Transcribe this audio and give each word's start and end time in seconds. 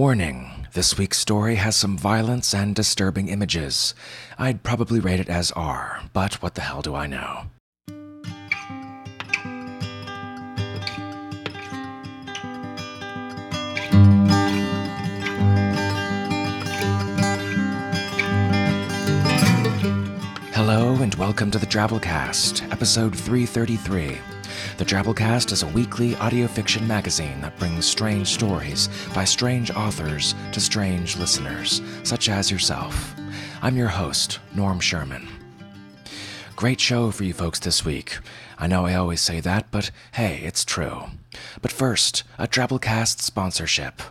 Warning 0.00 0.66
this 0.72 0.96
week's 0.96 1.18
story 1.18 1.56
has 1.56 1.76
some 1.76 1.98
violence 1.98 2.54
and 2.54 2.74
disturbing 2.74 3.28
images. 3.28 3.94
I'd 4.38 4.62
probably 4.62 4.98
rate 4.98 5.20
it 5.20 5.28
as 5.28 5.52
R, 5.52 6.00
but 6.14 6.40
what 6.40 6.54
the 6.54 6.62
hell 6.62 6.80
do 6.80 6.94
I 6.94 7.06
know? 7.06 7.42
Hello 20.54 20.94
and 21.02 21.14
welcome 21.16 21.50
to 21.50 21.58
the 21.58 21.66
Drabblecast, 21.66 22.72
episode 22.72 23.14
333. 23.14 24.39
The 24.78 24.84
Drabblecast 24.84 25.52
is 25.52 25.62
a 25.62 25.68
weekly 25.68 26.16
audio 26.16 26.46
fiction 26.46 26.86
magazine 26.86 27.40
that 27.40 27.58
brings 27.58 27.84
strange 27.84 28.28
stories 28.28 28.88
by 29.14 29.24
strange 29.24 29.70
authors 29.70 30.34
to 30.52 30.60
strange 30.60 31.16
listeners, 31.16 31.82
such 32.02 32.28
as 32.28 32.50
yourself. 32.50 33.14
I'm 33.62 33.76
your 33.76 33.88
host, 33.88 34.38
Norm 34.54 34.80
Sherman. 34.80 35.28
Great 36.56 36.80
show 36.80 37.10
for 37.10 37.24
you 37.24 37.32
folks 37.32 37.58
this 37.58 37.84
week. 37.84 38.18
I 38.58 38.66
know 38.66 38.86
I 38.86 38.94
always 38.94 39.20
say 39.20 39.40
that, 39.40 39.70
but 39.70 39.90
hey, 40.12 40.40
it's 40.44 40.64
true. 40.64 41.04
But 41.62 41.72
first, 41.72 42.22
a 42.38 42.46
Drabblecast 42.46 43.20
sponsorship. 43.20 44.02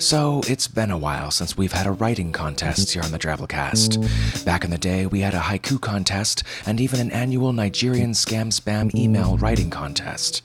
So, 0.00 0.42
it's 0.46 0.68
been 0.68 0.92
a 0.92 0.96
while 0.96 1.32
since 1.32 1.56
we've 1.56 1.72
had 1.72 1.86
a 1.86 1.90
writing 1.90 2.30
contest 2.30 2.92
here 2.92 3.02
on 3.02 3.10
the 3.10 3.18
Drabblecast. 3.18 4.44
Back 4.44 4.64
in 4.64 4.70
the 4.70 4.78
day, 4.78 5.06
we 5.06 5.20
had 5.20 5.34
a 5.34 5.40
haiku 5.40 5.80
contest 5.80 6.44
and 6.64 6.80
even 6.80 7.00
an 7.00 7.10
annual 7.10 7.52
Nigerian 7.52 8.12
scam 8.12 8.52
spam 8.52 8.94
email 8.94 9.36
writing 9.38 9.70
contest. 9.70 10.42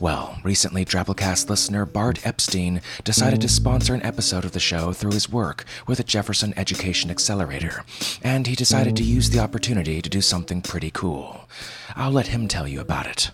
Well, 0.00 0.38
recently, 0.44 0.84
Drabblecast 0.84 1.48
listener 1.48 1.86
Bart 1.86 2.26
Epstein 2.26 2.82
decided 3.02 3.40
to 3.40 3.48
sponsor 3.48 3.94
an 3.94 4.02
episode 4.02 4.44
of 4.44 4.52
the 4.52 4.60
show 4.60 4.92
through 4.92 5.12
his 5.12 5.30
work 5.30 5.64
with 5.86 5.96
the 5.96 6.04
Jefferson 6.04 6.52
Education 6.58 7.10
Accelerator, 7.10 7.84
and 8.22 8.46
he 8.46 8.54
decided 8.54 8.96
to 8.96 9.02
use 9.02 9.30
the 9.30 9.40
opportunity 9.40 10.02
to 10.02 10.10
do 10.10 10.20
something 10.20 10.60
pretty 10.60 10.90
cool. 10.90 11.48
I'll 11.96 12.12
let 12.12 12.28
him 12.28 12.48
tell 12.48 12.68
you 12.68 12.80
about 12.80 13.06
it. 13.06 13.30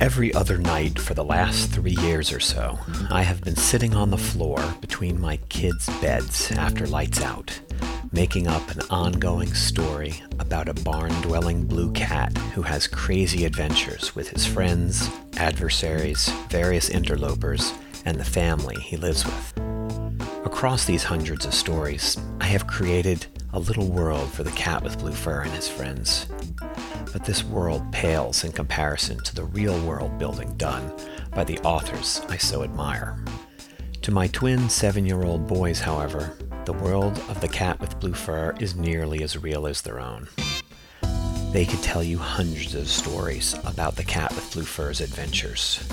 Every 0.00 0.32
other 0.32 0.56
night 0.56 0.98
for 0.98 1.12
the 1.12 1.22
last 1.22 1.72
three 1.72 1.94
years 2.00 2.32
or 2.32 2.40
so, 2.40 2.78
I 3.10 3.20
have 3.22 3.42
been 3.42 3.56
sitting 3.56 3.94
on 3.94 4.10
the 4.10 4.16
floor 4.16 4.58
between 4.80 5.20
my 5.20 5.36
kids' 5.50 5.90
beds 6.00 6.50
after 6.52 6.86
lights 6.86 7.20
out, 7.20 7.60
making 8.10 8.48
up 8.48 8.70
an 8.70 8.80
ongoing 8.88 9.52
story 9.52 10.22
about 10.38 10.70
a 10.70 10.74
barn 10.82 11.12
dwelling 11.20 11.66
blue 11.66 11.92
cat 11.92 12.34
who 12.54 12.62
has 12.62 12.86
crazy 12.86 13.44
adventures 13.44 14.16
with 14.16 14.30
his 14.30 14.46
friends, 14.46 15.10
adversaries, 15.36 16.30
various 16.48 16.88
interlopers, 16.88 17.70
and 18.06 18.18
the 18.18 18.24
family 18.24 18.80
he 18.80 18.96
lives 18.96 19.26
with. 19.26 19.52
Across 20.52 20.84
these 20.84 21.04
hundreds 21.04 21.46
of 21.46 21.54
stories, 21.54 22.18
I 22.40 22.44
have 22.44 22.66
created 22.66 23.26
a 23.52 23.58
little 23.58 23.86
world 23.86 24.30
for 24.30 24.44
the 24.44 24.50
cat 24.50 24.82
with 24.82 24.98
blue 24.98 25.12
fur 25.12 25.40
and 25.42 25.52
his 25.52 25.68
friends 25.68 26.26
but 27.12 27.24
this 27.24 27.44
world 27.44 27.90
pales 27.92 28.44
in 28.44 28.52
comparison 28.52 29.22
to 29.24 29.34
the 29.34 29.44
real 29.44 29.78
world 29.84 30.18
building 30.18 30.52
done 30.56 30.92
by 31.34 31.44
the 31.44 31.58
authors 31.60 32.20
I 32.28 32.36
so 32.36 32.62
admire. 32.62 33.22
To 34.02 34.12
my 34.12 34.28
twin 34.28 34.68
seven 34.68 35.06
year 35.06 35.22
old 35.24 35.46
boys, 35.46 35.80
however, 35.80 36.36
the 36.64 36.72
world 36.72 37.18
of 37.28 37.40
the 37.40 37.48
cat 37.48 37.80
with 37.80 37.98
blue 38.00 38.14
fur 38.14 38.54
is 38.60 38.76
nearly 38.76 39.22
as 39.22 39.36
real 39.36 39.66
as 39.66 39.82
their 39.82 40.00
own. 40.00 40.28
They 41.52 41.64
could 41.64 41.82
tell 41.82 42.02
you 42.02 42.18
hundreds 42.18 42.74
of 42.74 42.88
stories 42.88 43.54
about 43.64 43.96
the 43.96 44.04
cat 44.04 44.32
with 44.34 44.52
blue 44.52 44.64
fur's 44.64 45.00
adventures. 45.00 45.86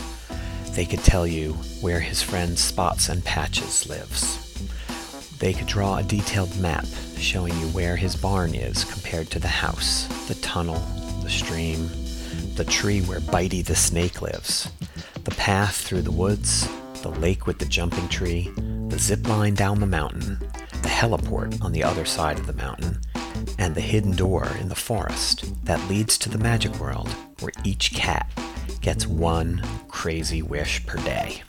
They 0.71 0.85
could 0.85 1.03
tell 1.03 1.25
you 1.25 1.53
where 1.81 1.99
his 1.99 2.21
friend 2.21 2.57
Spots 2.57 3.09
and 3.09 3.25
Patches 3.25 3.89
lives. 3.89 4.46
They 5.39 5.53
could 5.53 5.67
draw 5.67 5.97
a 5.97 6.03
detailed 6.03 6.57
map 6.59 6.85
showing 7.17 7.53
you 7.59 7.67
where 7.67 7.95
his 7.95 8.15
barn 8.15 8.55
is 8.55 8.83
compared 8.85 9.29
to 9.31 9.39
the 9.39 9.47
house, 9.47 10.07
the 10.27 10.35
tunnel, 10.35 10.79
the 11.21 11.29
stream, 11.29 11.89
the 12.55 12.65
tree 12.65 13.01
where 13.01 13.19
Bitey 13.19 13.63
the 13.63 13.75
snake 13.75 14.21
lives, 14.21 14.69
the 15.25 15.31
path 15.31 15.75
through 15.75 16.01
the 16.01 16.11
woods, 16.11 16.67
the 17.03 17.09
lake 17.09 17.45
with 17.45 17.59
the 17.59 17.65
jumping 17.65 18.07
tree, 18.09 18.51
the 18.87 18.97
zip 18.97 19.27
line 19.27 19.53
down 19.53 19.79
the 19.79 19.85
mountain, 19.85 20.39
the 20.81 20.89
heliport 20.89 21.61
on 21.61 21.71
the 21.71 21.83
other 21.83 22.05
side 22.05 22.39
of 22.39 22.47
the 22.47 22.53
mountain, 22.53 22.99
and 23.59 23.75
the 23.75 23.81
hidden 23.81 24.15
door 24.15 24.47
in 24.59 24.69
the 24.69 24.75
forest 24.75 25.53
that 25.65 25.87
leads 25.87 26.17
to 26.17 26.29
the 26.29 26.39
magic 26.39 26.79
world 26.79 27.09
where 27.41 27.51
each 27.63 27.93
cat 27.93 28.27
gets 28.81 29.05
one 29.05 29.61
crazy 29.87 30.41
wish 30.41 30.83
per 30.85 30.97
day. 31.03 31.43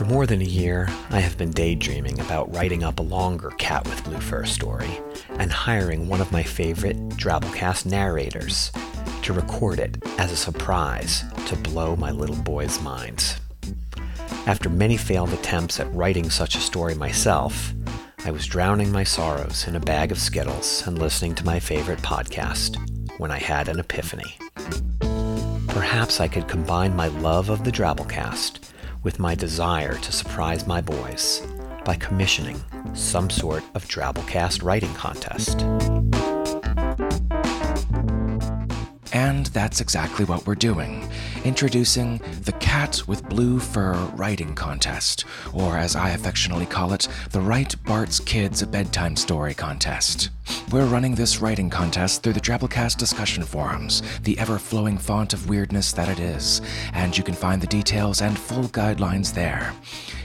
For 0.00 0.06
more 0.06 0.24
than 0.24 0.40
a 0.40 0.46
year, 0.46 0.88
I 1.10 1.20
have 1.20 1.36
been 1.36 1.50
daydreaming 1.50 2.20
about 2.20 2.54
writing 2.54 2.82
up 2.82 2.98
a 3.00 3.02
longer 3.02 3.50
Cat 3.58 3.86
with 3.86 4.02
Blue 4.02 4.18
Fur 4.18 4.46
story 4.46 4.88
and 5.28 5.52
hiring 5.52 6.08
one 6.08 6.22
of 6.22 6.32
my 6.32 6.42
favorite 6.42 6.96
Drabblecast 7.10 7.84
narrators 7.84 8.72
to 9.20 9.34
record 9.34 9.78
it 9.78 10.02
as 10.16 10.32
a 10.32 10.36
surprise 10.36 11.22
to 11.48 11.56
blow 11.56 11.96
my 11.96 12.12
little 12.12 12.36
boys' 12.36 12.80
minds. 12.80 13.36
After 14.46 14.70
many 14.70 14.96
failed 14.96 15.34
attempts 15.34 15.78
at 15.78 15.94
writing 15.94 16.30
such 16.30 16.54
a 16.54 16.60
story 16.60 16.94
myself, 16.94 17.74
I 18.24 18.30
was 18.30 18.46
drowning 18.46 18.90
my 18.90 19.04
sorrows 19.04 19.68
in 19.68 19.76
a 19.76 19.80
bag 19.80 20.12
of 20.12 20.18
Skittles 20.18 20.86
and 20.86 20.98
listening 20.98 21.34
to 21.34 21.44
my 21.44 21.60
favorite 21.60 22.00
podcast 22.00 22.78
when 23.18 23.30
I 23.30 23.38
had 23.38 23.68
an 23.68 23.78
epiphany. 23.78 24.38
Perhaps 25.68 26.20
I 26.20 26.28
could 26.28 26.48
combine 26.48 26.96
my 26.96 27.08
love 27.08 27.50
of 27.50 27.64
the 27.64 27.70
Drabblecast 27.70 28.69
with 29.02 29.18
my 29.18 29.34
desire 29.34 29.94
to 29.94 30.12
surprise 30.12 30.66
my 30.66 30.80
boys 30.80 31.42
by 31.84 31.96
commissioning 31.96 32.62
some 32.94 33.30
sort 33.30 33.64
of 33.74 33.86
Drabblecast 33.86 34.62
writing 34.62 34.92
contest. 34.94 35.62
And 39.12 39.46
that's 39.46 39.80
exactly 39.80 40.24
what 40.24 40.46
we're 40.46 40.54
doing. 40.54 41.08
Introducing 41.42 42.18
the 42.44 42.52
Cat 42.60 43.00
with 43.08 43.26
Blue 43.26 43.60
Fur 43.60 43.94
Writing 44.14 44.54
Contest, 44.54 45.24
or 45.54 45.78
as 45.78 45.96
I 45.96 46.10
affectionately 46.10 46.66
call 46.66 46.92
it, 46.92 47.08
the 47.30 47.40
Write 47.40 47.82
Bart's 47.84 48.20
Kids 48.20 48.60
a 48.60 48.66
Bedtime 48.66 49.16
Story 49.16 49.54
Contest. 49.54 50.28
We're 50.70 50.84
running 50.84 51.14
this 51.14 51.40
writing 51.40 51.70
contest 51.70 52.22
through 52.22 52.34
the 52.34 52.40
Drabblecast 52.40 52.98
discussion 52.98 53.42
forums, 53.42 54.02
the 54.22 54.38
ever 54.38 54.58
flowing 54.58 54.98
font 54.98 55.32
of 55.32 55.48
weirdness 55.48 55.92
that 55.92 56.10
it 56.10 56.20
is, 56.20 56.60
and 56.92 57.16
you 57.16 57.24
can 57.24 57.34
find 57.34 57.62
the 57.62 57.66
details 57.66 58.20
and 58.20 58.38
full 58.38 58.64
guidelines 58.64 59.32
there. 59.32 59.72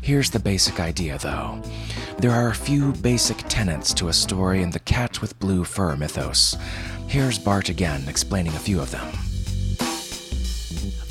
Here's 0.02 0.30
the 0.30 0.40
basic 0.40 0.82
idea, 0.82 1.18
though. 1.18 1.62
There 2.18 2.32
are 2.32 2.50
a 2.50 2.56
few 2.56 2.92
basic 2.92 3.38
tenets 3.47 3.94
to 3.96 4.09
a 4.09 4.14
story 4.14 4.62
in 4.62 4.72
the 4.72 4.80
Cat 4.80 5.22
with 5.22 5.40
Blue 5.40 5.64
Fur 5.64 5.96
mythos. 5.96 6.58
Here's 7.08 7.40
Bart 7.40 7.70
again 7.70 8.03
explaining 8.09 8.53
a 8.53 8.59
few 8.59 8.82
of 8.82 8.92
them. 8.92 9.08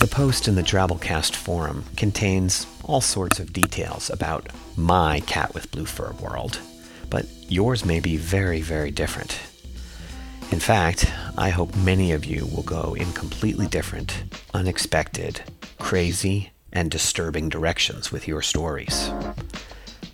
The 0.05 0.11
post 0.11 0.49
in 0.49 0.55
the 0.55 0.63
Drabblecast 0.63 1.35
forum 1.35 1.87
contains 1.97 2.67
all 2.83 3.01
sorts 3.01 3.41
of 3.41 3.55
details 3.55 4.11
about 4.11 4.49
my 4.77 5.21
cat 5.21 5.55
with 5.55 5.71
blue 5.71 5.87
fur 5.87 6.13
world, 6.21 6.59
but 7.09 7.25
yours 7.49 7.87
may 7.87 8.01
be 8.01 8.19
very, 8.19 8.61
very 8.61 8.91
different. 8.91 9.41
In 10.51 10.61
fact, 10.61 11.11
I 11.39 11.49
hope 11.49 11.75
many 11.75 12.13
of 12.13 12.27
you 12.27 12.45
will 12.45 12.65
go 12.65 12.93
in 12.93 13.15
completely 13.15 13.67
different, 13.67 14.25
unexpected, 14.53 15.41
crazy, 15.79 16.51
and 16.71 16.91
disturbing 16.91 17.49
directions 17.49 18.13
with 18.13 18.29
your 18.29 18.43
stories. 18.43 19.11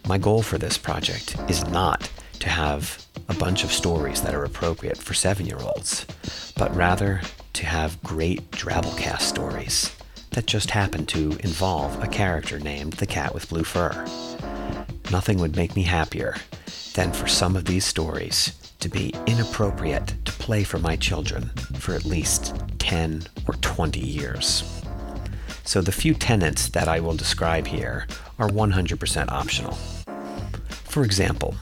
My 0.07 0.19
goal 0.19 0.43
for 0.43 0.57
this 0.57 0.79
project 0.79 1.35
is 1.49 1.67
not 1.67 2.09
to 2.41 2.49
have 2.49 3.07
a 3.29 3.35
bunch 3.35 3.65
of 3.65 3.73
stories 3.73 4.23
that 4.23 4.35
are 4.35 4.45
appropriate 4.45 4.99
for 4.99 5.15
seven 5.15 5.47
year 5.47 5.59
olds, 5.61 6.07
but 6.57 6.75
rather 6.75 7.21
to 7.53 7.67
have 7.67 8.03
great 8.03 8.51
Drabblecast 8.51 9.21
stories 9.21 9.95
that 10.31 10.47
just 10.47 10.71
happen 10.71 11.07
to 11.07 11.31
involve 11.43 12.03
a 12.03 12.07
character 12.07 12.59
named 12.59 12.95
the 12.95 13.07
Cat 13.07 13.35
with 13.35 13.49
Blue 13.49 13.65
Fur. 13.65 14.07
Nothing 15.11 15.39
would 15.39 15.57
make 15.57 15.75
me 15.75 15.83
happier 15.83 16.37
than 16.95 17.13
for 17.13 17.27
some 17.27 17.57
of 17.57 17.65
these 17.65 17.85
stories 17.85 18.53
to 18.81 18.89
be 18.89 19.15
inappropriate 19.27 20.15
to 20.25 20.33
play 20.33 20.65
for 20.65 20.79
my 20.79 20.97
children 20.97 21.51
for 21.79 21.95
at 21.95 22.05
least 22.05 22.55
10 22.79 23.25
or 23.47 23.55
20 23.55 24.01
years. 24.01 24.83
So 25.65 25.81
the 25.81 25.93
few 25.93 26.15
tenets 26.15 26.69
that 26.71 26.89
I 26.89 27.01
will 27.01 27.15
describe 27.15 27.67
here 27.67 28.07
are 28.39 28.49
100% 28.49 29.31
optional. 29.31 29.75
For 30.85 31.05
example, 31.05 31.55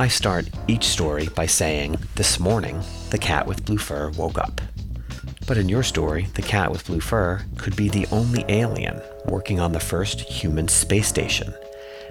I 0.00 0.06
start 0.06 0.48
each 0.68 0.84
story 0.84 1.28
by 1.34 1.46
saying, 1.46 1.96
This 2.14 2.38
morning, 2.38 2.80
the 3.10 3.18
cat 3.18 3.48
with 3.48 3.64
blue 3.64 3.78
fur 3.78 4.10
woke 4.10 4.38
up. 4.38 4.60
But 5.48 5.58
in 5.58 5.68
your 5.68 5.82
story, 5.82 6.28
the 6.34 6.42
cat 6.42 6.70
with 6.70 6.86
blue 6.86 7.00
fur 7.00 7.44
could 7.56 7.74
be 7.74 7.88
the 7.88 8.06
only 8.12 8.44
alien 8.48 9.02
working 9.26 9.58
on 9.58 9.72
the 9.72 9.80
first 9.80 10.20
human 10.20 10.68
space 10.68 11.08
station, 11.08 11.52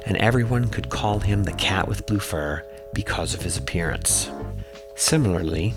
and 0.06 0.18
everyone 0.18 0.68
could 0.68 0.90
call 0.90 1.20
him 1.20 1.46
the 1.46 1.54
cat 1.54 1.88
with 1.88 2.06
blue 2.06 2.20
fur 2.20 2.62
because 2.94 3.34
of 3.34 3.42
his 3.42 3.56
appearance. 3.56 4.30
Similarly, 4.98 5.74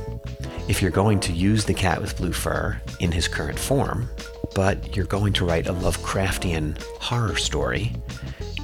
if 0.67 0.83
you're 0.83 0.91
going 0.91 1.21
to 1.21 1.33
use 1.33 1.65
the 1.65 1.75
cat 1.75 2.01
with 2.01 2.17
blue 2.17 2.33
fur 2.33 2.81
in 2.99 3.13
his 3.13 3.29
current 3.29 3.59
form, 3.59 4.11
but 4.57 4.97
you're 4.97 5.07
going 5.07 5.33
to 5.35 5.45
write 5.45 5.69
a 5.69 5.75
Lovecraftian 5.75 6.83
horror 7.01 7.37
story, 7.37 7.93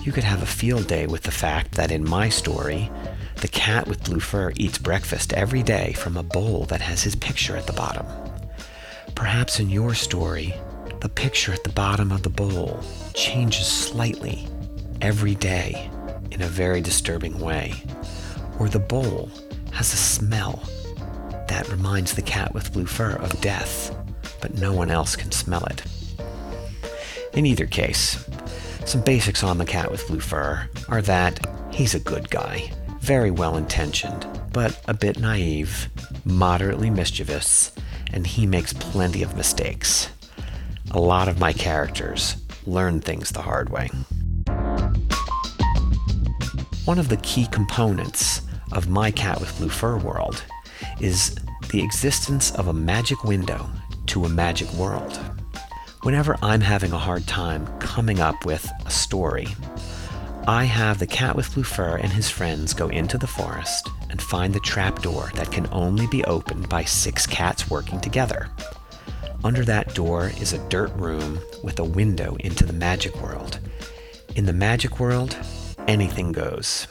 you 0.02 0.10
could 0.10 0.24
have 0.24 0.42
a 0.42 0.46
field 0.46 0.88
day 0.88 1.06
with 1.06 1.22
the 1.22 1.30
fact 1.30 1.72
that 1.72 1.92
in 1.92 2.08
my 2.08 2.28
story, 2.28 2.90
the 3.36 3.48
cat 3.48 3.86
with 3.86 4.04
blue 4.04 4.20
fur 4.20 4.52
eats 4.56 4.78
breakfast 4.78 5.32
every 5.32 5.62
day 5.62 5.92
from 5.92 6.16
a 6.16 6.22
bowl 6.22 6.64
that 6.66 6.80
has 6.80 7.02
his 7.02 7.14
picture 7.14 7.56
at 7.56 7.66
the 7.66 7.72
bottom. 7.72 8.06
Perhaps 9.14 9.60
in 9.60 9.70
your 9.70 9.94
story, 9.94 10.54
the 11.00 11.08
picture 11.08 11.52
at 11.52 11.62
the 11.62 11.70
bottom 11.70 12.10
of 12.12 12.22
the 12.22 12.30
bowl 12.30 12.82
changes 13.14 13.66
slightly 13.66 14.48
every 15.00 15.34
day 15.34 15.90
in 16.30 16.42
a 16.42 16.46
very 16.46 16.80
disturbing 16.80 17.38
way, 17.38 17.74
or 18.58 18.68
the 18.68 18.78
bowl 18.78 19.30
has 19.72 19.92
a 19.92 19.96
smell 19.96 20.62
that 21.48 21.68
reminds 21.68 22.14
the 22.14 22.22
cat 22.22 22.52
with 22.54 22.72
blue 22.72 22.86
fur 22.86 23.12
of 23.16 23.40
death, 23.40 23.94
but 24.40 24.54
no 24.54 24.72
one 24.72 24.90
else 24.90 25.14
can 25.14 25.30
smell 25.30 25.64
it. 25.66 25.82
In 27.34 27.44
either 27.44 27.66
case, 27.66 28.26
some 28.86 29.02
basics 29.02 29.42
on 29.42 29.58
the 29.58 29.66
cat 29.66 29.90
with 29.90 30.06
blue 30.06 30.20
fur 30.20 30.68
are 30.88 31.02
that 31.02 31.44
he's 31.70 31.94
a 31.94 32.00
good 32.00 32.30
guy, 32.30 32.70
very 33.06 33.30
well 33.30 33.56
intentioned, 33.56 34.26
but 34.52 34.82
a 34.88 34.92
bit 34.92 35.20
naive, 35.20 35.88
moderately 36.24 36.90
mischievous, 36.90 37.70
and 38.12 38.26
he 38.26 38.48
makes 38.48 38.72
plenty 38.72 39.22
of 39.22 39.36
mistakes. 39.36 40.10
A 40.90 40.98
lot 40.98 41.28
of 41.28 41.38
my 41.38 41.52
characters 41.52 42.34
learn 42.66 43.00
things 43.00 43.30
the 43.30 43.42
hard 43.42 43.70
way. 43.70 43.88
One 46.84 46.98
of 46.98 47.08
the 47.08 47.20
key 47.22 47.46
components 47.46 48.42
of 48.72 48.88
my 48.88 49.12
Cat 49.12 49.38
with 49.38 49.56
Blue 49.56 49.68
Fur 49.68 49.98
world 49.98 50.42
is 51.00 51.36
the 51.70 51.84
existence 51.84 52.50
of 52.56 52.66
a 52.66 52.72
magic 52.72 53.22
window 53.22 53.70
to 54.06 54.24
a 54.24 54.28
magic 54.28 54.68
world. 54.72 55.16
Whenever 56.02 56.36
I'm 56.42 56.60
having 56.60 56.90
a 56.90 56.98
hard 56.98 57.28
time 57.28 57.68
coming 57.78 58.18
up 58.18 58.44
with 58.44 58.68
a 58.84 58.90
story, 58.90 59.46
I 60.48 60.62
have 60.62 61.00
the 61.00 61.08
cat 61.08 61.34
with 61.34 61.52
blue 61.52 61.64
fur 61.64 61.96
and 61.96 62.12
his 62.12 62.30
friends 62.30 62.72
go 62.72 62.88
into 62.88 63.18
the 63.18 63.26
forest 63.26 63.90
and 64.10 64.22
find 64.22 64.54
the 64.54 64.60
trapdoor 64.60 65.32
that 65.34 65.50
can 65.50 65.66
only 65.72 66.06
be 66.06 66.22
opened 66.22 66.68
by 66.68 66.84
six 66.84 67.26
cats 67.26 67.68
working 67.68 68.00
together. 68.00 68.48
Under 69.42 69.64
that 69.64 69.94
door 69.96 70.30
is 70.40 70.52
a 70.52 70.68
dirt 70.68 70.94
room 70.94 71.40
with 71.64 71.80
a 71.80 71.84
window 71.84 72.36
into 72.38 72.64
the 72.64 72.72
magic 72.72 73.20
world. 73.20 73.58
In 74.36 74.46
the 74.46 74.52
magic 74.52 75.00
world, 75.00 75.36
anything 75.88 76.30
goes. 76.30 76.86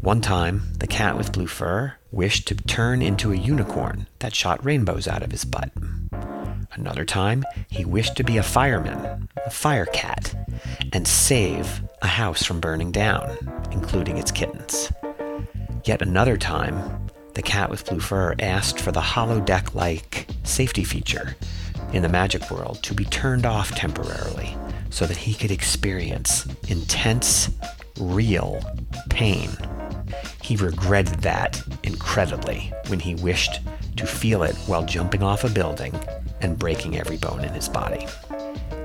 One 0.00 0.20
time, 0.20 0.72
the 0.78 0.88
cat 0.88 1.16
with 1.16 1.32
blue 1.32 1.46
fur 1.46 1.94
wished 2.10 2.48
to 2.48 2.56
turn 2.56 3.00
into 3.00 3.30
a 3.30 3.36
unicorn 3.36 4.08
that 4.18 4.34
shot 4.34 4.64
rainbows 4.64 5.06
out 5.06 5.22
of 5.22 5.30
his 5.30 5.44
butt. 5.44 5.70
Another 6.72 7.04
time, 7.04 7.44
he 7.70 7.84
wished 7.84 8.16
to 8.16 8.24
be 8.24 8.38
a 8.38 8.42
fireman, 8.42 9.28
a 9.46 9.50
fire 9.50 9.86
cat, 9.86 10.34
and 10.92 11.06
save 11.06 11.80
a 12.02 12.06
house 12.06 12.44
from 12.44 12.60
burning 12.60 12.92
down, 12.92 13.36
including 13.72 14.18
its 14.18 14.30
kittens. 14.30 14.92
Yet 15.84 16.02
another 16.02 16.36
time, 16.36 17.08
the 17.34 17.42
cat 17.42 17.70
with 17.70 17.86
blue 17.86 18.00
fur 18.00 18.34
asked 18.38 18.80
for 18.80 18.92
the 18.92 19.00
holodeck 19.00 19.74
like 19.74 20.28
safety 20.44 20.84
feature 20.84 21.36
in 21.92 22.02
the 22.02 22.08
magic 22.08 22.50
world 22.50 22.82
to 22.82 22.94
be 22.94 23.04
turned 23.04 23.46
off 23.46 23.70
temporarily 23.74 24.56
so 24.90 25.06
that 25.06 25.16
he 25.16 25.34
could 25.34 25.50
experience 25.50 26.46
intense, 26.68 27.50
real 27.98 28.60
pain. 29.08 29.50
He 30.42 30.56
regretted 30.56 31.20
that 31.20 31.62
incredibly 31.82 32.72
when 32.88 33.00
he 33.00 33.14
wished 33.16 33.60
to 33.96 34.06
feel 34.06 34.42
it 34.42 34.56
while 34.66 34.84
jumping 34.84 35.22
off 35.22 35.44
a 35.44 35.50
building 35.50 35.94
and 36.40 36.58
breaking 36.58 36.96
every 36.96 37.16
bone 37.16 37.44
in 37.44 37.52
his 37.52 37.68
body. 37.68 38.06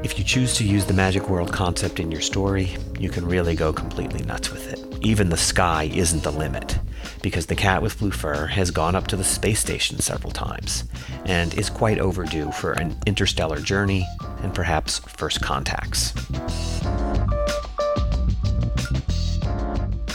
If 0.03 0.17
you 0.17 0.25
choose 0.25 0.53
to 0.55 0.65
use 0.65 0.85
the 0.85 0.93
magic 0.93 1.29
world 1.29 1.53
concept 1.53 1.97
in 1.97 2.11
your 2.11 2.19
story, 2.19 2.75
you 2.99 3.09
can 3.09 3.25
really 3.25 3.55
go 3.55 3.71
completely 3.71 4.21
nuts 4.25 4.51
with 4.51 4.67
it. 4.73 4.79
Even 5.01 5.29
the 5.29 5.37
sky 5.37 5.89
isn't 5.93 6.23
the 6.23 6.31
limit, 6.31 6.77
because 7.21 7.45
the 7.45 7.55
cat 7.55 7.81
with 7.81 7.97
blue 7.97 8.11
fur 8.11 8.47
has 8.47 8.69
gone 8.69 8.95
up 8.95 9.07
to 9.07 9.15
the 9.15 9.23
space 9.23 9.61
station 9.61 9.99
several 9.99 10.33
times 10.33 10.83
and 11.23 11.53
is 11.53 11.69
quite 11.69 11.99
overdue 11.99 12.51
for 12.51 12.73
an 12.73 12.97
interstellar 13.07 13.61
journey 13.61 14.05
and 14.41 14.53
perhaps 14.53 14.99
first 14.99 15.41
contacts. 15.41 16.11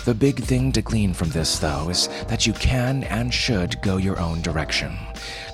The 0.04 0.14
big 0.18 0.40
thing 0.40 0.70
to 0.72 0.82
glean 0.82 1.14
from 1.14 1.30
this, 1.30 1.58
though, 1.58 1.88
is 1.88 2.08
that 2.28 2.46
you 2.46 2.52
can 2.52 3.04
and 3.04 3.32
should 3.32 3.80
go 3.80 3.96
your 3.96 4.18
own 4.18 4.42
direction. 4.42 4.98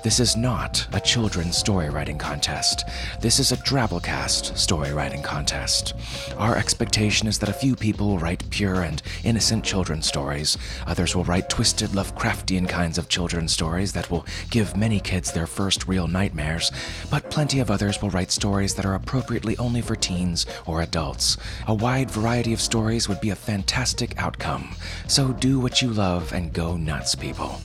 This 0.05 0.19
is 0.19 0.37
not 0.37 0.85
a 0.93 0.99
children's 0.99 1.57
story 1.57 1.89
writing 1.89 2.19
contest. 2.19 2.87
This 3.21 3.39
is 3.39 3.51
a 3.51 3.57
Drabblecast 3.57 4.55
story 4.55 4.93
writing 4.93 5.23
contest. 5.23 5.95
Our 6.37 6.55
expectation 6.55 7.27
is 7.27 7.39
that 7.39 7.49
a 7.49 7.53
few 7.53 7.75
people 7.75 8.09
will 8.09 8.19
write 8.19 8.47
pure 8.51 8.83
and 8.83 9.01
innocent 9.23 9.63
children's 9.63 10.05
stories. 10.05 10.59
Others 10.85 11.15
will 11.15 11.23
write 11.23 11.49
twisted 11.49 11.89
Lovecraftian 11.89 12.69
kinds 12.69 12.99
of 12.99 13.09
children's 13.09 13.51
stories 13.51 13.93
that 13.93 14.11
will 14.11 14.27
give 14.51 14.77
many 14.77 14.99
kids 14.99 15.31
their 15.31 15.47
first 15.47 15.87
real 15.87 16.07
nightmares. 16.07 16.71
But 17.09 17.31
plenty 17.31 17.59
of 17.59 17.71
others 17.71 17.99
will 17.99 18.11
write 18.11 18.31
stories 18.31 18.75
that 18.75 18.85
are 18.85 18.93
appropriately 18.93 19.57
only 19.57 19.81
for 19.81 19.95
teens 19.95 20.45
or 20.67 20.83
adults. 20.83 21.35
A 21.65 21.73
wide 21.73 22.11
variety 22.11 22.53
of 22.53 22.61
stories 22.61 23.09
would 23.09 23.21
be 23.21 23.31
a 23.31 23.35
fantastic 23.35 24.15
outcome. 24.19 24.75
So 25.07 25.33
do 25.33 25.59
what 25.59 25.81
you 25.81 25.89
love 25.89 26.31
and 26.31 26.53
go 26.53 26.77
nuts, 26.77 27.15
people. 27.15 27.59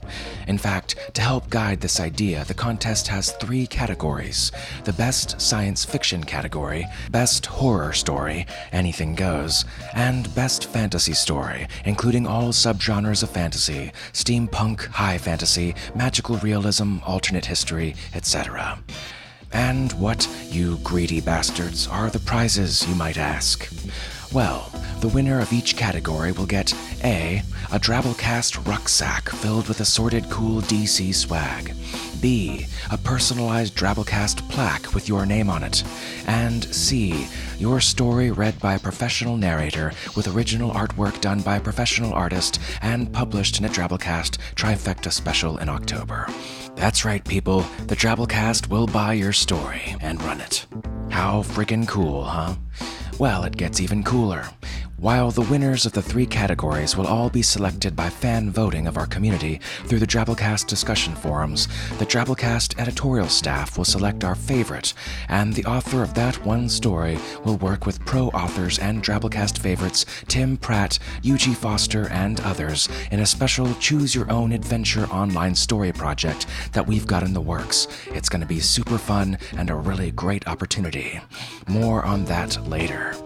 In 0.48 0.56
fact, 0.56 0.96
to 1.12 1.20
help 1.20 1.50
guide 1.50 1.82
this 1.82 2.00
idea, 2.00 2.29
the 2.30 2.54
contest 2.54 3.08
has 3.08 3.32
three 3.32 3.66
categories 3.66 4.52
the 4.84 4.92
Best 4.92 5.40
Science 5.40 5.84
Fiction 5.84 6.22
category, 6.22 6.86
Best 7.10 7.46
Horror 7.46 7.92
Story, 7.92 8.46
Anything 8.72 9.14
Goes, 9.14 9.64
and 9.94 10.32
Best 10.34 10.66
Fantasy 10.66 11.12
Story, 11.12 11.66
including 11.84 12.26
all 12.26 12.52
subgenres 12.52 13.22
of 13.22 13.30
fantasy 13.30 13.92
steampunk, 14.12 14.86
high 14.86 15.18
fantasy, 15.18 15.74
magical 15.94 16.36
realism, 16.38 16.98
alternate 17.04 17.46
history, 17.46 17.96
etc. 18.14 18.78
And 19.52 19.92
what, 19.94 20.28
you 20.48 20.78
greedy 20.84 21.20
bastards, 21.20 21.88
are 21.88 22.10
the 22.10 22.20
prizes, 22.20 22.88
you 22.88 22.94
might 22.94 23.18
ask? 23.18 23.68
Well, 24.32 24.70
the 25.00 25.08
winner 25.08 25.40
of 25.40 25.52
each 25.52 25.76
category 25.76 26.30
will 26.30 26.46
get 26.46 26.72
A. 27.02 27.42
A 27.72 27.80
Drabblecast 27.80 28.64
rucksack 28.64 29.28
filled 29.28 29.66
with 29.66 29.80
assorted 29.80 30.30
cool 30.30 30.60
DC 30.62 31.12
swag. 31.12 31.74
B. 32.20 32.66
A 32.92 32.98
personalized 32.98 33.74
Drabblecast 33.74 34.48
plaque 34.48 34.94
with 34.94 35.08
your 35.08 35.26
name 35.26 35.50
on 35.50 35.64
it. 35.64 35.82
And 36.28 36.62
C. 36.72 37.26
Your 37.58 37.80
story 37.80 38.30
read 38.30 38.56
by 38.60 38.74
a 38.74 38.78
professional 38.78 39.36
narrator 39.36 39.92
with 40.14 40.28
original 40.28 40.70
artwork 40.70 41.20
done 41.20 41.40
by 41.40 41.56
a 41.56 41.60
professional 41.60 42.12
artist 42.12 42.60
and 42.82 43.12
published 43.12 43.58
in 43.58 43.64
a 43.64 43.68
Drabblecast 43.68 44.38
Trifecta 44.54 45.10
special 45.10 45.58
in 45.58 45.68
October. 45.68 46.28
That's 46.76 47.04
right, 47.04 47.24
people. 47.24 47.62
The 47.88 47.96
Drabblecast 47.96 48.68
will 48.68 48.86
buy 48.86 49.14
your 49.14 49.32
story 49.32 49.96
and 50.00 50.22
run 50.22 50.40
it. 50.40 50.66
How 51.10 51.42
freaking 51.42 51.88
cool, 51.88 52.24
huh? 52.24 52.54
Well, 53.20 53.44
it 53.44 53.58
gets 53.58 53.82
even 53.82 54.02
cooler. 54.02 54.48
While 55.00 55.30
the 55.30 55.40
winners 55.40 55.86
of 55.86 55.92
the 55.92 56.02
three 56.02 56.26
categories 56.26 56.94
will 56.94 57.06
all 57.06 57.30
be 57.30 57.40
selected 57.40 57.96
by 57.96 58.10
fan 58.10 58.50
voting 58.50 58.86
of 58.86 58.98
our 58.98 59.06
community 59.06 59.58
through 59.86 59.98
the 59.98 60.06
Drabblecast 60.06 60.66
discussion 60.66 61.14
forums, 61.14 61.68
the 61.98 62.04
Drabblecast 62.04 62.78
editorial 62.78 63.28
staff 63.28 63.78
will 63.78 63.86
select 63.86 64.24
our 64.24 64.34
favorite, 64.34 64.92
and 65.30 65.54
the 65.54 65.64
author 65.64 66.02
of 66.02 66.12
that 66.12 66.44
one 66.44 66.68
story 66.68 67.18
will 67.46 67.56
work 67.56 67.86
with 67.86 68.04
pro 68.04 68.26
authors 68.28 68.78
and 68.78 69.02
Drabblecast 69.02 69.56
favorites 69.56 70.04
Tim 70.28 70.58
Pratt, 70.58 70.98
Eugie 71.22 71.54
Foster, 71.54 72.06
and 72.10 72.38
others 72.42 72.86
in 73.10 73.20
a 73.20 73.26
special 73.26 73.72
Choose 73.76 74.14
Your 74.14 74.30
Own 74.30 74.52
Adventure 74.52 75.06
online 75.06 75.54
story 75.54 75.92
project 75.92 76.44
that 76.72 76.86
we've 76.86 77.06
got 77.06 77.22
in 77.22 77.32
the 77.32 77.40
works. 77.40 77.88
It's 78.08 78.28
going 78.28 78.42
to 78.42 78.46
be 78.46 78.60
super 78.60 78.98
fun 78.98 79.38
and 79.56 79.70
a 79.70 79.74
really 79.74 80.10
great 80.10 80.46
opportunity. 80.46 81.18
More 81.68 82.04
on 82.04 82.26
that 82.26 82.68
later. 82.68 83.16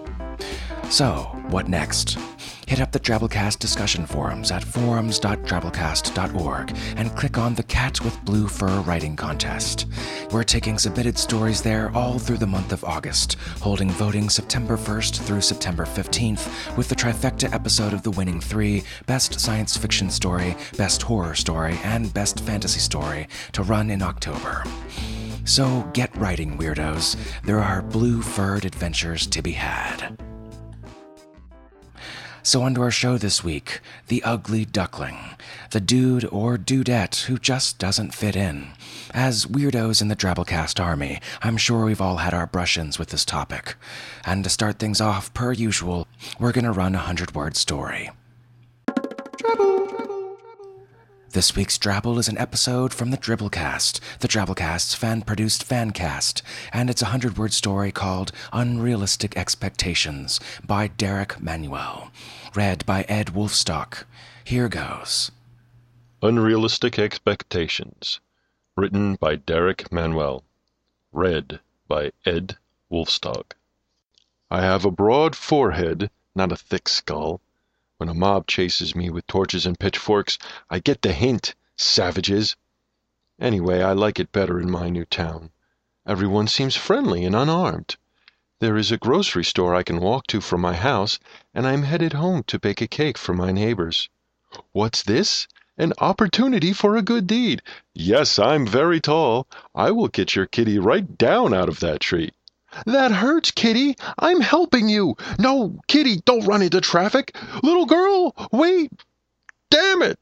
So, 0.91 1.25
what 1.49 1.69
next? 1.69 2.19
Hit 2.66 2.80
up 2.80 2.92
the 2.92 3.00
Drabblecast 3.00 3.59
discussion 3.59 4.06
forums 4.06 4.50
at 4.50 4.64
forums.drabblecast.org 4.64 6.75
and 6.97 7.16
click 7.16 7.37
on 7.37 7.54
the 7.54 7.62
Cat 7.62 8.02
with 8.02 8.25
Blue 8.25 8.49
Fur 8.49 8.80
Writing 8.80 9.16
Contest. 9.16 9.85
We're 10.30 10.44
taking 10.44 10.78
submitted 10.78 11.18
stories 11.18 11.61
there 11.61 11.94
all 11.94 12.18
through 12.18 12.38
the 12.38 12.47
month 12.47 12.73
of 12.73 12.83
August, 12.83 13.35
holding 13.61 13.90
voting 13.90 14.30
September 14.30 14.78
1st 14.78 15.21
through 15.21 15.42
September 15.42 15.85
15th, 15.85 16.76
with 16.76 16.88
the 16.88 16.97
trifecta 16.97 17.52
episode 17.52 17.92
of 17.92 18.02
the 18.02 18.12
winning 18.12 18.40
three 18.40 18.83
Best 19.06 19.38
Science 19.38 19.76
Fiction 19.76 20.09
Story, 20.11 20.56
Best 20.78 21.02
Horror 21.02 21.35
Story, 21.35 21.78
and 21.85 22.14
Best 22.14 22.40
Fantasy 22.40 22.80
Story 22.80 23.28
to 23.52 23.62
run 23.62 23.90
in 23.90 24.00
October. 24.00 24.64
So 25.44 25.87
get 25.92 26.16
writing, 26.16 26.56
weirdos. 26.56 27.18
There 27.44 27.61
are 27.61 27.83
blue 27.83 28.23
furred 28.23 28.64
adventures 28.64 29.26
to 29.26 29.42
be 29.42 29.52
had. 29.52 30.18
So, 32.47 32.61
on 32.61 32.75
to 32.75 32.83
our 32.83 32.91
show 32.91 33.17
this 33.17 33.43
week 33.43 33.81
The 34.09 34.23
Ugly 34.23 34.67
Duckling, 34.67 35.17
the 35.71 35.81
dude 35.81 36.27
or 36.27 36.59
dudette 36.59 37.23
who 37.23 37.39
just 37.39 37.79
doesn't 37.79 38.13
fit 38.13 38.37
in. 38.37 38.73
As 39.15 39.47
weirdos 39.47 40.03
in 40.03 40.09
the 40.09 40.15
Drabblecast 40.15 40.79
army, 40.79 41.23
I'm 41.41 41.57
sure 41.57 41.87
we've 41.87 42.03
all 42.03 42.19
had 42.19 42.35
our 42.35 42.47
brush 42.47 42.77
ins 42.77 42.99
with 42.99 43.09
this 43.09 43.25
topic. 43.25 43.77
And 44.27 44.45
to 44.45 44.51
start 44.51 44.79
things 44.79 45.01
off, 45.01 45.33
per 45.33 45.53
usual, 45.53 46.07
we're 46.39 46.53
gonna 46.53 46.71
run 46.71 46.95
a 46.95 46.99
hundred 46.99 47.35
word 47.35 47.57
story. 47.57 48.11
This 51.35 51.57
week's 51.57 51.79
Drabble 51.79 52.21
is 52.21 52.29
an 52.29 52.38
episode 52.38 52.95
from 52.95 53.11
the 53.11 53.17
Dribblecast, 53.17 53.99
the 54.21 54.29
Drabblecast's 54.29 54.95
fan 54.95 55.23
produced 55.23 55.64
fan 55.64 55.91
cast, 55.91 56.45
and 56.73 56.88
it's 56.88 57.03
a 57.03 57.07
hundred 57.07 57.37
word 57.37 57.53
story 57.53 57.91
called 57.91 58.31
Unrealistic 58.53 59.37
Expectations 59.37 60.38
by 60.64 60.87
Derek 60.87 61.43
Manuel, 61.43 62.12
read 62.55 62.87
by 62.87 63.03
Ed 63.09 63.35
Wolfstock. 63.35 64.05
Here 64.45 64.69
goes 64.69 65.33
Unrealistic 66.23 67.00
Expectations, 67.00 68.21
written 68.76 69.17
by 69.17 69.35
Derek 69.35 69.91
Manuel, 69.91 70.45
read 71.11 71.59
by 71.88 72.12
Ed 72.25 72.59
Wolfstock. 72.93 73.55
I 74.53 74.62
have 74.62 74.85
a 74.85 74.93
broad 74.93 75.35
forehead, 75.35 76.11
not 76.37 76.53
a 76.53 76.57
thick 76.57 76.88
skull. 76.88 77.41
When 78.05 78.11
a 78.11 78.21
mob 78.21 78.47
chases 78.47 78.95
me 78.95 79.09
with 79.09 79.27
torches 79.27 79.65
and 79.65 79.79
pitchforks, 79.81 80.37
I 80.69 80.79
get 80.79 81.01
the 81.01 81.15
hint, 81.15 81.55
savages. 81.75 82.55
Anyway, 83.41 83.81
I 83.81 83.95
like 83.95 84.21
it 84.21 84.31
better 84.31 84.61
in 84.61 84.71
my 84.71 84.91
new 84.91 85.07
town. 85.07 85.53
Everyone 86.07 86.47
seems 86.47 86.77
friendly 86.77 87.25
and 87.25 87.35
unarmed. 87.35 87.97
There 88.61 88.77
is 88.77 88.93
a 88.93 88.99
grocery 88.99 89.43
store 89.43 89.75
I 89.75 89.85
can 89.85 90.01
walk 90.01 90.27
to 90.27 90.43
from 90.43 90.61
my 90.61 90.75
house, 90.75 91.19
and 91.55 91.67
I 91.67 91.73
am 91.73 91.85
headed 91.85 92.13
home 92.13 92.43
to 92.49 92.59
bake 92.59 92.83
a 92.83 92.87
cake 92.87 93.17
for 93.17 93.33
my 93.33 93.53
neighbors. 93.53 94.11
What's 94.73 95.03
this? 95.03 95.49
An 95.79 95.95
opportunity 95.97 96.75
for 96.75 96.99
a 96.99 97.03
good 97.03 97.27
deed. 97.27 97.63
Yes, 97.95 98.39
I'm 98.39 98.67
very 98.67 99.01
tall. 99.01 99.47
I 99.75 99.93
will 99.93 100.09
get 100.09 100.37
your 100.37 100.45
kitty 100.45 100.79
right 100.79 101.17
down 101.17 101.55
out 101.55 101.71
of 101.71 101.81
that 101.81 102.01
tree. 102.01 102.33
That 102.87 103.12
hurts, 103.12 103.50
Kitty. 103.50 103.97
I'm 104.19 104.40
helping 104.40 104.88
you. 104.88 105.16
No, 105.38 105.78
Kitty, 105.88 106.21
don't 106.25 106.47
run 106.47 106.62
into 106.62 106.81
traffic. 106.81 107.37
Little 107.62 107.87
girl, 107.87 108.35
wait. 108.52 108.93
Damn 109.71 110.02
it. 110.02 110.19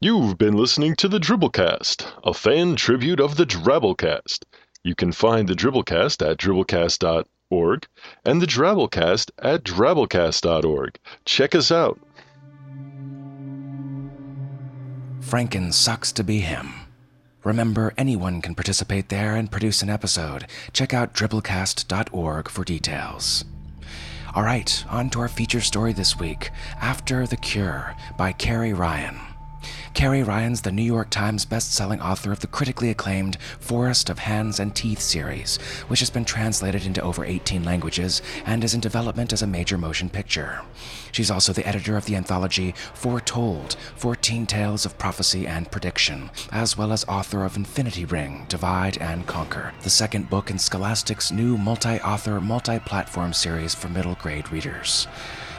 You've 0.00 0.36
been 0.38 0.54
listening 0.54 0.94
to 0.96 1.08
the 1.08 1.18
Dribblecast, 1.18 2.06
a 2.22 2.34
fan 2.34 2.76
tribute 2.76 3.20
of 3.20 3.36
the 3.36 3.46
Drabblecast. 3.46 4.44
You 4.84 4.94
can 4.94 5.10
find 5.10 5.48
the 5.48 5.54
Dribblecast 5.54 6.24
at 6.24 6.38
dribblecast.org 6.38 7.86
and 8.24 8.42
the 8.42 8.46
Drabblecast 8.46 9.30
at 9.38 9.64
drabblecast.org. 9.64 10.98
Check 11.24 11.54
us 11.54 11.72
out. 11.72 11.98
Franken 15.20 15.72
sucks 15.72 16.12
to 16.12 16.22
be 16.22 16.38
him. 16.38 16.85
Remember, 17.46 17.94
anyone 17.96 18.42
can 18.42 18.56
participate 18.56 19.08
there 19.08 19.36
and 19.36 19.48
produce 19.48 19.80
an 19.80 19.88
episode. 19.88 20.48
Check 20.72 20.92
out 20.92 21.14
dribblecast.org 21.14 22.48
for 22.48 22.64
details. 22.64 23.44
All 24.34 24.42
right, 24.42 24.84
on 24.90 25.10
to 25.10 25.20
our 25.20 25.28
feature 25.28 25.60
story 25.60 25.92
this 25.92 26.18
week 26.18 26.50
After 26.80 27.24
the 27.24 27.36
Cure 27.36 27.94
by 28.18 28.32
Carrie 28.32 28.72
Ryan. 28.72 29.35
Carrie 29.96 30.22
Ryan's 30.22 30.60
the 30.60 30.72
New 30.72 30.82
York 30.82 31.08
Times 31.08 31.46
best-selling 31.46 32.02
author 32.02 32.30
of 32.30 32.40
the 32.40 32.46
critically 32.46 32.90
acclaimed 32.90 33.38
Forest 33.58 34.10
of 34.10 34.18
Hands 34.18 34.60
and 34.60 34.76
Teeth 34.76 35.00
series, 35.00 35.56
which 35.88 36.00
has 36.00 36.10
been 36.10 36.26
translated 36.26 36.84
into 36.84 37.00
over 37.00 37.24
18 37.24 37.64
languages 37.64 38.20
and 38.44 38.62
is 38.62 38.74
in 38.74 38.80
development 38.80 39.32
as 39.32 39.40
a 39.40 39.46
major 39.46 39.78
motion 39.78 40.10
picture. 40.10 40.60
She's 41.12 41.30
also 41.30 41.54
the 41.54 41.66
editor 41.66 41.96
of 41.96 42.04
the 42.04 42.14
anthology 42.14 42.74
Foretold 42.92 43.76
14 43.96 44.44
Tales 44.44 44.84
of 44.84 44.98
Prophecy 44.98 45.46
and 45.46 45.70
Prediction, 45.70 46.30
as 46.52 46.76
well 46.76 46.92
as 46.92 47.06
author 47.08 47.42
of 47.42 47.56
Infinity 47.56 48.04
Ring 48.04 48.44
Divide 48.50 48.98
and 48.98 49.26
Conquer, 49.26 49.72
the 49.82 49.88
second 49.88 50.28
book 50.28 50.50
in 50.50 50.58
Scholastic's 50.58 51.32
new 51.32 51.56
multi 51.56 51.98
author, 52.02 52.38
multi 52.38 52.78
platform 52.80 53.32
series 53.32 53.74
for 53.74 53.88
middle 53.88 54.16
grade 54.16 54.52
readers. 54.52 55.08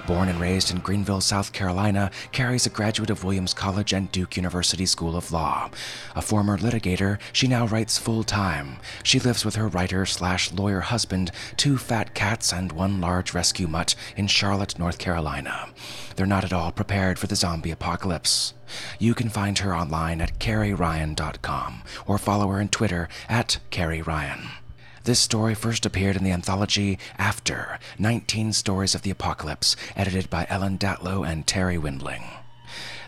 Born 0.08 0.30
and 0.30 0.40
raised 0.40 0.72
in 0.72 0.80
Greenville, 0.80 1.20
South 1.20 1.52
Carolina, 1.52 2.12
Carrie's 2.32 2.66
a 2.66 2.70
graduate 2.70 3.10
of 3.10 3.26
Williams 3.26 3.54
College 3.54 3.92
and 3.92 4.10
Duke 4.10 4.38
University 4.38 4.86
School 4.86 5.18
of 5.18 5.34
Law. 5.34 5.70
A 6.16 6.22
former 6.22 6.58
litigator, 6.58 7.20
she 7.34 7.46
now 7.46 7.68
writes 7.68 7.98
full 7.98 8.24
time. 8.24 8.78
She 9.04 9.20
lives 9.20 9.44
with 9.44 9.58
her 9.58 9.68
writer 9.68 10.06
slash 10.06 10.54
lawyer 10.54 10.80
husband, 10.80 11.32
two 11.58 11.78
fat 11.78 12.14
cats, 12.14 12.54
and 12.54 12.72
one 12.72 13.02
large 13.02 13.34
rescue 13.34 13.68
mutt 13.68 13.96
in 14.16 14.28
Charlotte, 14.28 14.80
North 14.80 14.98
Carolina. 14.98 15.68
They're 16.16 16.26
not 16.26 16.46
at 16.46 16.54
all 16.54 16.72
prepared 16.72 17.20
for 17.20 17.28
the 17.28 17.36
zombie 17.36 17.72
apocalypse. 17.72 18.54
You 19.00 19.14
can 19.14 19.28
find 19.28 19.60
her 19.60 19.76
online 19.76 20.22
at 20.22 20.40
carrieryan.com 20.40 21.84
or 22.06 22.18
follow 22.18 22.48
her 22.48 22.62
on 22.62 22.70
Twitter 22.70 23.10
at 23.28 23.60
Carrie 23.72 24.02
Ryan. 24.02 24.52
This 25.08 25.20
story 25.20 25.56
first 25.56 25.86
appeared 25.86 26.18
in 26.18 26.26
the 26.26 26.34
anthology 26.34 27.00
After 27.18 27.80
19 27.98 28.52
Stories 28.52 28.94
of 28.94 29.04
the 29.04 29.10
Apocalypse, 29.10 29.78
edited 29.96 30.30
by 30.30 30.46
Ellen 30.50 30.78
Datlow 30.78 31.26
and 31.26 31.48
Terri 31.48 31.80
Windling. 31.80 32.26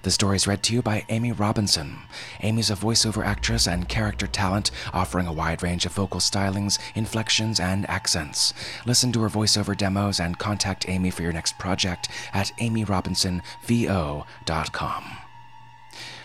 The 0.03 0.12
story 0.12 0.38
is 0.38 0.48
read 0.48 0.63
to 0.63 0.74
you 0.74 0.82
by 0.82 1.03
Amy 1.10 1.34
Robinson. 1.34 1.98
Amy's 2.39 2.70
a 2.70 2.75
voiceover 2.75 3.25
actress 3.25 3.68
and 3.68 3.89
character 3.89 4.27
talent, 4.27 4.72
offering 4.94 5.27
a 5.27 5.34
wide 5.34 5.62
range 5.62 5.86
of 5.86 5.91
vocal 5.91 6.22
stylings, 6.22 6.79
inflections, 6.96 7.60
and 7.60 7.86
accents. 7.89 8.53
Listen 8.86 9.12
to 9.12 9.22
her 9.24 9.29
voiceover 9.29 9.75
demos 9.75 10.22
and 10.22 10.39
contact 10.39 10.88
Amy 10.88 11.10
for 11.10 11.24
your 11.24 11.34
next 11.34 11.60
project 11.60 12.08
at 12.32 12.53
amyrobinsonvo.com. 12.62 15.03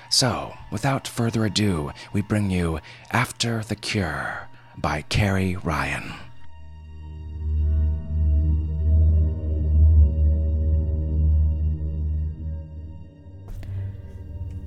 So, 0.08 0.54
without 0.70 1.08
further 1.08 1.44
ado, 1.44 1.90
we 2.12 2.22
bring 2.22 2.52
you 2.52 2.78
After 3.10 3.64
the 3.64 3.74
Cure 3.74 4.46
by 4.78 5.02
Carrie 5.02 5.56
Ryan. 5.56 6.12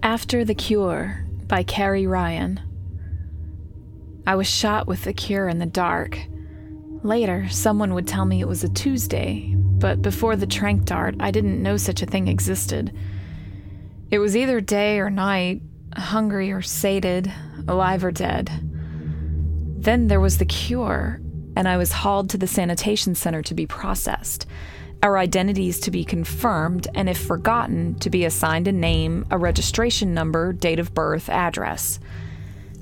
After 0.04 0.46
the 0.46 0.56
Cure 0.56 1.24
by 1.48 1.64
Carrie 1.64 2.08
Ryan. 2.08 2.60
I 4.26 4.36
was 4.36 4.48
shot 4.48 4.88
with 4.88 5.04
the 5.06 5.14
cure 5.14 5.48
in 5.48 5.60
the 5.60 5.66
dark. 5.66 6.20
Later, 7.04 7.48
someone 7.50 7.94
would 7.94 8.08
tell 8.08 8.26
me 8.26 8.42
it 8.42 8.48
was 8.48 8.64
a 8.64 8.70
Tuesday, 8.70 9.54
but 9.56 10.02
before 10.02 10.36
the 10.36 10.48
tranq 10.48 10.84
dart, 10.84 11.16
I 11.20 11.32
didn't 11.32 11.64
know 11.64 11.78
such 11.78 12.02
a 12.02 12.06
thing 12.06 12.28
existed. 12.28 12.92
It 14.12 14.20
was 14.20 14.36
either 14.36 14.60
day 14.60 15.00
or 15.00 15.10
night, 15.10 15.62
hungry 15.96 16.52
or 16.52 16.62
sated, 16.62 17.32
alive 17.68 18.04
or 18.04 18.12
dead. 18.12 18.67
Then 19.88 20.08
there 20.08 20.20
was 20.20 20.38
the 20.38 20.44
cure, 20.44 21.22
and 21.56 21.66
I 21.66 21.78
was 21.78 21.94
hauled 21.94 22.30
to 22.32 22.38
the 22.38 22.46
sanitation 22.46 23.16
center 23.16 23.42
to 23.44 23.54
be 23.54 23.66
processed. 23.66 24.46
Our 25.02 25.18
identities 25.18 25.80
to 25.80 25.92
be 25.92 26.04
confirmed, 26.04 26.90
and 26.94 27.08
if 27.08 27.18
forgotten, 27.18 27.96
to 28.00 28.10
be 28.10 28.26
assigned 28.26 28.68
a 28.68 28.74
name, 28.74 29.26
a 29.32 29.38
registration 29.38 30.14
number, 30.14 30.52
date 30.52 30.80
of 30.80 30.94
birth, 30.94 31.30
address. 31.30 32.02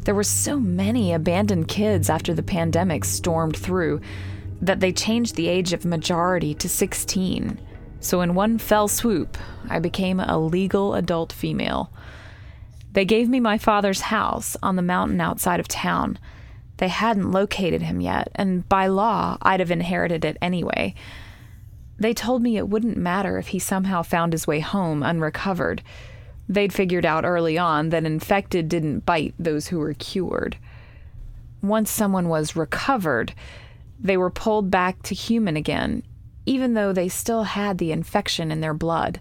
There 0.05 0.15
were 0.15 0.23
so 0.23 0.59
many 0.59 1.13
abandoned 1.13 1.67
kids 1.67 2.09
after 2.09 2.33
the 2.33 2.41
pandemic 2.41 3.05
stormed 3.05 3.55
through 3.55 4.01
that 4.59 4.79
they 4.79 4.91
changed 4.91 5.35
the 5.35 5.47
age 5.47 5.73
of 5.73 5.85
majority 5.85 6.55
to 6.55 6.67
16. 6.67 7.59
So, 7.99 8.21
in 8.21 8.33
one 8.33 8.57
fell 8.57 8.87
swoop, 8.87 9.37
I 9.69 9.77
became 9.77 10.19
a 10.19 10.39
legal 10.39 10.95
adult 10.95 11.31
female. 11.31 11.91
They 12.93 13.05
gave 13.05 13.29
me 13.29 13.39
my 13.39 13.59
father's 13.59 14.01
house 14.01 14.57
on 14.63 14.75
the 14.75 14.81
mountain 14.81 15.21
outside 15.21 15.59
of 15.59 15.67
town. 15.67 16.17
They 16.77 16.89
hadn't 16.89 17.31
located 17.31 17.81
him 17.81 18.01
yet, 18.01 18.29
and 18.35 18.67
by 18.67 18.87
law, 18.87 19.37
I'd 19.41 19.59
have 19.59 19.71
inherited 19.71 20.25
it 20.25 20.37
anyway. 20.41 20.93
They 21.97 22.13
told 22.13 22.41
me 22.41 22.57
it 22.57 22.67
wouldn't 22.67 22.97
matter 22.97 23.37
if 23.37 23.47
he 23.47 23.59
somehow 23.59 24.01
found 24.01 24.33
his 24.33 24.45
way 24.45 24.59
home 24.59 25.01
unrecovered. 25.01 25.81
They'd 26.49 26.73
figured 26.73 27.05
out 27.05 27.25
early 27.25 27.57
on 27.57 27.89
that 27.89 28.05
infected 28.05 28.67
didn't 28.67 29.05
bite 29.05 29.33
those 29.39 29.67
who 29.67 29.79
were 29.79 29.93
cured. 29.93 30.57
Once 31.61 31.89
someone 31.89 32.27
was 32.27 32.55
recovered, 32.55 33.33
they 33.99 34.17
were 34.17 34.29
pulled 34.29 34.69
back 34.69 35.01
to 35.03 35.15
human 35.15 35.55
again, 35.55 36.03
even 36.45 36.73
though 36.73 36.91
they 36.91 37.07
still 37.07 37.43
had 37.43 37.77
the 37.77 37.91
infection 37.91 38.51
in 38.51 38.59
their 38.61 38.73
blood. 38.73 39.19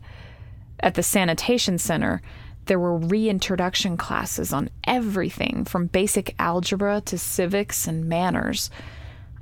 At 0.81 0.95
the 0.95 1.03
sanitation 1.03 1.79
center, 1.79 2.21
there 2.66 2.78
were 2.78 2.97
reintroduction 2.97 3.97
classes 3.97 4.52
on 4.52 4.71
everything 4.85 5.64
from 5.64 5.87
basic 5.87 6.35
algebra 6.38 7.00
to 7.02 7.18
civics 7.18 7.87
and 7.87 8.06
manners. 8.06 8.71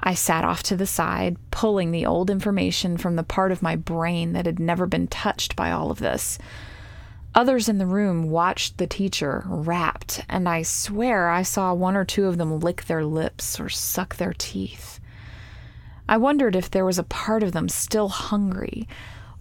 I 0.01 0.15
sat 0.15 0.45
off 0.45 0.63
to 0.65 0.77
the 0.77 0.87
side, 0.87 1.37
pulling 1.51 1.91
the 1.93 2.07
old 2.07 2.29
information 2.29 2.97
from 2.97 3.17
the 3.17 3.23
part 3.23 3.53
of 3.53 3.63
my 3.63 3.77
brain 3.77 4.33
that 4.33 4.47
had 4.47 4.59
never 4.59 4.87
been 4.87 5.07
touched 5.07 5.55
by 5.55 5.71
all 5.71 5.91
of 5.91 6.01
this. 6.01 6.39
Others 7.35 7.69
in 7.69 7.79
the 7.79 7.87
room 7.87 8.29
watched 8.29 8.77
the 8.77 8.87
teacher, 8.87 9.45
rapt, 9.47 10.23
and 10.29 10.49
I 10.49 10.63
swear 10.63 11.31
I 11.31 11.43
saw 11.43 11.73
one 11.73 11.97
or 11.97 12.05
two 12.05 12.27
of 12.27 12.37
them 12.37 12.61
lick 12.61 12.85
their 12.85 13.05
lips 13.05 13.59
or 13.59 13.69
suck 13.69 14.17
their 14.17 14.35
teeth. 14.37 15.01
I 16.09 16.19
wondered 16.19 16.57
if 16.57 16.71
there 16.71 16.85
was 16.85 16.99
a 16.99 17.05
part 17.05 17.43
of 17.43 17.53
them 17.53 17.69
still 17.69 18.09
hungry, 18.09 18.87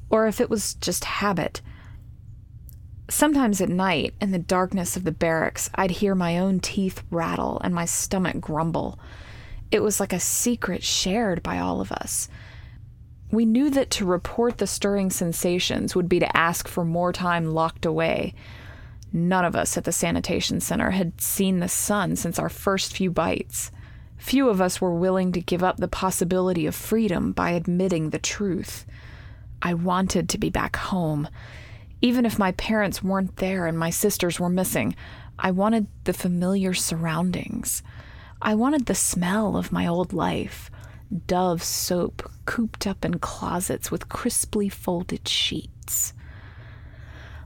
or 0.09 0.27
if 0.27 0.39
it 0.39 0.49
was 0.49 0.75
just 0.75 1.03
habit. 1.05 1.61
Sometimes 3.11 3.59
at 3.59 3.67
night, 3.67 4.13
in 4.21 4.31
the 4.31 4.39
darkness 4.39 4.95
of 4.95 5.03
the 5.03 5.11
barracks, 5.11 5.69
I'd 5.75 5.91
hear 5.91 6.15
my 6.15 6.39
own 6.39 6.61
teeth 6.61 7.03
rattle 7.11 7.59
and 7.61 7.75
my 7.75 7.83
stomach 7.83 8.39
grumble. 8.39 8.97
It 9.69 9.81
was 9.81 9.99
like 9.99 10.13
a 10.13 10.19
secret 10.19 10.81
shared 10.81 11.43
by 11.43 11.59
all 11.59 11.81
of 11.81 11.91
us. 11.91 12.29
We 13.29 13.45
knew 13.45 13.69
that 13.71 13.91
to 13.91 14.05
report 14.05 14.59
the 14.59 14.65
stirring 14.65 15.09
sensations 15.09 15.93
would 15.93 16.07
be 16.07 16.19
to 16.19 16.37
ask 16.37 16.69
for 16.69 16.85
more 16.85 17.11
time 17.11 17.53
locked 17.53 17.85
away. 17.85 18.33
None 19.11 19.43
of 19.43 19.57
us 19.57 19.75
at 19.77 19.83
the 19.83 19.91
sanitation 19.91 20.61
center 20.61 20.91
had 20.91 21.19
seen 21.19 21.59
the 21.59 21.67
sun 21.67 22.15
since 22.15 22.39
our 22.39 22.49
first 22.49 22.95
few 22.95 23.11
bites. 23.11 23.71
Few 24.15 24.47
of 24.47 24.61
us 24.61 24.79
were 24.79 24.95
willing 24.95 25.33
to 25.33 25.41
give 25.41 25.63
up 25.63 25.77
the 25.77 25.89
possibility 25.89 26.65
of 26.65 26.75
freedom 26.75 27.33
by 27.33 27.51
admitting 27.51 28.11
the 28.11 28.19
truth. 28.19 28.85
I 29.61 29.73
wanted 29.73 30.29
to 30.29 30.37
be 30.37 30.49
back 30.49 30.77
home 30.77 31.27
even 32.01 32.25
if 32.25 32.39
my 32.39 32.51
parents 32.53 33.03
weren't 33.03 33.37
there 33.37 33.67
and 33.67 33.77
my 33.77 33.89
sisters 33.89 34.39
were 34.39 34.49
missing, 34.49 34.95
I 35.37 35.51
wanted 35.51 35.87
the 36.03 36.13
familiar 36.13 36.73
surroundings. 36.73 37.83
I 38.41 38.55
wanted 38.55 38.85
the 38.85 38.95
smell 38.95 39.55
of 39.55 39.71
my 39.71 39.87
old 39.87 40.13
life 40.13 40.71
Dove 41.27 41.61
soap 41.61 42.31
cooped 42.45 42.87
up 42.87 43.03
in 43.03 43.19
closets 43.19 43.91
with 43.91 44.07
crisply 44.07 44.69
folded 44.69 45.27
sheets. 45.27 46.13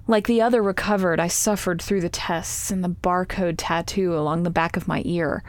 Like 0.08 0.28
the 0.28 0.42
other 0.42 0.62
recovered, 0.62 1.20
I 1.20 1.28
suffered 1.30 1.82
through 1.82 2.02
the 2.02 2.10
tests 2.10 2.70
and 2.70 2.84
the 2.84 2.90
barcode 2.90 3.56
tattoo 3.58 4.16
along 4.16 4.44
the 4.44 4.52
back 4.52 4.78
of 4.78 4.88
my 4.88 5.02
ear. 5.04 5.44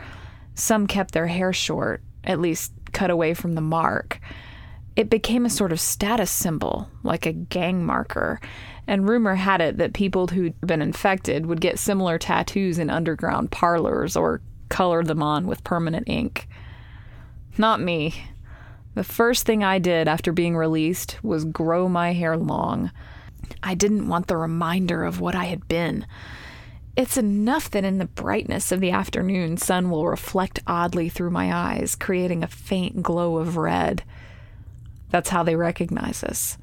Some 0.54 0.86
kept 0.86 1.12
their 1.12 1.26
hair 1.26 1.52
short, 1.52 2.02
at 2.24 2.40
least 2.40 2.72
cut 2.92 3.10
away 3.10 3.34
from 3.34 3.54
the 3.54 3.60
mark. 3.60 4.18
It 4.96 5.10
became 5.10 5.44
a 5.44 5.50
sort 5.50 5.72
of 5.72 5.80
status 5.80 6.30
symbol, 6.30 6.88
like 7.02 7.26
a 7.26 7.32
gang 7.32 7.84
marker, 7.84 8.40
and 8.86 9.08
rumor 9.08 9.34
had 9.34 9.60
it 9.60 9.78
that 9.78 9.92
people 9.92 10.28
who'd 10.28 10.60
been 10.60 10.82
infected 10.82 11.46
would 11.46 11.60
get 11.60 11.78
similar 11.78 12.18
tattoos 12.18 12.78
in 12.78 12.90
underground 12.90 13.50
parlors 13.50 14.16
or 14.16 14.40
color 14.68 15.02
them 15.02 15.22
on 15.22 15.46
with 15.46 15.64
permanent 15.64 16.08
ink. 16.08 16.48
Not 17.58 17.80
me. 17.80 18.14
The 18.94 19.04
first 19.04 19.44
thing 19.44 19.62
I 19.62 19.78
did 19.78 20.08
after 20.08 20.32
being 20.32 20.56
released 20.56 21.22
was 21.22 21.44
grow 21.44 21.88
my 21.88 22.12
hair 22.12 22.36
long. 22.36 22.90
I 23.62 23.74
didn't 23.74 24.08
want 24.08 24.26
the 24.26 24.36
reminder 24.36 25.04
of 25.04 25.20
what 25.20 25.34
I 25.34 25.44
had 25.44 25.68
been. 25.68 26.06
It's 26.96 27.18
enough 27.18 27.70
that 27.72 27.84
in 27.84 27.98
the 27.98 28.06
brightness 28.06 28.72
of 28.72 28.80
the 28.80 28.90
afternoon 28.90 29.58
sun 29.58 29.90
will 29.90 30.06
reflect 30.08 30.60
oddly 30.66 31.10
through 31.10 31.30
my 31.30 31.54
eyes, 31.54 31.94
creating 31.94 32.42
a 32.42 32.48
faint 32.48 33.02
glow 33.02 33.36
of 33.36 33.58
red. 33.58 34.02
That's 35.10 35.28
how 35.28 35.42
they 35.42 35.56
recognize 35.56 36.24
us. 36.24 36.56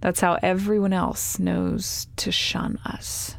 That's 0.00 0.20
how 0.20 0.38
everyone 0.42 0.92
else 0.92 1.38
knows 1.38 2.06
to 2.16 2.32
shun 2.32 2.78
us. 2.84 3.36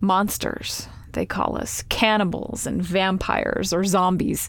Monsters, 0.00 0.88
they 1.12 1.26
call 1.26 1.56
us, 1.56 1.82
cannibals 1.88 2.66
and 2.66 2.82
vampires 2.82 3.72
or 3.72 3.84
zombies. 3.84 4.48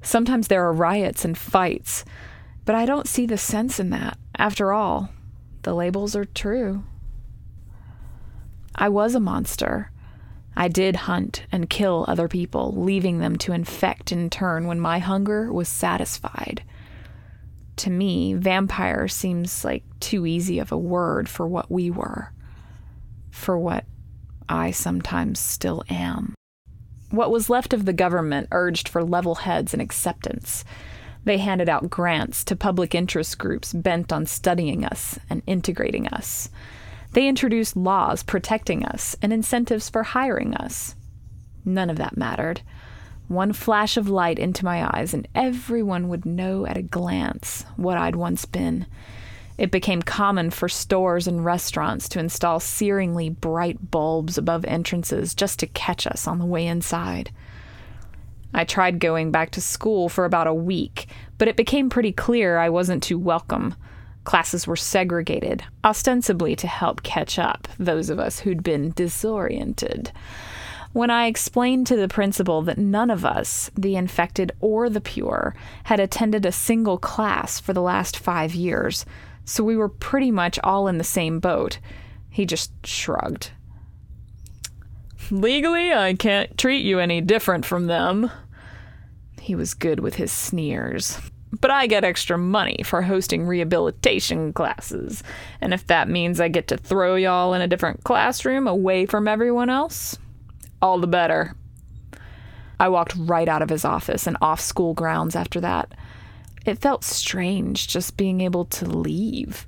Sometimes 0.00 0.48
there 0.48 0.64
are 0.64 0.72
riots 0.72 1.24
and 1.24 1.36
fights, 1.36 2.04
but 2.64 2.74
I 2.74 2.86
don't 2.86 3.08
see 3.08 3.26
the 3.26 3.38
sense 3.38 3.80
in 3.80 3.90
that. 3.90 4.16
After 4.36 4.72
all, 4.72 5.10
the 5.62 5.74
labels 5.74 6.14
are 6.14 6.24
true. 6.24 6.84
I 8.74 8.88
was 8.88 9.14
a 9.14 9.20
monster. 9.20 9.90
I 10.54 10.68
did 10.68 10.96
hunt 10.96 11.44
and 11.50 11.70
kill 11.70 12.04
other 12.06 12.28
people, 12.28 12.74
leaving 12.76 13.18
them 13.18 13.36
to 13.38 13.52
infect 13.52 14.12
in 14.12 14.30
turn 14.30 14.66
when 14.66 14.80
my 14.80 14.98
hunger 14.98 15.52
was 15.52 15.68
satisfied 15.68 16.62
to 17.76 17.90
me, 17.90 18.34
vampire 18.34 19.08
seems 19.08 19.64
like 19.64 19.84
too 20.00 20.26
easy 20.26 20.58
of 20.58 20.72
a 20.72 20.78
word 20.78 21.28
for 21.28 21.46
what 21.46 21.70
we 21.70 21.90
were, 21.90 22.32
for 23.30 23.58
what 23.58 23.84
I 24.48 24.70
sometimes 24.70 25.40
still 25.40 25.82
am. 25.88 26.34
What 27.10 27.30
was 27.30 27.50
left 27.50 27.72
of 27.72 27.84
the 27.84 27.92
government 27.92 28.48
urged 28.52 28.88
for 28.88 29.04
level 29.04 29.36
heads 29.36 29.72
and 29.72 29.82
acceptance. 29.82 30.64
They 31.24 31.38
handed 31.38 31.68
out 31.68 31.90
grants 31.90 32.42
to 32.44 32.56
public 32.56 32.94
interest 32.94 33.38
groups 33.38 33.72
bent 33.72 34.12
on 34.12 34.26
studying 34.26 34.84
us 34.84 35.18
and 35.30 35.42
integrating 35.46 36.08
us. 36.08 36.50
They 37.12 37.28
introduced 37.28 37.76
laws 37.76 38.22
protecting 38.22 38.84
us 38.84 39.14
and 39.22 39.32
incentives 39.32 39.88
for 39.88 40.02
hiring 40.02 40.54
us. 40.54 40.96
None 41.64 41.90
of 41.90 41.96
that 41.96 42.16
mattered. 42.16 42.62
One 43.32 43.54
flash 43.54 43.96
of 43.96 44.10
light 44.10 44.38
into 44.38 44.62
my 44.62 44.86
eyes, 44.94 45.14
and 45.14 45.26
everyone 45.34 46.10
would 46.10 46.26
know 46.26 46.66
at 46.66 46.76
a 46.76 46.82
glance 46.82 47.64
what 47.76 47.96
I'd 47.96 48.14
once 48.14 48.44
been. 48.44 48.84
It 49.56 49.70
became 49.70 50.02
common 50.02 50.50
for 50.50 50.68
stores 50.68 51.26
and 51.26 51.42
restaurants 51.42 52.10
to 52.10 52.20
install 52.20 52.60
searingly 52.60 53.30
bright 53.30 53.90
bulbs 53.90 54.36
above 54.36 54.66
entrances 54.66 55.34
just 55.34 55.58
to 55.60 55.66
catch 55.66 56.06
us 56.06 56.26
on 56.26 56.40
the 56.40 56.44
way 56.44 56.66
inside. 56.66 57.30
I 58.52 58.64
tried 58.64 59.00
going 59.00 59.30
back 59.30 59.52
to 59.52 59.62
school 59.62 60.10
for 60.10 60.26
about 60.26 60.46
a 60.46 60.52
week, 60.52 61.06
but 61.38 61.48
it 61.48 61.56
became 61.56 61.88
pretty 61.88 62.12
clear 62.12 62.58
I 62.58 62.68
wasn't 62.68 63.02
too 63.02 63.18
welcome. 63.18 63.74
Classes 64.24 64.66
were 64.66 64.76
segregated, 64.76 65.64
ostensibly 65.82 66.54
to 66.56 66.66
help 66.66 67.02
catch 67.02 67.38
up 67.38 67.66
those 67.78 68.10
of 68.10 68.18
us 68.18 68.40
who'd 68.40 68.62
been 68.62 68.90
disoriented 68.90 70.12
when 70.92 71.10
I 71.10 71.26
explained 71.26 71.86
to 71.86 71.96
the 71.96 72.08
principal 72.08 72.62
that 72.62 72.78
none 72.78 73.10
of 73.10 73.24
us, 73.24 73.70
the 73.76 73.96
infected 73.96 74.52
or 74.60 74.90
the 74.90 75.00
pure, 75.00 75.54
had 75.84 76.00
attended 76.00 76.44
a 76.44 76.52
single 76.52 76.98
class 76.98 77.58
for 77.58 77.72
the 77.72 77.82
last 77.82 78.18
five 78.18 78.54
years, 78.54 79.06
so 79.44 79.64
we 79.64 79.76
were 79.76 79.88
pretty 79.88 80.30
much 80.30 80.58
all 80.62 80.88
in 80.88 80.98
the 80.98 81.04
same 81.04 81.40
boat, 81.40 81.78
he 82.30 82.46
just 82.46 82.72
shrugged. 82.86 83.50
Legally, 85.30 85.92
I 85.92 86.14
can't 86.14 86.56
treat 86.58 86.84
you 86.84 86.98
any 86.98 87.20
different 87.20 87.64
from 87.64 87.86
them. 87.86 88.30
He 89.40 89.54
was 89.54 89.74
good 89.74 90.00
with 90.00 90.16
his 90.16 90.30
sneers. 90.30 91.18
But 91.60 91.70
I 91.70 91.86
get 91.86 92.04
extra 92.04 92.38
money 92.38 92.80
for 92.84 93.02
hosting 93.02 93.46
rehabilitation 93.46 94.52
classes, 94.52 95.22
and 95.60 95.74
if 95.74 95.86
that 95.86 96.08
means 96.08 96.40
I 96.40 96.48
get 96.48 96.68
to 96.68 96.78
throw 96.78 97.14
y'all 97.14 97.52
in 97.52 97.60
a 97.60 97.68
different 97.68 98.04
classroom 98.04 98.66
away 98.66 99.04
from 99.04 99.28
everyone 99.28 99.68
else, 99.68 100.16
all 100.82 100.98
the 100.98 101.06
better. 101.06 101.54
I 102.78 102.88
walked 102.88 103.14
right 103.16 103.48
out 103.48 103.62
of 103.62 103.70
his 103.70 103.84
office 103.84 104.26
and 104.26 104.36
off 104.42 104.60
school 104.60 104.92
grounds 104.92 105.36
after 105.36 105.60
that. 105.60 105.92
It 106.66 106.80
felt 106.80 107.04
strange 107.04 107.88
just 107.88 108.16
being 108.16 108.40
able 108.40 108.64
to 108.66 108.84
leave. 108.86 109.66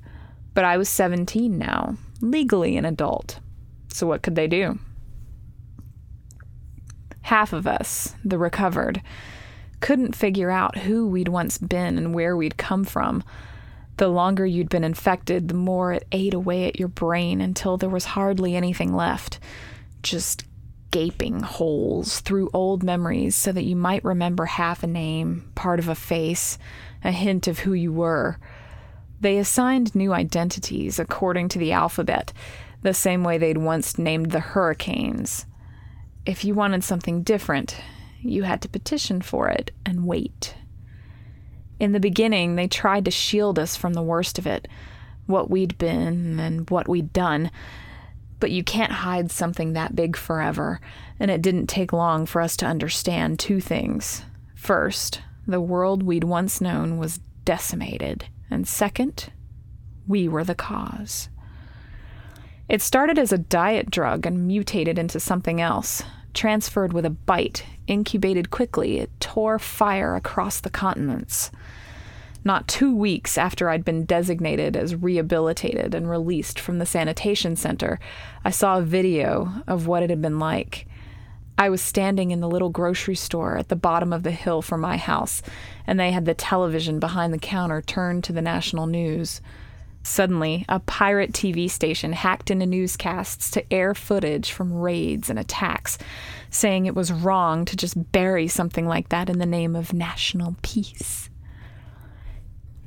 But 0.53 0.65
I 0.65 0.77
was 0.77 0.89
17 0.89 1.57
now, 1.57 1.97
legally 2.21 2.77
an 2.77 2.85
adult. 2.85 3.39
So 3.89 4.05
what 4.07 4.21
could 4.21 4.35
they 4.35 4.47
do? 4.47 4.79
Half 7.21 7.53
of 7.53 7.65
us, 7.65 8.15
the 8.23 8.37
recovered, 8.37 9.01
couldn't 9.79 10.15
figure 10.15 10.51
out 10.51 10.79
who 10.79 11.07
we'd 11.07 11.27
once 11.27 11.57
been 11.57 11.97
and 11.97 12.13
where 12.13 12.35
we'd 12.37 12.57
come 12.57 12.83
from. 12.83 13.23
The 13.97 14.07
longer 14.07 14.45
you'd 14.45 14.69
been 14.69 14.83
infected, 14.83 15.47
the 15.47 15.53
more 15.53 15.93
it 15.93 16.07
ate 16.11 16.33
away 16.33 16.67
at 16.67 16.79
your 16.79 16.87
brain 16.87 17.41
until 17.41 17.77
there 17.77 17.89
was 17.89 18.05
hardly 18.05 18.55
anything 18.55 18.93
left. 18.93 19.39
Just 20.03 20.44
gaping 20.95 21.41
holes 21.41 22.21
through 22.21 22.49
old 22.53 22.81
memories 22.81 23.35
so 23.35 23.51
that 23.51 23.65
you 23.65 23.75
might 23.75 24.01
remember 24.05 24.45
half 24.45 24.81
a 24.81 24.87
name, 24.87 25.51
part 25.53 25.77
of 25.77 25.89
a 25.89 25.93
face, 25.93 26.57
a 27.03 27.11
hint 27.11 27.49
of 27.49 27.59
who 27.59 27.73
you 27.73 27.91
were. 27.91 28.39
They 29.19 29.37
assigned 29.37 29.93
new 29.93 30.13
identities 30.13 30.97
according 30.97 31.49
to 31.49 31.59
the 31.59 31.73
alphabet, 31.73 32.31
the 32.81 32.93
same 32.93 33.25
way 33.25 33.37
they'd 33.37 33.57
once 33.57 33.97
named 33.97 34.31
the 34.31 34.39
hurricanes. 34.39 35.45
If 36.25 36.45
you 36.45 36.53
wanted 36.53 36.81
something 36.81 37.23
different, 37.23 37.75
you 38.21 38.43
had 38.43 38.61
to 38.61 38.69
petition 38.69 39.21
for 39.21 39.49
it 39.49 39.71
and 39.85 40.07
wait. 40.07 40.55
In 41.77 41.91
the 41.91 41.99
beginning, 41.99 42.55
they 42.55 42.69
tried 42.69 43.03
to 43.03 43.11
shield 43.11 43.59
us 43.59 43.75
from 43.75 43.95
the 43.95 44.01
worst 44.01 44.39
of 44.39 44.47
it 44.47 44.65
what 45.25 45.49
we'd 45.49 45.77
been 45.77 46.39
and 46.39 46.69
what 46.69 46.87
we'd 46.87 47.11
done 47.11 47.51
but 48.45 48.51
you 48.51 48.63
can't 48.63 48.91
hide 48.91 49.31
something 49.31 49.73
that 49.73 49.95
big 49.95 50.15
forever, 50.15 50.79
and 51.19 51.31
it 51.31 51.41
didn't 51.41 51.65
take 51.65 51.91
long 51.91 52.27
for 52.27 52.43
us 52.43 52.55
to 52.55 52.67
understand 52.67 53.39
two 53.39 53.59
things. 53.59 54.21
First, 54.53 55.19
the 55.47 55.59
world 55.59 56.03
we'd 56.03 56.25
once 56.25 56.61
known 56.61 56.99
was 56.99 57.19
decimated, 57.43 58.25
and 58.51 58.67
second, 58.67 59.31
we 60.07 60.27
were 60.27 60.43
the 60.43 60.53
cause. 60.53 61.27
It 62.69 62.83
started 62.83 63.17
as 63.17 63.33
a 63.33 63.39
diet 63.39 63.89
drug 63.89 64.27
and 64.27 64.45
mutated 64.45 64.99
into 64.99 65.19
something 65.19 65.59
else. 65.59 66.03
Transferred 66.35 66.93
with 66.93 67.07
a 67.07 67.09
bite, 67.09 67.65
incubated 67.87 68.51
quickly, 68.51 68.99
it 68.99 69.09
tore 69.19 69.57
fire 69.57 70.15
across 70.15 70.59
the 70.59 70.69
continents. 70.69 71.49
Not 72.45 72.67
two 72.67 72.95
weeks 72.95 73.39
after 73.39 73.69
I'd 73.69 73.83
been 73.83 74.05
designated 74.05 74.77
as 74.77 74.95
rehabilitated 74.95 75.95
and 75.95 76.07
released 76.07 76.59
from 76.59 76.77
the 76.77 76.85
sanitation 76.85 77.55
center, 77.55 77.99
I 78.45 78.51
saw 78.51 78.77
a 78.77 78.83
video 78.83 79.51
of 79.65 79.87
what 79.87 80.03
it 80.03 80.11
had 80.11 80.21
been 80.21 80.37
like. 80.37 80.85
I 81.57 81.69
was 81.69 81.81
standing 81.81 82.29
in 82.29 82.41
the 82.41 82.47
little 82.47 82.69
grocery 82.69 83.15
store 83.15 83.57
at 83.57 83.69
the 83.69 83.75
bottom 83.75 84.13
of 84.13 84.21
the 84.21 84.29
hill 84.29 84.61
from 84.61 84.81
my 84.81 84.97
house, 84.97 85.41
and 85.87 85.99
they 85.99 86.11
had 86.11 86.25
the 86.25 86.35
television 86.35 86.99
behind 86.99 87.33
the 87.33 87.39
counter 87.39 87.81
turned 87.81 88.23
to 88.25 88.33
the 88.33 88.43
national 88.43 88.85
news. 88.85 89.41
Suddenly, 90.03 90.65
a 90.69 90.79
pirate 90.81 91.31
TV 91.31 91.67
station 91.67 92.13
hacked 92.13 92.51
into 92.51 92.67
newscasts 92.67 93.49
to 93.51 93.73
air 93.73 93.95
footage 93.95 94.51
from 94.51 94.71
raids 94.71 95.31
and 95.31 95.39
attacks, 95.39 95.97
saying 96.51 96.85
it 96.85 96.93
was 96.93 97.11
wrong 97.11 97.65
to 97.65 97.75
just 97.75 98.11
bury 98.11 98.47
something 98.47 98.85
like 98.85 99.09
that 99.09 99.31
in 99.31 99.39
the 99.39 99.47
name 99.47 99.75
of 99.75 99.93
national 99.93 100.57
peace. 100.61 101.31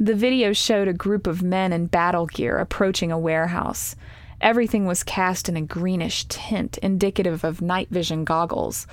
The 0.01 0.15
video 0.15 0.53
showed 0.53 0.87
a 0.87 0.93
group 0.93 1.27
of 1.27 1.43
men 1.43 1.73
in 1.73 1.87
battle 1.87 2.27
gear 2.27 2.59
approaching 2.59 3.11
a 3.11 3.19
warehouse. 3.19 3.97
Everything 4.41 4.87
was 4.87 5.03
cast 5.03 5.49
in 5.49 5.57
a 5.57 5.63
greenish 5.63 6.25
tint, 6.27 6.79
indicative 6.79 7.43
of 7.43 7.61
night 7.61 7.89
vision 7.91 8.25
goggles. 8.25 8.87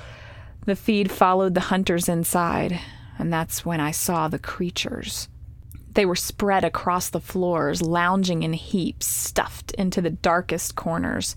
The 0.66 0.76
feed 0.76 1.12
followed 1.12 1.54
the 1.54 1.62
hunters 1.62 2.10
inside, 2.10 2.80
and 3.20 3.32
that's 3.32 3.64
when 3.64 3.80
I 3.80 3.92
saw 3.92 4.28
the 4.28 4.40
creatures. 4.40 5.30
They 5.94 6.08
were 6.08 6.16
spread 6.16 6.66
across 6.66 7.10
the 7.10 7.22
floors, 7.22 7.84
lounging 7.84 8.42
in 8.42 8.54
heaps, 8.54 9.06
stuffed 9.06 9.72
into 9.74 10.02
the 10.02 10.10
darkest 10.10 10.76
corners, 10.76 11.36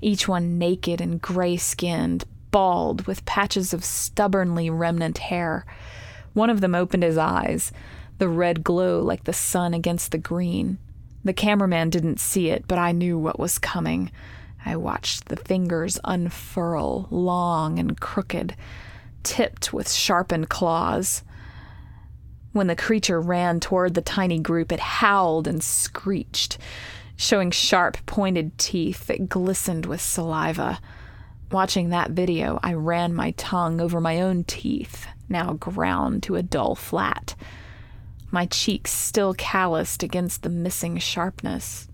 each 0.00 0.26
one 0.26 0.56
naked 0.56 1.02
and 1.02 1.20
gray 1.20 1.58
skinned, 1.58 2.24
bald, 2.50 3.06
with 3.06 3.26
patches 3.26 3.74
of 3.74 3.84
stubbornly 3.84 4.70
remnant 4.70 5.18
hair. 5.18 5.66
One 6.32 6.48
of 6.48 6.62
them 6.62 6.74
opened 6.74 7.02
his 7.02 7.18
eyes, 7.18 7.70
the 8.20 8.28
red 8.28 8.62
glow 8.62 9.00
like 9.00 9.24
the 9.24 9.32
sun 9.32 9.72
against 9.72 10.12
the 10.12 10.18
green. 10.18 10.76
The 11.24 11.32
cameraman 11.32 11.88
didn't 11.88 12.20
see 12.20 12.50
it, 12.50 12.68
but 12.68 12.78
I 12.78 12.92
knew 12.92 13.18
what 13.18 13.40
was 13.40 13.58
coming. 13.58 14.12
I 14.64 14.76
watched 14.76 15.28
the 15.28 15.36
fingers 15.36 15.98
unfurl, 16.04 17.08
long 17.10 17.78
and 17.78 17.98
crooked, 17.98 18.54
tipped 19.22 19.72
with 19.72 19.90
sharpened 19.90 20.50
claws. 20.50 21.22
When 22.52 22.66
the 22.66 22.76
creature 22.76 23.22
ran 23.22 23.58
toward 23.58 23.94
the 23.94 24.02
tiny 24.02 24.38
group, 24.38 24.70
it 24.70 24.80
howled 24.80 25.48
and 25.48 25.64
screeched, 25.64 26.58
showing 27.16 27.50
sharp, 27.50 28.04
pointed 28.04 28.58
teeth 28.58 29.06
that 29.06 29.30
glistened 29.30 29.86
with 29.86 30.02
saliva. 30.02 30.78
Watching 31.50 31.88
that 31.88 32.10
video, 32.10 32.60
I 32.62 32.74
ran 32.74 33.14
my 33.14 33.30
tongue 33.32 33.80
over 33.80 33.98
my 33.98 34.20
own 34.20 34.44
teeth, 34.44 35.06
now 35.30 35.54
ground 35.54 36.22
to 36.24 36.36
a 36.36 36.42
dull 36.42 36.74
flat, 36.74 37.34
my 38.30 38.46
cheeks 38.46 38.92
still 38.92 39.34
calloused 39.34 40.02
against 40.02 40.42
the 40.42 40.48
missing 40.48 40.98
sharpness. 40.98 41.88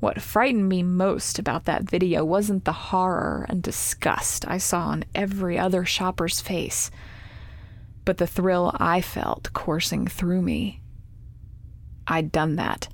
What 0.00 0.20
frightened 0.20 0.68
me 0.68 0.82
most 0.82 1.38
about 1.38 1.64
that 1.66 1.84
video 1.84 2.24
wasn't 2.24 2.64
the 2.64 2.72
horror 2.72 3.46
and 3.48 3.62
disgust 3.62 4.44
I 4.48 4.58
saw 4.58 4.88
on 4.88 5.04
every 5.14 5.58
other 5.58 5.84
shopper's 5.84 6.40
face 6.40 6.90
but 8.04 8.18
the 8.18 8.26
thrill 8.26 8.74
I 8.78 9.00
felt 9.00 9.52
coursing 9.52 10.06
through 10.06 10.42
me. 10.42 10.80
I'd 12.06 12.32
done 12.32 12.56
that. 12.56 12.88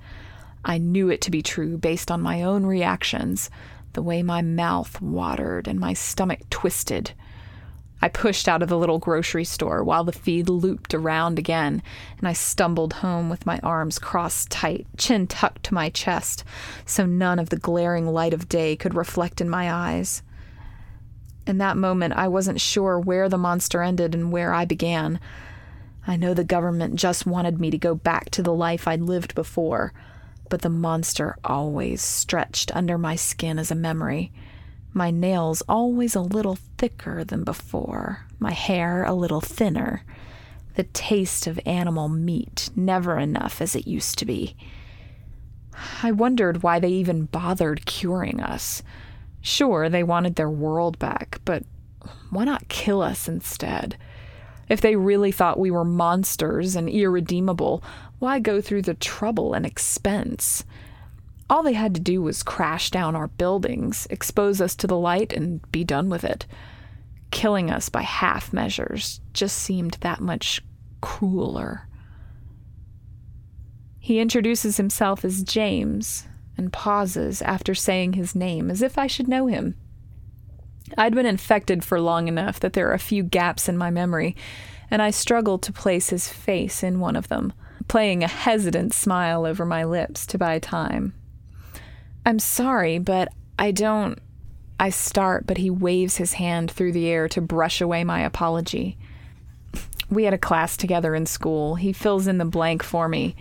I 0.63 0.77
knew 0.77 1.09
it 1.09 1.21
to 1.21 1.31
be 1.31 1.41
true 1.41 1.77
based 1.77 2.11
on 2.11 2.21
my 2.21 2.43
own 2.43 2.65
reactions, 2.65 3.49
the 3.93 4.01
way 4.01 4.21
my 4.21 4.41
mouth 4.41 5.01
watered 5.01 5.67
and 5.67 5.79
my 5.79 5.93
stomach 5.93 6.41
twisted. 6.49 7.13
I 8.01 8.07
pushed 8.07 8.47
out 8.47 8.63
of 8.63 8.69
the 8.69 8.77
little 8.77 8.99
grocery 8.99 9.43
store 9.43 9.83
while 9.83 10.03
the 10.03 10.11
feed 10.11 10.47
looped 10.47 10.93
around 10.93 11.37
again, 11.37 11.83
and 12.17 12.27
I 12.27 12.33
stumbled 12.33 12.93
home 12.93 13.29
with 13.29 13.45
my 13.45 13.59
arms 13.59 13.99
crossed 13.99 14.49
tight, 14.49 14.87
chin 14.97 15.27
tucked 15.27 15.63
to 15.63 15.73
my 15.73 15.89
chest, 15.89 16.43
so 16.85 17.05
none 17.05 17.39
of 17.39 17.49
the 17.49 17.57
glaring 17.57 18.07
light 18.07 18.33
of 18.33 18.47
day 18.47 18.75
could 18.75 18.95
reflect 18.95 19.41
in 19.41 19.49
my 19.49 19.71
eyes. 19.71 20.21
In 21.45 21.57
that 21.57 21.77
moment, 21.77 22.13
I 22.13 22.27
wasn't 22.27 22.61
sure 22.61 22.99
where 22.99 23.27
the 23.27 23.37
monster 23.37 23.81
ended 23.81 24.13
and 24.13 24.31
where 24.31 24.53
I 24.53 24.65
began. 24.65 25.19
I 26.07 26.15
know 26.15 26.33
the 26.33 26.43
government 26.43 26.95
just 26.95 27.25
wanted 27.25 27.59
me 27.59 27.69
to 27.71 27.77
go 27.77 27.95
back 27.95 28.29
to 28.31 28.43
the 28.43 28.53
life 28.53 28.87
I'd 28.87 29.01
lived 29.01 29.35
before, 29.35 29.93
but 30.49 30.61
the 30.61 30.69
monster 30.69 31.35
always 31.43 32.01
stretched 32.01 32.75
under 32.75 32.97
my 32.97 33.15
skin 33.15 33.59
as 33.59 33.71
a 33.71 33.75
memory. 33.75 34.31
My 34.93 35.11
nails 35.11 35.61
always 35.69 36.15
a 36.15 36.21
little 36.21 36.57
thicker 36.77 37.23
than 37.23 37.43
before, 37.43 38.25
my 38.39 38.51
hair 38.51 39.03
a 39.03 39.13
little 39.13 39.41
thinner. 39.41 40.03
The 40.75 40.83
taste 40.83 41.45
of 41.45 41.59
animal 41.65 42.09
meat 42.09 42.69
never 42.75 43.17
enough 43.17 43.61
as 43.61 43.75
it 43.75 43.87
used 43.87 44.17
to 44.19 44.25
be. 44.25 44.55
I 46.01 46.11
wondered 46.11 46.63
why 46.63 46.79
they 46.79 46.89
even 46.89 47.25
bothered 47.25 47.85
curing 47.85 48.41
us. 48.41 48.81
Sure, 49.41 49.89
they 49.89 50.03
wanted 50.03 50.35
their 50.35 50.49
world 50.49 50.99
back, 50.99 51.39
but 51.45 51.63
why 52.29 52.45
not 52.45 52.67
kill 52.67 53.01
us 53.01 53.27
instead? 53.27 53.97
If 54.67 54.81
they 54.81 54.95
really 54.95 55.31
thought 55.31 55.59
we 55.59 55.71
were 55.71 55.85
monsters 55.85 56.75
and 56.75 56.89
irredeemable, 56.89 57.83
why 58.19 58.39
go 58.39 58.61
through 58.61 58.83
the 58.83 58.93
trouble 58.93 59.53
and 59.53 59.65
expense? 59.65 60.63
All 61.49 61.63
they 61.63 61.73
had 61.73 61.95
to 61.95 62.01
do 62.01 62.21
was 62.21 62.43
crash 62.43 62.91
down 62.91 63.15
our 63.15 63.27
buildings, 63.27 64.05
expose 64.11 64.61
us 64.61 64.75
to 64.75 64.87
the 64.87 64.97
light, 64.97 65.33
and 65.33 65.69
be 65.71 65.83
done 65.83 66.09
with 66.09 66.23
it. 66.23 66.45
Killing 67.31 67.71
us 67.71 67.89
by 67.89 68.03
half 68.03 68.53
measures 68.53 69.19
just 69.33 69.57
seemed 69.57 69.97
that 70.01 70.21
much 70.21 70.61
crueler. 71.01 71.87
He 73.99 74.19
introduces 74.19 74.77
himself 74.77 75.25
as 75.25 75.43
James, 75.43 76.27
and 76.57 76.73
pauses 76.73 77.41
after 77.41 77.73
saying 77.73 78.13
his 78.13 78.35
name 78.35 78.69
as 78.69 78.81
if 78.81 78.97
I 78.97 79.07
should 79.07 79.27
know 79.27 79.47
him. 79.47 79.75
I'd 80.97 81.15
been 81.15 81.25
infected 81.25 81.83
for 81.83 82.01
long 82.01 82.27
enough 82.27 82.59
that 82.59 82.73
there 82.73 82.89
are 82.89 82.93
a 82.93 82.99
few 82.99 83.23
gaps 83.23 83.69
in 83.69 83.77
my 83.77 83.89
memory, 83.89 84.35
and 84.91 85.01
I 85.01 85.11
struggled 85.11 85.63
to 85.63 85.73
place 85.73 86.09
his 86.09 86.27
face 86.27 86.83
in 86.83 86.99
one 86.99 87.15
of 87.15 87.27
them, 87.27 87.53
playing 87.87 88.23
a 88.23 88.27
hesitant 88.27 88.93
smile 88.93 89.45
over 89.45 89.65
my 89.65 89.83
lips 89.83 90.25
to 90.27 90.37
buy 90.37 90.59
time. 90.59 91.13
I'm 92.25 92.39
sorry, 92.39 92.99
but 92.99 93.29
I 93.57 93.71
don't. 93.71 94.19
I 94.79 94.89
start, 94.89 95.45
but 95.45 95.57
he 95.57 95.69
waves 95.69 96.17
his 96.17 96.33
hand 96.33 96.71
through 96.71 96.93
the 96.93 97.07
air 97.07 97.27
to 97.29 97.41
brush 97.41 97.81
away 97.81 98.03
my 98.03 98.21
apology. 98.21 98.97
We 100.09 100.23
had 100.23 100.33
a 100.33 100.37
class 100.37 100.77
together 100.77 101.13
in 101.15 101.25
school. 101.25 101.75
He 101.75 101.91
fills 101.91 102.27
in 102.27 102.37
the 102.37 102.45
blank 102.45 102.81
for 102.81 103.09
me. 103.09 103.35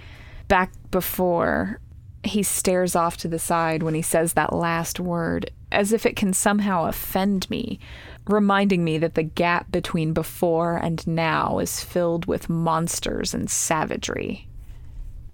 Back 0.49 0.73
before, 0.91 1.81
he 2.25 2.43
stares 2.43 2.97
off 2.97 3.17
to 3.19 3.29
the 3.29 3.39
side 3.39 3.83
when 3.83 3.95
he 3.95 4.03
says 4.03 4.33
that 4.33 4.53
last 4.53 4.99
word, 4.99 5.51
as 5.71 5.93
if 5.93 6.05
it 6.05 6.17
can 6.17 6.33
somehow 6.33 6.87
offend 6.87 7.49
me, 7.49 7.79
reminding 8.27 8.83
me 8.83 8.99
that 8.99 9.15
the 9.15 9.23
gap 9.23 9.71
between 9.71 10.13
before 10.13 10.77
and 10.77 11.07
now 11.07 11.59
is 11.59 11.83
filled 11.85 12.27
with 12.27 12.49
monsters 12.49 13.33
and 13.33 13.49
savagery. 13.49 14.48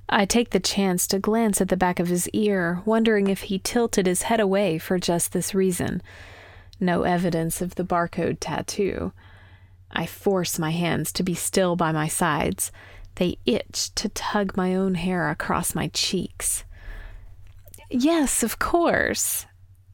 I 0.09 0.27
take 0.27 0.51
the 0.51 0.61
chance 0.61 1.07
to 1.09 1.19
glance 1.19 1.61
at 1.61 1.69
the 1.69 1.77
back 1.77 1.99
of 1.99 2.09
his 2.09 2.29
ear, 2.31 2.83
wondering 2.85 3.29
if 3.29 3.43
he 3.43 3.59
tilted 3.59 4.07
his 4.07 4.23
head 4.23 4.41
away 4.41 4.79
for 4.79 4.99
just 4.99 5.33
this 5.33 5.55
reason. 5.55 6.03
No 6.79 7.03
evidence 7.03 7.63
of 7.63 7.77
the 7.77 7.85
barcode 7.85 8.39
tattoo. 8.41 9.13
I 9.91 10.07
force 10.07 10.59
my 10.59 10.71
hands 10.71 11.13
to 11.13 11.23
be 11.23 11.35
still 11.35 11.77
by 11.77 11.93
my 11.93 12.09
sides. 12.09 12.71
They 13.15 13.39
itch 13.47 13.95
to 13.95 14.09
tug 14.09 14.57
my 14.57 14.75
own 14.75 14.97
hair 14.97 15.31
across 15.31 15.75
my 15.75 15.89
cheeks. 15.89 16.65
Yes, 17.89 18.43
of 18.43 18.59
course. 18.59 19.47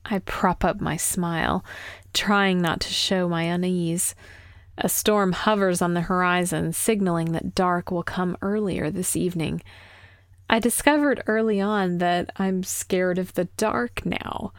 I 0.04 0.20
prop 0.20 0.64
up 0.64 0.80
my 0.80 0.96
smile, 0.96 1.64
trying 2.14 2.60
not 2.60 2.80
to 2.80 2.92
show 2.92 3.28
my 3.28 3.42
unease. 3.42 4.14
A 4.78 4.88
storm 4.88 5.32
hovers 5.32 5.82
on 5.82 5.94
the 5.94 6.00
horizon, 6.00 6.72
signaling 6.72 7.32
that 7.32 7.54
dark 7.54 7.90
will 7.90 8.02
come 8.02 8.36
earlier 8.40 8.90
this 8.90 9.14
evening. 9.14 9.62
I 10.52 10.58
discovered 10.58 11.22
early 11.28 11.60
on 11.60 11.98
that 11.98 12.32
I'm 12.34 12.64
scared 12.64 13.18
of 13.18 13.34
the 13.34 13.44
dark 13.56 14.04
now, 14.04 14.52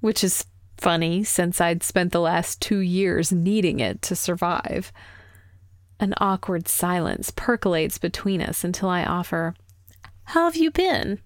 which 0.00 0.22
is 0.22 0.44
funny 0.76 1.24
since 1.24 1.58
I'd 1.58 1.82
spent 1.82 2.12
the 2.12 2.20
last 2.20 2.60
two 2.60 2.80
years 2.80 3.32
needing 3.32 3.80
it 3.80 4.02
to 4.02 4.14
survive. 4.14 4.92
An 5.98 6.12
awkward 6.18 6.68
silence 6.68 7.32
percolates 7.34 7.96
between 7.96 8.42
us 8.42 8.62
until 8.62 8.90
I 8.90 9.04
offer, 9.04 9.54
How 10.24 10.44
have 10.44 10.54
you 10.54 10.70
been? 10.70 11.18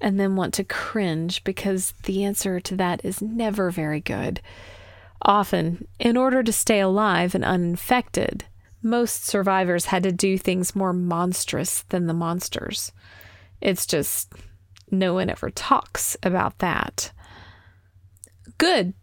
and 0.00 0.20
then 0.20 0.36
want 0.36 0.54
to 0.54 0.62
cringe 0.64 1.42
because 1.42 1.94
the 2.04 2.22
answer 2.22 2.60
to 2.60 2.76
that 2.76 3.04
is 3.04 3.20
never 3.20 3.72
very 3.72 4.00
good. 4.00 4.40
Often, 5.22 5.88
in 5.98 6.16
order 6.16 6.44
to 6.44 6.52
stay 6.52 6.78
alive 6.78 7.34
and 7.34 7.44
uninfected, 7.44 8.44
most 8.86 9.26
survivors 9.26 9.86
had 9.86 10.04
to 10.04 10.12
do 10.12 10.38
things 10.38 10.76
more 10.76 10.92
monstrous 10.92 11.82
than 11.90 12.06
the 12.06 12.14
monsters. 12.14 12.92
It's 13.60 13.84
just 13.84 14.32
no 14.90 15.14
one 15.14 15.28
ever 15.28 15.50
talks 15.50 16.16
about 16.22 16.58
that. 16.60 17.12
Good. 18.58 18.94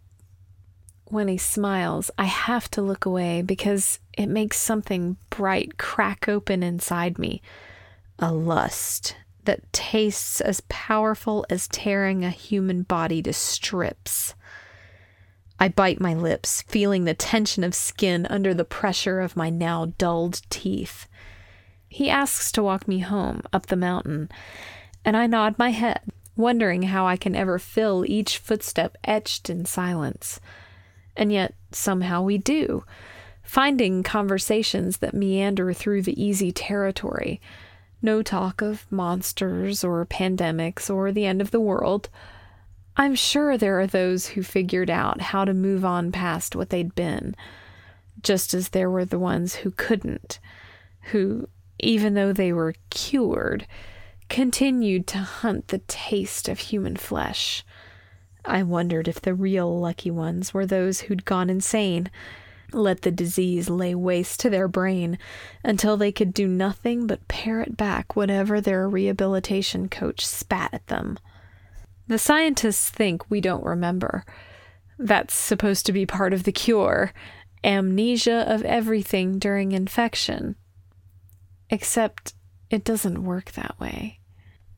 When 1.04 1.28
he 1.28 1.36
smiles, 1.36 2.10
I 2.18 2.24
have 2.24 2.70
to 2.72 2.82
look 2.82 3.04
away 3.04 3.42
because 3.42 4.00
it 4.16 4.26
makes 4.26 4.58
something 4.58 5.16
bright 5.30 5.76
crack 5.78 6.28
open 6.28 6.62
inside 6.62 7.18
me 7.18 7.42
a 8.18 8.32
lust 8.32 9.16
that 9.44 9.70
tastes 9.72 10.40
as 10.40 10.62
powerful 10.68 11.44
as 11.50 11.68
tearing 11.68 12.24
a 12.24 12.30
human 12.30 12.82
body 12.82 13.22
to 13.22 13.32
strips. 13.32 14.34
I 15.58 15.68
bite 15.68 16.00
my 16.00 16.14
lips, 16.14 16.62
feeling 16.62 17.04
the 17.04 17.14
tension 17.14 17.64
of 17.64 17.74
skin 17.74 18.26
under 18.26 18.52
the 18.52 18.64
pressure 18.64 19.20
of 19.20 19.36
my 19.36 19.50
now 19.50 19.92
dulled 19.98 20.42
teeth. 20.50 21.06
He 21.88 22.10
asks 22.10 22.50
to 22.52 22.62
walk 22.62 22.88
me 22.88 22.98
home 22.98 23.42
up 23.52 23.66
the 23.66 23.76
mountain, 23.76 24.30
and 25.04 25.16
I 25.16 25.26
nod 25.26 25.58
my 25.58 25.70
head, 25.70 26.00
wondering 26.36 26.82
how 26.82 27.06
I 27.06 27.16
can 27.16 27.36
ever 27.36 27.58
fill 27.58 28.04
each 28.04 28.38
footstep 28.38 28.96
etched 29.04 29.48
in 29.48 29.64
silence. 29.64 30.40
And 31.16 31.30
yet, 31.30 31.54
somehow 31.70 32.22
we 32.22 32.38
do, 32.38 32.84
finding 33.44 34.02
conversations 34.02 34.96
that 34.98 35.14
meander 35.14 35.72
through 35.72 36.02
the 36.02 36.20
easy 36.20 36.50
territory. 36.50 37.40
No 38.02 38.22
talk 38.22 38.60
of 38.60 38.90
monsters 38.90 39.84
or 39.84 40.04
pandemics 40.04 40.92
or 40.92 41.12
the 41.12 41.26
end 41.26 41.40
of 41.40 41.52
the 41.52 41.60
world. 41.60 42.08
I'm 42.96 43.16
sure 43.16 43.58
there 43.58 43.80
are 43.80 43.88
those 43.88 44.28
who 44.28 44.42
figured 44.42 44.88
out 44.88 45.20
how 45.20 45.44
to 45.44 45.52
move 45.52 45.84
on 45.84 46.12
past 46.12 46.54
what 46.54 46.70
they'd 46.70 46.94
been, 46.94 47.34
just 48.22 48.54
as 48.54 48.68
there 48.68 48.88
were 48.88 49.04
the 49.04 49.18
ones 49.18 49.56
who 49.56 49.72
couldn't, 49.72 50.38
who, 51.10 51.48
even 51.80 52.14
though 52.14 52.32
they 52.32 52.52
were 52.52 52.74
cured, 52.90 53.66
continued 54.28 55.08
to 55.08 55.18
hunt 55.18 55.68
the 55.68 55.78
taste 55.78 56.48
of 56.48 56.58
human 56.58 56.96
flesh. 56.96 57.64
I 58.44 58.62
wondered 58.62 59.08
if 59.08 59.20
the 59.20 59.34
real 59.34 59.80
lucky 59.80 60.10
ones 60.10 60.54
were 60.54 60.66
those 60.66 61.00
who'd 61.00 61.24
gone 61.24 61.50
insane, 61.50 62.10
let 62.72 63.02
the 63.02 63.10
disease 63.10 63.68
lay 63.68 63.94
waste 63.94 64.40
to 64.40 64.50
their 64.50 64.68
brain 64.68 65.18
until 65.64 65.96
they 65.96 66.12
could 66.12 66.32
do 66.32 66.46
nothing 66.46 67.06
but 67.06 67.26
parrot 67.28 67.76
back 67.76 68.14
whatever 68.14 68.60
their 68.60 68.88
rehabilitation 68.88 69.88
coach 69.88 70.24
spat 70.24 70.72
at 70.72 70.86
them. 70.86 71.18
The 72.06 72.18
scientists 72.18 72.90
think 72.90 73.30
we 73.30 73.40
don't 73.40 73.64
remember. 73.64 74.24
That's 74.98 75.34
supposed 75.34 75.86
to 75.86 75.92
be 75.92 76.06
part 76.06 76.32
of 76.32 76.44
the 76.44 76.52
cure 76.52 77.12
amnesia 77.64 78.44
of 78.46 78.62
everything 78.64 79.38
during 79.38 79.72
infection. 79.72 80.54
Except 81.70 82.34
it 82.70 82.84
doesn't 82.84 83.24
work 83.24 83.52
that 83.52 83.78
way. 83.80 84.20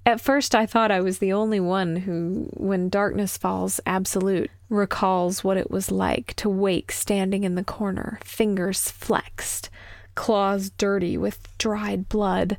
At 0.06 0.20
first, 0.20 0.54
I 0.54 0.66
thought 0.66 0.92
I 0.92 1.00
was 1.00 1.18
the 1.18 1.32
only 1.32 1.58
one 1.58 1.96
who, 1.96 2.48
when 2.52 2.88
darkness 2.88 3.36
falls 3.36 3.80
absolute, 3.84 4.50
recalls 4.68 5.42
what 5.42 5.56
it 5.56 5.68
was 5.68 5.90
like 5.90 6.34
to 6.34 6.48
wake 6.48 6.92
standing 6.92 7.42
in 7.42 7.56
the 7.56 7.64
corner, 7.64 8.20
fingers 8.22 8.88
flexed, 8.88 9.68
claws 10.14 10.70
dirty 10.70 11.18
with 11.18 11.48
dried 11.58 12.08
blood, 12.08 12.56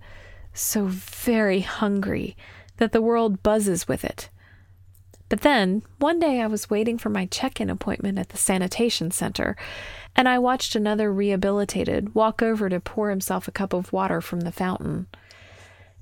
so 0.53 0.87
very 0.87 1.61
hungry 1.61 2.35
that 2.77 2.91
the 2.91 3.01
world 3.01 3.41
buzzes 3.41 3.87
with 3.87 4.03
it. 4.03 4.29
But 5.29 5.41
then, 5.41 5.83
one 5.97 6.19
day 6.19 6.41
I 6.41 6.47
was 6.47 6.69
waiting 6.69 6.97
for 6.97 7.09
my 7.09 7.25
check 7.25 7.59
in 7.59 7.69
appointment 7.69 8.17
at 8.17 8.29
the 8.29 8.37
sanitation 8.37 9.11
center, 9.11 9.57
and 10.15 10.27
I 10.27 10.39
watched 10.39 10.75
another 10.75 11.11
rehabilitated 11.11 12.15
walk 12.15 12.41
over 12.41 12.69
to 12.69 12.79
pour 12.79 13.09
himself 13.09 13.47
a 13.47 13.51
cup 13.51 13.73
of 13.73 13.91
water 13.91 14.21
from 14.21 14.41
the 14.41 14.51
fountain. 14.51 15.07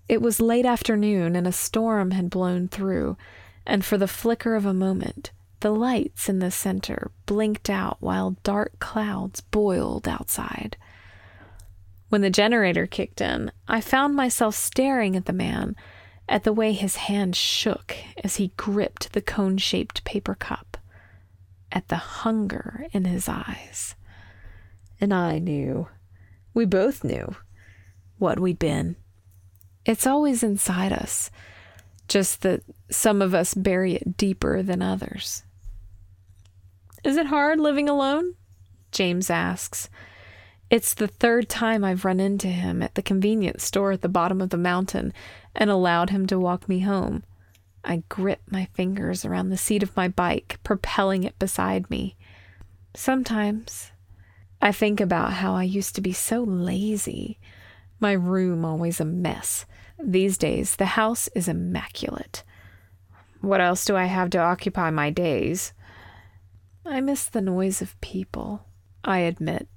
It 0.07 0.21
was 0.21 0.39
late 0.39 0.65
afternoon, 0.65 1.35
and 1.35 1.47
a 1.47 1.51
storm 1.51 2.11
had 2.11 2.29
blown 2.29 2.67
through, 2.67 3.17
and 3.65 3.83
for 3.83 3.97
the 3.97 4.07
flicker 4.07 4.53
of 4.53 4.65
a 4.65 4.73
moment, 4.73 5.31
the 5.61 5.71
lights 5.71 6.29
in 6.29 6.37
the 6.37 6.51
center 6.51 7.09
blinked 7.25 7.69
out 7.69 7.97
while 7.99 8.37
dark 8.43 8.77
clouds 8.77 9.41
boiled 9.41 10.07
outside. 10.07 10.77
When 12.09 12.21
the 12.21 12.29
generator 12.29 12.85
kicked 12.85 13.19
in, 13.19 13.51
I 13.67 13.81
found 13.81 14.15
myself 14.15 14.53
staring 14.53 15.15
at 15.15 15.25
the 15.25 15.33
man, 15.33 15.75
at 16.27 16.43
the 16.43 16.53
way 16.53 16.73
his 16.73 16.95
hand 16.95 17.35
shook 17.35 17.95
as 18.23 18.37
he 18.37 18.51
gripped 18.57 19.13
the 19.13 19.21
cone 19.21 19.57
shaped 19.57 20.03
paper 20.03 20.35
cup, 20.35 20.77
at 21.71 21.87
the 21.87 21.97
hunger 21.97 22.87
in 22.91 23.05
his 23.05 23.29
eyes. 23.29 23.95
And 24.99 25.13
I 25.13 25.39
knew, 25.39 25.87
we 26.53 26.65
both 26.65 27.03
knew, 27.03 27.35
what 28.17 28.39
we'd 28.39 28.59
been. 28.59 28.95
It's 29.85 30.07
always 30.07 30.41
inside 30.41 30.91
us, 30.91 31.29
just 32.07 32.41
that 32.41 32.61
some 32.89 33.21
of 33.21 33.33
us 33.33 33.53
bury 33.53 33.95
it 33.95 34.17
deeper 34.17 34.63
than 34.63 34.81
others. 34.81 35.43
Is 37.03 37.17
it 37.17 37.27
hard 37.27 37.59
living 37.59 37.87
alone? 37.87 38.33
James 38.91 39.29
asks. 39.29 39.89
It's 40.75 40.93
the 40.93 41.07
third 41.07 41.47
time 41.47 41.85
I've 41.85 42.03
run 42.03 42.19
into 42.19 42.49
him 42.49 42.83
at 42.83 42.95
the 42.95 43.01
convenience 43.01 43.63
store 43.63 43.93
at 43.93 44.01
the 44.01 44.09
bottom 44.09 44.41
of 44.41 44.49
the 44.49 44.57
mountain 44.57 45.13
and 45.55 45.69
allowed 45.69 46.09
him 46.09 46.27
to 46.27 46.37
walk 46.37 46.67
me 46.67 46.81
home. 46.81 47.23
I 47.85 48.03
grip 48.09 48.41
my 48.51 48.65
fingers 48.73 49.23
around 49.23 49.47
the 49.47 49.57
seat 49.57 49.83
of 49.83 49.95
my 49.95 50.09
bike, 50.09 50.59
propelling 50.65 51.23
it 51.23 51.39
beside 51.39 51.89
me. 51.89 52.17
Sometimes 52.93 53.93
I 54.61 54.73
think 54.73 54.99
about 54.99 55.31
how 55.31 55.53
I 55.53 55.63
used 55.63 55.95
to 55.95 56.01
be 56.01 56.11
so 56.11 56.43
lazy, 56.43 57.39
my 58.01 58.11
room 58.11 58.65
always 58.65 58.99
a 58.99 59.05
mess, 59.05 59.65
these 59.97 60.37
days, 60.37 60.75
the 60.75 60.87
house 60.87 61.29
is 61.29 61.47
immaculate. 61.47 62.43
What 63.39 63.61
else 63.61 63.85
do 63.85 63.95
I 63.95 64.07
have 64.07 64.29
to 64.31 64.39
occupy 64.39 64.89
my 64.89 65.09
days? 65.09 65.71
I 66.85 66.99
miss 66.99 67.29
the 67.29 67.39
noise 67.39 67.81
of 67.81 68.01
people, 68.01 68.65
I 69.05 69.19
admit. 69.19 69.69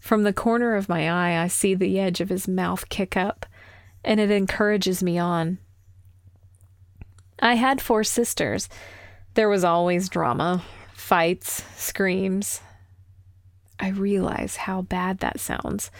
From 0.00 0.22
the 0.22 0.32
corner 0.32 0.74
of 0.74 0.88
my 0.88 1.10
eye, 1.10 1.42
I 1.42 1.48
see 1.48 1.74
the 1.74 1.98
edge 1.98 2.20
of 2.20 2.28
his 2.28 2.48
mouth 2.48 2.88
kick 2.88 3.16
up, 3.16 3.46
and 4.04 4.18
it 4.20 4.30
encourages 4.30 5.02
me 5.02 5.18
on. 5.18 5.58
I 7.40 7.54
had 7.54 7.80
four 7.80 8.04
sisters. 8.04 8.68
There 9.34 9.48
was 9.48 9.64
always 9.64 10.08
drama, 10.08 10.64
fights, 10.94 11.62
screams. 11.76 12.60
I 13.78 13.90
realize 13.90 14.56
how 14.56 14.82
bad 14.82 15.18
that 15.18 15.40
sounds, 15.40 15.90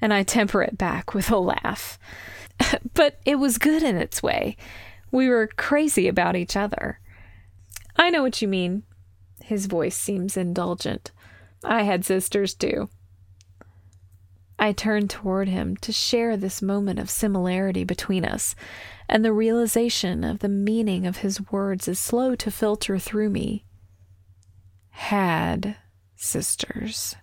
and 0.00 0.14
I 0.14 0.22
temper 0.22 0.62
it 0.62 0.78
back 0.78 1.12
with 1.12 1.30
a 1.30 1.38
laugh. 1.38 1.98
but 2.94 3.20
it 3.24 3.36
was 3.36 3.58
good 3.58 3.82
in 3.82 3.96
its 3.96 4.22
way. 4.22 4.56
We 5.10 5.28
were 5.28 5.46
crazy 5.46 6.08
about 6.08 6.36
each 6.36 6.56
other. 6.56 7.00
I 7.96 8.10
know 8.10 8.22
what 8.22 8.40
you 8.42 8.48
mean. 8.48 8.84
His 9.42 9.66
voice 9.66 9.96
seems 9.96 10.36
indulgent. 10.36 11.12
I 11.64 11.82
had 11.82 12.04
sisters 12.04 12.54
too. 12.54 12.88
I 14.58 14.72
turned 14.72 15.10
toward 15.10 15.48
him 15.48 15.76
to 15.78 15.92
share 15.92 16.36
this 16.36 16.62
moment 16.62 16.98
of 16.98 17.10
similarity 17.10 17.84
between 17.84 18.24
us, 18.24 18.54
and 19.08 19.24
the 19.24 19.32
realization 19.32 20.24
of 20.24 20.38
the 20.38 20.48
meaning 20.48 21.06
of 21.06 21.18
his 21.18 21.50
words 21.50 21.88
is 21.88 21.98
slow 21.98 22.34
to 22.36 22.50
filter 22.50 22.98
through 22.98 23.30
me. 23.30 23.64
Had 24.90 25.76
sisters. 26.16 27.16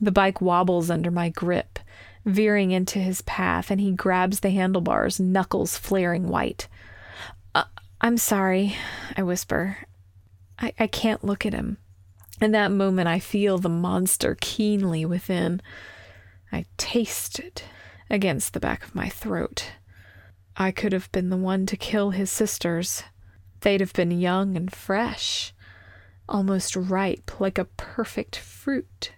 The 0.00 0.10
bike 0.10 0.40
wobbles 0.40 0.90
under 0.90 1.10
my 1.10 1.28
grip, 1.28 1.78
veering 2.24 2.70
into 2.70 2.98
his 2.98 3.22
path, 3.22 3.70
and 3.70 3.80
he 3.80 3.92
grabs 3.92 4.40
the 4.40 4.50
handlebars, 4.50 5.20
knuckles 5.20 5.76
flaring 5.76 6.28
white. 6.28 6.66
Uh, 7.54 7.64
I'm 8.00 8.16
sorry, 8.16 8.74
I 9.16 9.22
whisper. 9.22 9.76
I, 10.58 10.72
I 10.78 10.86
can't 10.86 11.24
look 11.24 11.44
at 11.44 11.54
him. 11.54 11.78
In 12.42 12.50
that 12.50 12.72
moment, 12.72 13.06
I 13.06 13.20
feel 13.20 13.58
the 13.58 13.68
monster 13.68 14.36
keenly 14.40 15.04
within. 15.04 15.62
I 16.50 16.64
taste 16.76 17.38
it 17.38 17.62
against 18.10 18.52
the 18.52 18.58
back 18.58 18.82
of 18.82 18.96
my 18.96 19.08
throat. 19.08 19.70
I 20.56 20.72
could 20.72 20.92
have 20.92 21.10
been 21.12 21.30
the 21.30 21.36
one 21.36 21.66
to 21.66 21.76
kill 21.76 22.10
his 22.10 22.32
sisters. 22.32 23.04
They'd 23.60 23.78
have 23.78 23.92
been 23.92 24.10
young 24.10 24.56
and 24.56 24.74
fresh, 24.74 25.54
almost 26.28 26.74
ripe 26.74 27.38
like 27.38 27.58
a 27.58 27.66
perfect 27.76 28.34
fruit. 28.34 29.12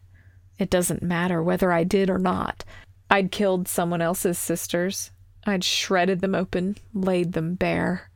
It 0.59 0.69
doesn't 0.69 1.03
matter 1.03 1.43
whether 1.43 1.73
I 1.73 1.83
did 1.83 2.11
or 2.11 2.19
not. 2.19 2.63
I'd 3.09 3.33
killed 3.33 3.69
someone 3.69 4.03
else's 4.03 4.39
sisters. 4.39 5.13
I'd 5.47 5.65
shredded 5.65 6.21
them 6.21 6.35
open, 6.35 6.77
laid 6.93 7.33
them 7.33 7.55
bare. 7.55 8.11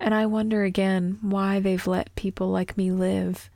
And 0.00 0.12
I 0.12 0.26
wonder 0.26 0.64
again 0.64 1.20
why 1.22 1.60
they've 1.60 1.86
let 1.86 2.12
people 2.16 2.48
like 2.48 2.76
me 2.76 2.90
live. 2.90 3.48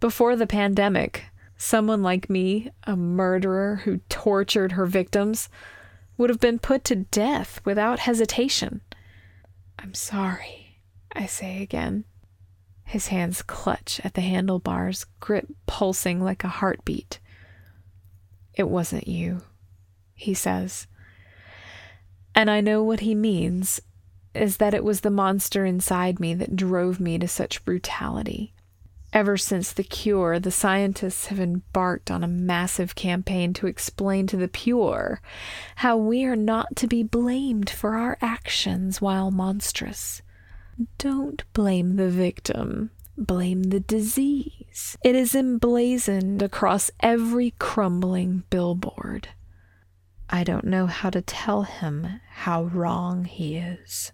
Before 0.00 0.36
the 0.36 0.46
pandemic, 0.46 1.24
someone 1.56 2.02
like 2.02 2.30
me, 2.30 2.70
a 2.84 2.96
murderer 2.96 3.76
who 3.84 3.98
tortured 4.08 4.72
her 4.72 4.86
victims, 4.86 5.48
would 6.16 6.30
have 6.30 6.40
been 6.40 6.58
put 6.58 6.84
to 6.84 6.96
death 6.96 7.60
without 7.64 8.00
hesitation. 8.00 8.80
I'm 9.78 9.94
sorry, 9.94 10.80
I 11.12 11.26
say 11.26 11.62
again. 11.62 12.04
His 12.84 13.08
hands 13.08 13.42
clutch 13.42 14.00
at 14.04 14.14
the 14.14 14.20
handlebars, 14.20 15.06
grip 15.20 15.48
pulsing 15.66 16.22
like 16.22 16.44
a 16.44 16.48
heartbeat. 16.48 17.18
It 18.54 18.68
wasn't 18.68 19.08
you 19.08 19.42
he 20.16 20.34
says. 20.34 20.88
And 22.34 22.50
I 22.50 22.60
know 22.60 22.82
what 22.82 23.00
he 23.00 23.14
means 23.14 23.80
is 24.34 24.56
that 24.56 24.74
it 24.74 24.82
was 24.82 25.02
the 25.02 25.10
monster 25.10 25.64
inside 25.64 26.18
me 26.18 26.34
that 26.34 26.56
drove 26.56 26.98
me 26.98 27.18
to 27.18 27.28
such 27.28 27.64
brutality. 27.64 28.54
Ever 29.12 29.36
since 29.36 29.72
the 29.72 29.84
cure, 29.84 30.38
the 30.38 30.50
scientists 30.50 31.26
have 31.26 31.40
embarked 31.40 32.10
on 32.10 32.22
a 32.22 32.28
massive 32.28 32.94
campaign 32.94 33.52
to 33.54 33.66
explain 33.66 34.26
to 34.26 34.36
the 34.36 34.48
pure 34.48 35.20
how 35.76 35.96
we 35.96 36.24
are 36.24 36.36
not 36.36 36.76
to 36.76 36.86
be 36.86 37.02
blamed 37.02 37.70
for 37.70 37.94
our 37.94 38.18
actions 38.20 39.00
while 39.00 39.30
monstrous. 39.30 40.22
Don't 40.98 41.44
blame 41.52 41.96
the 41.96 42.10
victim, 42.10 42.90
blame 43.16 43.64
the 43.64 43.80
disease. 43.80 44.98
It 45.02 45.14
is 45.14 45.34
emblazoned 45.34 46.42
across 46.42 46.90
every 47.00 47.54
crumbling 47.58 48.42
billboard. 48.50 49.28
I 50.28 50.44
don't 50.44 50.64
know 50.64 50.86
how 50.86 51.10
to 51.10 51.22
tell 51.22 51.62
him 51.62 52.20
how 52.28 52.64
wrong 52.64 53.24
he 53.24 53.56
is. 53.56 54.12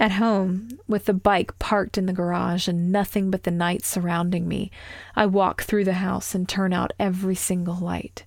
At 0.00 0.12
home, 0.12 0.78
with 0.88 1.04
the 1.04 1.12
bike 1.12 1.58
parked 1.58 1.98
in 1.98 2.06
the 2.06 2.14
garage 2.14 2.66
and 2.66 2.90
nothing 2.90 3.30
but 3.30 3.42
the 3.42 3.50
night 3.50 3.84
surrounding 3.84 4.48
me, 4.48 4.70
I 5.14 5.26
walk 5.26 5.60
through 5.60 5.84
the 5.84 5.92
house 5.92 6.34
and 6.34 6.48
turn 6.48 6.72
out 6.72 6.94
every 6.98 7.34
single 7.34 7.76
light. 7.76 8.24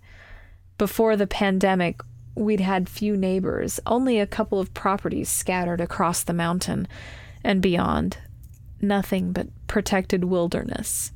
Before 0.77 1.15
the 1.15 1.25
pandemic, 1.25 1.99
we'd 2.35 2.59
had 2.59 2.87
few 2.87 3.17
neighbors, 3.17 3.79
only 3.87 4.19
a 4.19 4.27
couple 4.27 4.59
of 4.59 4.75
properties 4.75 5.29
scattered 5.29 5.81
across 5.81 6.21
the 6.21 6.31
mountain, 6.31 6.87
and 7.43 7.59
beyond, 7.59 8.19
nothing 8.79 9.31
but 9.31 9.47
protected 9.65 10.25
wilderness. 10.25 11.11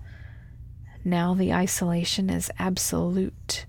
Now 1.05 1.35
the 1.35 1.53
isolation 1.53 2.31
is 2.31 2.49
absolute. 2.57 3.67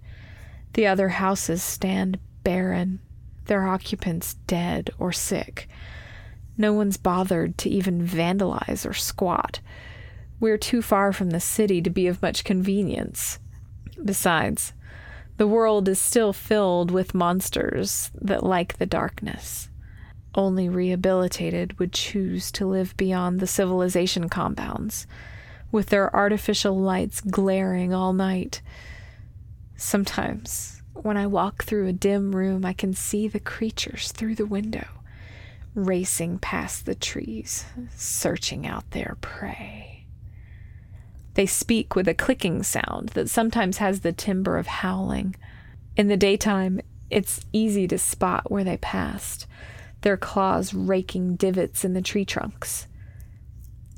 The 0.72 0.86
other 0.86 1.10
houses 1.10 1.62
stand 1.62 2.18
barren, 2.44 3.00
their 3.44 3.68
occupants 3.68 4.34
dead 4.46 4.88
or 4.98 5.12
sick. 5.12 5.68
No 6.58 6.72
one's 6.72 6.96
bothered 6.96 7.56
to 7.58 7.70
even 7.70 8.06
vandalize 8.06 8.84
or 8.84 8.92
squat. 8.92 9.60
We're 10.40 10.58
too 10.58 10.82
far 10.82 11.12
from 11.12 11.30
the 11.30 11.40
city 11.40 11.80
to 11.80 11.90
be 11.90 12.08
of 12.08 12.20
much 12.20 12.44
convenience. 12.44 13.38
Besides, 14.04 14.72
the 15.36 15.46
world 15.46 15.88
is 15.88 16.00
still 16.00 16.32
filled 16.32 16.90
with 16.90 17.14
monsters 17.14 18.10
that 18.20 18.42
like 18.42 18.78
the 18.78 18.86
darkness. 18.86 19.68
Only 20.34 20.68
rehabilitated 20.68 21.78
would 21.78 21.92
choose 21.92 22.50
to 22.52 22.66
live 22.66 22.96
beyond 22.96 23.38
the 23.38 23.46
civilization 23.46 24.28
compounds, 24.28 25.06
with 25.70 25.86
their 25.86 26.14
artificial 26.14 26.76
lights 26.76 27.20
glaring 27.20 27.94
all 27.94 28.12
night. 28.12 28.62
Sometimes, 29.76 30.82
when 30.94 31.16
I 31.16 31.28
walk 31.28 31.64
through 31.64 31.86
a 31.86 31.92
dim 31.92 32.34
room, 32.34 32.64
I 32.64 32.72
can 32.72 32.94
see 32.94 33.28
the 33.28 33.40
creatures 33.40 34.10
through 34.10 34.34
the 34.34 34.46
window, 34.46 34.86
racing 35.86 36.38
past 36.38 36.86
the 36.86 36.94
trees, 36.94 37.64
searching 37.94 38.66
out 38.66 38.90
their 38.90 39.16
prey. 39.20 40.04
They 41.34 41.46
speak 41.46 41.94
with 41.94 42.08
a 42.08 42.14
clicking 42.14 42.62
sound 42.62 43.10
that 43.10 43.30
sometimes 43.30 43.78
has 43.78 44.00
the 44.00 44.12
timbre 44.12 44.58
of 44.58 44.66
howling. 44.66 45.36
In 45.96 46.08
the 46.08 46.16
daytime, 46.16 46.80
it's 47.10 47.44
easy 47.52 47.86
to 47.88 47.98
spot 47.98 48.50
where 48.50 48.64
they 48.64 48.76
passed, 48.78 49.46
their 50.02 50.16
claws 50.16 50.74
raking 50.74 51.36
divots 51.36 51.84
in 51.84 51.94
the 51.94 52.02
tree 52.02 52.24
trunks. 52.24 52.86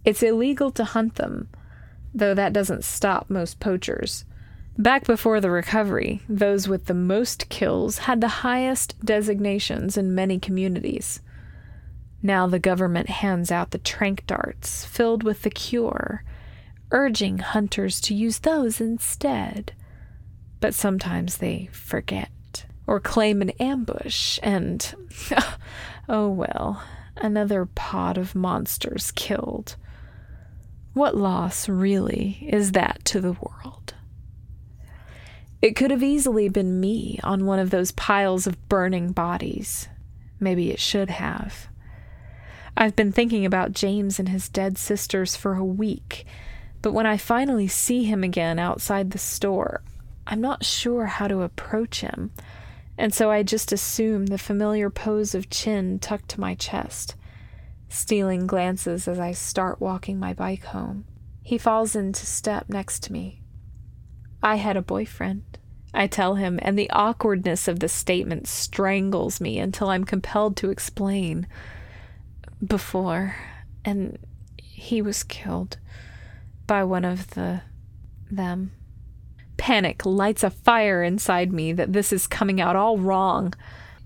It's 0.04 0.22
illegal 0.22 0.70
to 0.72 0.84
hunt 0.84 1.16
them, 1.16 1.48
though 2.14 2.34
that 2.34 2.52
doesn't 2.52 2.84
stop 2.84 3.30
most 3.30 3.60
poachers. 3.60 4.24
Back 4.78 5.04
before 5.04 5.40
the 5.40 5.50
recovery, 5.50 6.22
those 6.28 6.68
with 6.68 6.86
the 6.86 6.94
most 6.94 7.48
kills 7.48 7.98
had 7.98 8.20
the 8.20 8.28
highest 8.28 8.98
designations 9.04 9.96
in 9.96 10.14
many 10.14 10.38
communities. 10.38 11.20
Now 12.22 12.46
the 12.46 12.58
government 12.58 13.08
hands 13.08 13.50
out 13.50 13.70
the 13.70 13.78
tranq 13.78 14.26
darts 14.26 14.84
filled 14.84 15.22
with 15.22 15.42
the 15.42 15.50
cure 15.50 16.24
urging 16.90 17.38
hunters 17.38 18.00
to 18.00 18.14
use 18.14 18.40
those 18.40 18.80
instead. 18.80 19.72
But 20.60 20.74
sometimes 20.74 21.38
they 21.38 21.68
forget 21.72 22.30
or 22.86 23.00
claim 23.00 23.40
an 23.40 23.50
ambush, 23.50 24.38
and 24.42 24.94
oh 26.08 26.28
well, 26.28 26.82
another 27.16 27.64
pod 27.64 28.18
of 28.18 28.34
monsters 28.34 29.12
killed. 29.12 29.76
What 30.92 31.16
loss, 31.16 31.68
really, 31.68 32.48
is 32.50 32.72
that 32.72 33.04
to 33.06 33.20
the 33.20 33.32
world? 33.32 33.94
It 35.62 35.76
could 35.76 35.92
have 35.92 36.02
easily 36.02 36.48
been 36.48 36.80
me 36.80 37.20
on 37.22 37.46
one 37.46 37.60
of 37.60 37.70
those 37.70 37.92
piles 37.92 38.46
of 38.46 38.68
burning 38.68 39.12
bodies. 39.12 39.88
Maybe 40.40 40.70
it 40.72 40.80
should 40.80 41.10
have. 41.10 41.68
I've 42.76 42.96
been 42.96 43.12
thinking 43.12 43.44
about 43.44 43.72
James 43.72 44.18
and 44.18 44.28
his 44.28 44.48
dead 44.48 44.78
sisters 44.78 45.36
for 45.36 45.54
a 45.54 45.64
week 45.64 46.26
but 46.82 46.92
when 46.92 47.06
I 47.06 47.16
finally 47.16 47.68
see 47.68 48.04
him 48.04 48.24
again 48.24 48.58
outside 48.58 49.10
the 49.10 49.18
store, 49.18 49.82
I'm 50.26 50.40
not 50.40 50.64
sure 50.64 51.06
how 51.06 51.28
to 51.28 51.42
approach 51.42 52.00
him, 52.00 52.30
and 52.96 53.12
so 53.12 53.30
I 53.30 53.42
just 53.42 53.72
assume 53.72 54.26
the 54.26 54.38
familiar 54.38 54.88
pose 54.88 55.34
of 55.34 55.50
chin 55.50 55.98
tucked 55.98 56.30
to 56.30 56.40
my 56.40 56.54
chest, 56.54 57.16
stealing 57.88 58.46
glances 58.46 59.06
as 59.08 59.18
I 59.18 59.32
start 59.32 59.80
walking 59.80 60.18
my 60.18 60.32
bike 60.32 60.64
home. 60.64 61.04
He 61.42 61.58
falls 61.58 61.94
into 61.94 62.24
step 62.24 62.68
next 62.68 63.02
to 63.04 63.12
me. 63.12 63.42
I 64.42 64.56
had 64.56 64.76
a 64.76 64.82
boyfriend, 64.82 65.58
I 65.92 66.06
tell 66.06 66.36
him, 66.36 66.58
and 66.62 66.78
the 66.78 66.90
awkwardness 66.90 67.68
of 67.68 67.80
the 67.80 67.88
statement 67.88 68.46
strangles 68.46 69.40
me 69.40 69.58
until 69.58 69.90
I'm 69.90 70.04
compelled 70.04 70.56
to 70.58 70.70
explain. 70.70 71.46
Before, 72.64 73.36
and 73.84 74.18
he 74.58 75.00
was 75.00 75.22
killed 75.22 75.78
by 76.66 76.84
one 76.84 77.04
of 77.04 77.30
the 77.30 77.62
them. 78.30 78.72
Panic 79.56 80.06
lights 80.06 80.42
a 80.42 80.50
fire 80.50 81.02
inside 81.02 81.52
me 81.52 81.72
that 81.72 81.92
this 81.92 82.12
is 82.12 82.26
coming 82.26 82.60
out 82.60 82.76
all 82.76 82.96
wrong. 82.96 83.54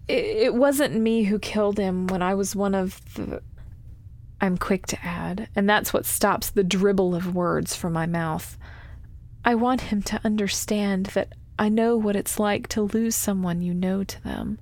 It, 0.08 0.24
it 0.24 0.54
wasn't 0.54 0.98
me 0.98 1.24
who 1.24 1.38
killed 1.38 1.78
him 1.78 2.06
when 2.06 2.22
I 2.22 2.34
was 2.34 2.56
one 2.56 2.74
of 2.74 3.00
the. 3.14 3.42
I'm 4.40 4.58
quick 4.58 4.86
to 4.86 5.04
add, 5.04 5.48
and 5.54 5.68
that's 5.68 5.92
what 5.92 6.06
stops 6.06 6.50
the 6.50 6.64
dribble 6.64 7.14
of 7.14 7.34
words 7.34 7.76
from 7.76 7.92
my 7.92 8.06
mouth. 8.06 8.58
I 9.44 9.54
want 9.54 9.82
him 9.82 10.02
to 10.02 10.20
understand 10.24 11.06
that 11.06 11.34
I 11.58 11.68
know 11.68 11.96
what 11.96 12.16
it's 12.16 12.38
like 12.38 12.66
to 12.68 12.82
lose 12.82 13.14
someone 13.14 13.62
you 13.62 13.74
know 13.74 14.04
to 14.04 14.22
them. 14.24 14.58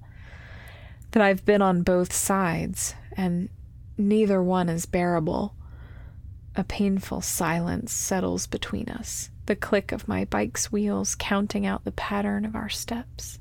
That 1.13 1.23
I've 1.23 1.45
been 1.45 1.63
on 1.63 1.83
both 1.83 2.13
sides, 2.13 2.95
and 3.17 3.49
neither 3.97 4.43
one 4.43 4.69
is 4.69 4.87
bearable. 4.87 5.55
A 6.55 6.65
painful 6.65 7.21
silence 7.21 7.93
settles 7.93 8.47
between 8.47 8.89
us, 8.89 9.31
the 9.47 9.57
click 9.57 9.93
of 9.93 10.09
my 10.09 10.25
bike's 10.25 10.71
wheels 10.71 11.15
counting 11.15 11.65
out 11.65 11.85
the 11.85 11.93
pattern 11.93 12.45
of 12.45 12.55
our 12.55 12.69
steps. 12.69 13.39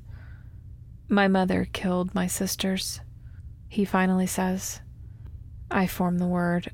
My 1.10 1.28
mother 1.28 1.68
killed 1.74 2.16
my 2.16 2.28
sisters, 2.28 3.02
he 3.68 3.84
finally 3.84 4.28
says. 4.28 4.80
I 5.70 5.88
form 5.88 6.18
the 6.20 6.28
word, 6.28 6.72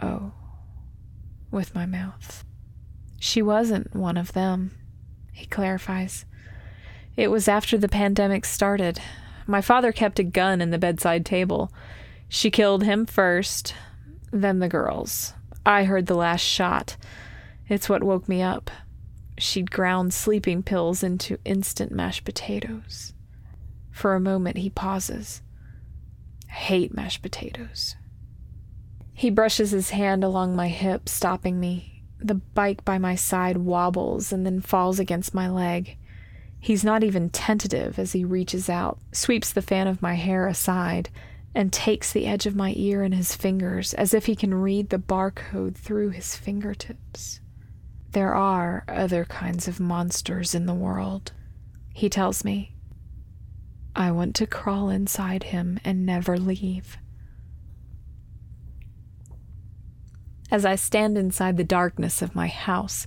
oh, 0.00 0.32
with 1.50 1.74
my 1.74 1.84
mouth. 1.84 2.44
She 3.18 3.42
wasn't 3.42 3.94
one 3.94 4.16
of 4.16 4.32
them, 4.32 4.70
he 5.32 5.46
clarifies. 5.46 6.24
It 7.16 7.30
was 7.30 7.48
after 7.48 7.78
the 7.78 7.88
pandemic 7.88 8.44
started. 8.44 9.00
My 9.46 9.60
father 9.60 9.92
kept 9.92 10.18
a 10.18 10.24
gun 10.24 10.60
in 10.60 10.70
the 10.70 10.78
bedside 10.78 11.24
table. 11.24 11.72
She 12.28 12.50
killed 12.50 12.82
him 12.82 13.06
first, 13.06 13.74
then 14.32 14.58
the 14.58 14.68
girls. 14.68 15.34
I 15.64 15.84
heard 15.84 16.06
the 16.06 16.14
last 16.14 16.42
shot. 16.42 16.96
It's 17.68 17.88
what 17.88 18.04
woke 18.04 18.28
me 18.28 18.42
up. 18.42 18.70
She'd 19.38 19.70
ground 19.70 20.14
sleeping 20.14 20.62
pills 20.62 21.02
into 21.02 21.38
instant 21.44 21.92
mashed 21.92 22.24
potatoes. 22.24 23.12
For 23.90 24.14
a 24.14 24.20
moment, 24.20 24.58
he 24.58 24.70
pauses. 24.70 25.42
I 26.48 26.52
hate 26.52 26.94
mashed 26.94 27.22
potatoes. 27.22 27.96
He 29.12 29.30
brushes 29.30 29.70
his 29.70 29.90
hand 29.90 30.22
along 30.22 30.54
my 30.54 30.68
hip, 30.68 31.08
stopping 31.08 31.58
me. 31.58 32.04
The 32.18 32.34
bike 32.34 32.84
by 32.84 32.98
my 32.98 33.14
side 33.14 33.56
wobbles 33.56 34.32
and 34.32 34.44
then 34.44 34.60
falls 34.60 34.98
against 34.98 35.34
my 35.34 35.48
leg. 35.48 35.96
He's 36.58 36.84
not 36.84 37.02
even 37.02 37.30
tentative 37.30 37.98
as 37.98 38.12
he 38.12 38.24
reaches 38.24 38.68
out, 38.68 38.98
sweeps 39.12 39.52
the 39.52 39.62
fan 39.62 39.86
of 39.86 40.02
my 40.02 40.14
hair 40.14 40.46
aside, 40.46 41.10
and 41.56 41.72
takes 41.72 42.12
the 42.12 42.26
edge 42.26 42.44
of 42.44 42.54
my 42.54 42.74
ear 42.76 43.02
in 43.02 43.12
his 43.12 43.34
fingers 43.34 43.94
as 43.94 44.12
if 44.12 44.26
he 44.26 44.36
can 44.36 44.52
read 44.52 44.90
the 44.90 44.98
barcode 44.98 45.74
through 45.74 46.10
his 46.10 46.36
fingertips. 46.36 47.40
There 48.12 48.34
are 48.34 48.84
other 48.86 49.24
kinds 49.24 49.66
of 49.66 49.80
monsters 49.80 50.54
in 50.54 50.66
the 50.66 50.74
world, 50.74 51.32
he 51.94 52.10
tells 52.10 52.44
me. 52.44 52.74
I 53.96 54.10
want 54.10 54.34
to 54.36 54.46
crawl 54.46 54.90
inside 54.90 55.44
him 55.44 55.80
and 55.82 56.04
never 56.04 56.36
leave. 56.36 56.98
As 60.50 60.66
I 60.66 60.74
stand 60.74 61.16
inside 61.16 61.56
the 61.56 61.64
darkness 61.64 62.20
of 62.20 62.34
my 62.34 62.48
house, 62.48 63.06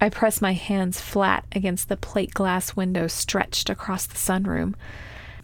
I 0.00 0.08
press 0.08 0.40
my 0.40 0.54
hands 0.54 0.98
flat 0.98 1.44
against 1.52 1.90
the 1.90 1.98
plate 1.98 2.32
glass 2.32 2.74
window 2.74 3.06
stretched 3.06 3.68
across 3.68 4.06
the 4.06 4.16
sunroom. 4.16 4.74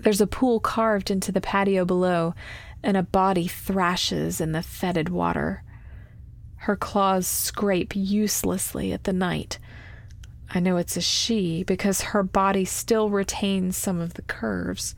There's 0.00 0.20
a 0.20 0.26
pool 0.26 0.60
carved 0.60 1.10
into 1.10 1.32
the 1.32 1.40
patio 1.40 1.84
below, 1.84 2.34
and 2.82 2.96
a 2.96 3.02
body 3.02 3.48
thrashes 3.48 4.40
in 4.40 4.52
the 4.52 4.62
fetid 4.62 5.08
water. 5.08 5.64
Her 6.62 6.76
claws 6.76 7.26
scrape 7.26 7.96
uselessly 7.96 8.92
at 8.92 9.04
the 9.04 9.12
night. 9.12 9.58
I 10.50 10.60
know 10.60 10.76
it's 10.76 10.96
a 10.96 11.00
she 11.00 11.64
because 11.64 12.00
her 12.00 12.22
body 12.22 12.64
still 12.64 13.10
retains 13.10 13.76
some 13.76 14.00
of 14.00 14.14
the 14.14 14.22
curves, 14.22 14.94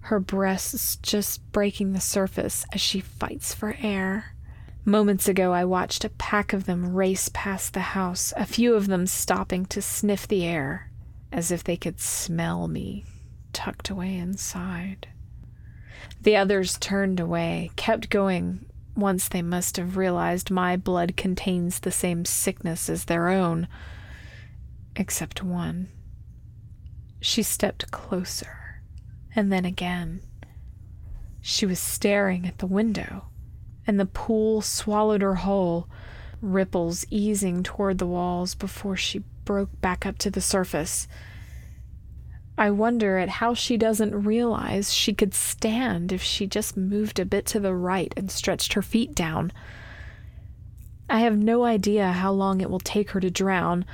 her 0.00 0.20
breasts 0.20 0.96
just 0.96 1.50
breaking 1.50 1.92
the 1.92 2.00
surface 2.00 2.64
as 2.72 2.80
she 2.80 3.00
fights 3.00 3.52
for 3.52 3.76
air. 3.80 4.36
Moments 4.84 5.26
ago, 5.26 5.52
I 5.52 5.64
watched 5.64 6.04
a 6.04 6.10
pack 6.10 6.52
of 6.52 6.66
them 6.66 6.94
race 6.94 7.28
past 7.32 7.72
the 7.74 7.80
house, 7.80 8.32
a 8.36 8.46
few 8.46 8.74
of 8.74 8.86
them 8.86 9.06
stopping 9.06 9.66
to 9.66 9.82
sniff 9.82 10.28
the 10.28 10.44
air. 10.44 10.90
as 11.32 11.50
if 11.50 11.64
they 11.64 11.76
could 11.76 12.00
smell 12.00 12.68
me 12.68 13.04
tucked 13.56 13.88
away 13.88 14.14
inside. 14.14 15.08
The 16.20 16.36
others 16.36 16.76
turned 16.78 17.18
away, 17.18 17.70
kept 17.74 18.10
going. 18.10 18.66
Once 18.94 19.28
they 19.28 19.40
must 19.40 19.78
have 19.78 19.96
realized 19.96 20.50
my 20.50 20.76
blood 20.76 21.16
contains 21.16 21.80
the 21.80 21.90
same 21.90 22.26
sickness 22.26 22.90
as 22.90 23.06
their 23.06 23.30
own, 23.30 23.66
except 24.94 25.42
one. 25.42 25.88
She 27.18 27.42
stepped 27.42 27.90
closer, 27.90 28.82
and 29.34 29.50
then 29.50 29.64
again. 29.64 30.20
She 31.40 31.64
was 31.64 31.78
staring 31.78 32.46
at 32.46 32.58
the 32.58 32.66
window, 32.66 33.24
and 33.86 33.98
the 33.98 34.04
pool 34.04 34.60
swallowed 34.60 35.22
her 35.22 35.36
whole, 35.36 35.88
ripples 36.42 37.06
easing 37.08 37.62
toward 37.62 37.96
the 37.96 38.06
walls 38.06 38.54
before 38.54 38.98
she 38.98 39.24
broke 39.46 39.80
back 39.80 40.04
up 40.04 40.18
to 40.18 40.30
the 40.30 40.42
surface. 40.42 41.08
I 42.58 42.70
wonder 42.70 43.18
at 43.18 43.28
how 43.28 43.52
she 43.52 43.76
doesn't 43.76 44.24
realize 44.24 44.94
she 44.94 45.12
could 45.12 45.34
stand 45.34 46.10
if 46.10 46.22
she 46.22 46.46
just 46.46 46.76
moved 46.76 47.18
a 47.18 47.26
bit 47.26 47.44
to 47.46 47.60
the 47.60 47.74
right 47.74 48.12
and 48.16 48.30
stretched 48.30 48.72
her 48.72 48.82
feet 48.82 49.14
down. 49.14 49.52
I 51.08 51.20
have 51.20 51.36
no 51.36 51.64
idea 51.64 52.12
how 52.12 52.32
long 52.32 52.60
it 52.60 52.70
will 52.70 52.80
take 52.80 53.10
her 53.10 53.20
to 53.20 53.30
drown. 53.30 53.84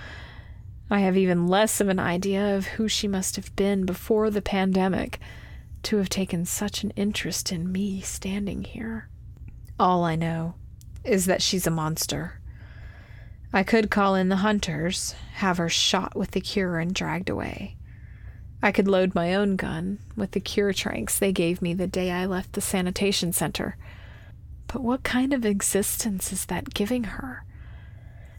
I 0.88 1.00
have 1.00 1.16
even 1.16 1.48
less 1.48 1.80
of 1.80 1.88
an 1.88 1.98
idea 1.98 2.56
of 2.56 2.66
who 2.66 2.86
she 2.86 3.08
must 3.08 3.34
have 3.36 3.54
been 3.56 3.84
before 3.84 4.30
the 4.30 4.42
pandemic 4.42 5.18
to 5.84 5.96
have 5.96 6.08
taken 6.08 6.44
such 6.44 6.84
an 6.84 6.90
interest 6.90 7.50
in 7.50 7.72
me 7.72 8.00
standing 8.00 8.62
here. 8.62 9.08
All 9.78 10.04
I 10.04 10.14
know 10.14 10.54
is 11.02 11.26
that 11.26 11.42
she's 11.42 11.66
a 11.66 11.70
monster. 11.70 12.40
I 13.52 13.64
could 13.64 13.90
call 13.90 14.14
in 14.14 14.28
the 14.28 14.36
hunters, 14.36 15.14
have 15.34 15.58
her 15.58 15.68
shot 15.68 16.14
with 16.14 16.30
the 16.30 16.40
cure 16.40 16.78
and 16.78 16.94
dragged 16.94 17.28
away. 17.28 17.76
I 18.62 18.70
could 18.70 18.86
load 18.86 19.14
my 19.14 19.34
own 19.34 19.56
gun 19.56 19.98
with 20.16 20.30
the 20.30 20.40
cure 20.40 20.72
tranqs 20.72 21.18
they 21.18 21.32
gave 21.32 21.60
me 21.60 21.74
the 21.74 21.88
day 21.88 22.12
I 22.12 22.26
left 22.26 22.52
the 22.52 22.60
sanitation 22.60 23.32
center. 23.32 23.76
But 24.68 24.82
what 24.82 25.02
kind 25.02 25.32
of 25.32 25.44
existence 25.44 26.32
is 26.32 26.46
that 26.46 26.72
giving 26.72 27.04
her? 27.04 27.44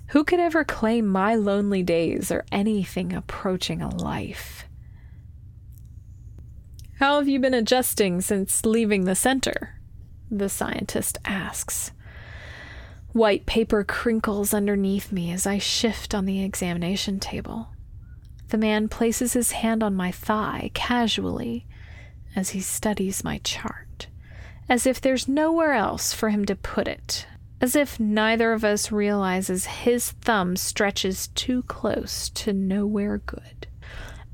Who 0.07 0.23
could 0.23 0.39
ever 0.39 0.63
claim 0.63 1.07
my 1.07 1.35
lonely 1.35 1.83
days 1.83 2.31
or 2.31 2.45
anything 2.51 3.11
approaching 3.11 3.81
a 3.81 3.93
life? 3.93 4.65
How 6.99 7.17
have 7.17 7.27
you 7.27 7.39
been 7.39 7.53
adjusting 7.53 8.21
since 8.21 8.65
leaving 8.65 9.03
the 9.03 9.15
center? 9.15 9.79
The 10.31 10.49
scientist 10.49 11.17
asks. 11.25 11.91
White 13.11 13.45
paper 13.45 13.83
crinkles 13.83 14.53
underneath 14.53 15.11
me 15.11 15.31
as 15.31 15.45
I 15.45 15.57
shift 15.57 16.15
on 16.15 16.25
the 16.25 16.43
examination 16.43 17.19
table. 17.19 17.72
The 18.49 18.57
man 18.57 18.87
places 18.87 19.33
his 19.33 19.51
hand 19.51 19.81
on 19.83 19.95
my 19.95 20.11
thigh 20.11 20.71
casually 20.73 21.65
as 22.35 22.51
he 22.51 22.61
studies 22.61 23.23
my 23.23 23.39
chart, 23.39 24.07
as 24.69 24.85
if 24.85 25.01
there's 25.01 25.27
nowhere 25.27 25.73
else 25.73 26.13
for 26.13 26.29
him 26.29 26.45
to 26.45 26.55
put 26.55 26.87
it, 26.87 27.27
as 27.61 27.75
if 27.75 27.99
neither 27.99 28.53
of 28.53 28.63
us 28.63 28.91
realizes 28.91 29.65
his 29.65 30.11
thumb 30.11 30.55
stretches 30.55 31.27
too 31.29 31.63
close 31.63 32.29
to 32.29 32.53
nowhere 32.53 33.19
good. 33.19 33.67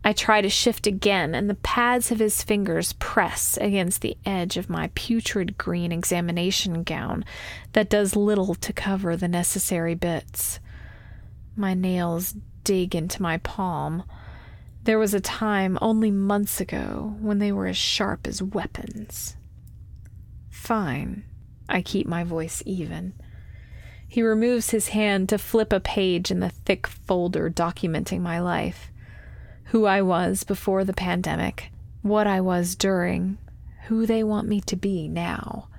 I 0.03 0.13
try 0.13 0.41
to 0.41 0.49
shift 0.49 0.87
again, 0.87 1.35
and 1.35 1.49
the 1.49 1.55
pads 1.55 2.09
of 2.09 2.19
his 2.19 2.41
fingers 2.41 2.93
press 2.93 3.57
against 3.59 4.01
the 4.01 4.17
edge 4.25 4.55
of 4.55 4.69
my 4.69 4.91
putrid 4.95 5.57
green 5.57 5.91
examination 5.91 6.83
gown 6.83 7.25
that 7.73 7.89
does 7.89 8.15
little 8.15 8.55
to 8.55 8.71
cover 8.73 9.17
the 9.17 9.27
necessary 9.27 9.95
bits. 9.95 10.59
My 11.55 11.73
nails 11.73 12.35
dig 12.69 12.93
into 12.93 13.19
my 13.19 13.37
palm. 13.37 14.03
There 14.83 14.99
was 14.99 15.15
a 15.15 15.19
time 15.19 15.79
only 15.81 16.11
months 16.11 16.61
ago 16.61 17.15
when 17.19 17.39
they 17.39 17.51
were 17.51 17.65
as 17.65 17.75
sharp 17.75 18.27
as 18.27 18.43
weapons. 18.43 19.35
Fine. 20.51 21.23
I 21.67 21.81
keep 21.81 22.05
my 22.05 22.23
voice 22.23 22.61
even. 22.67 23.13
He 24.07 24.21
removes 24.21 24.69
his 24.69 24.89
hand 24.89 25.29
to 25.29 25.39
flip 25.39 25.73
a 25.73 25.79
page 25.79 26.29
in 26.29 26.41
the 26.41 26.51
thick 26.51 26.85
folder 26.85 27.49
documenting 27.49 28.21
my 28.21 28.39
life. 28.39 28.91
Who 29.71 29.87
I 29.87 30.03
was 30.03 30.43
before 30.43 30.83
the 30.83 30.93
pandemic, 30.93 31.71
what 32.03 32.27
I 32.27 32.39
was 32.39 32.75
during, 32.75 33.39
who 33.87 34.05
they 34.05 34.23
want 34.23 34.47
me 34.47 34.61
to 34.61 34.75
be 34.75 35.07
now. 35.07 35.69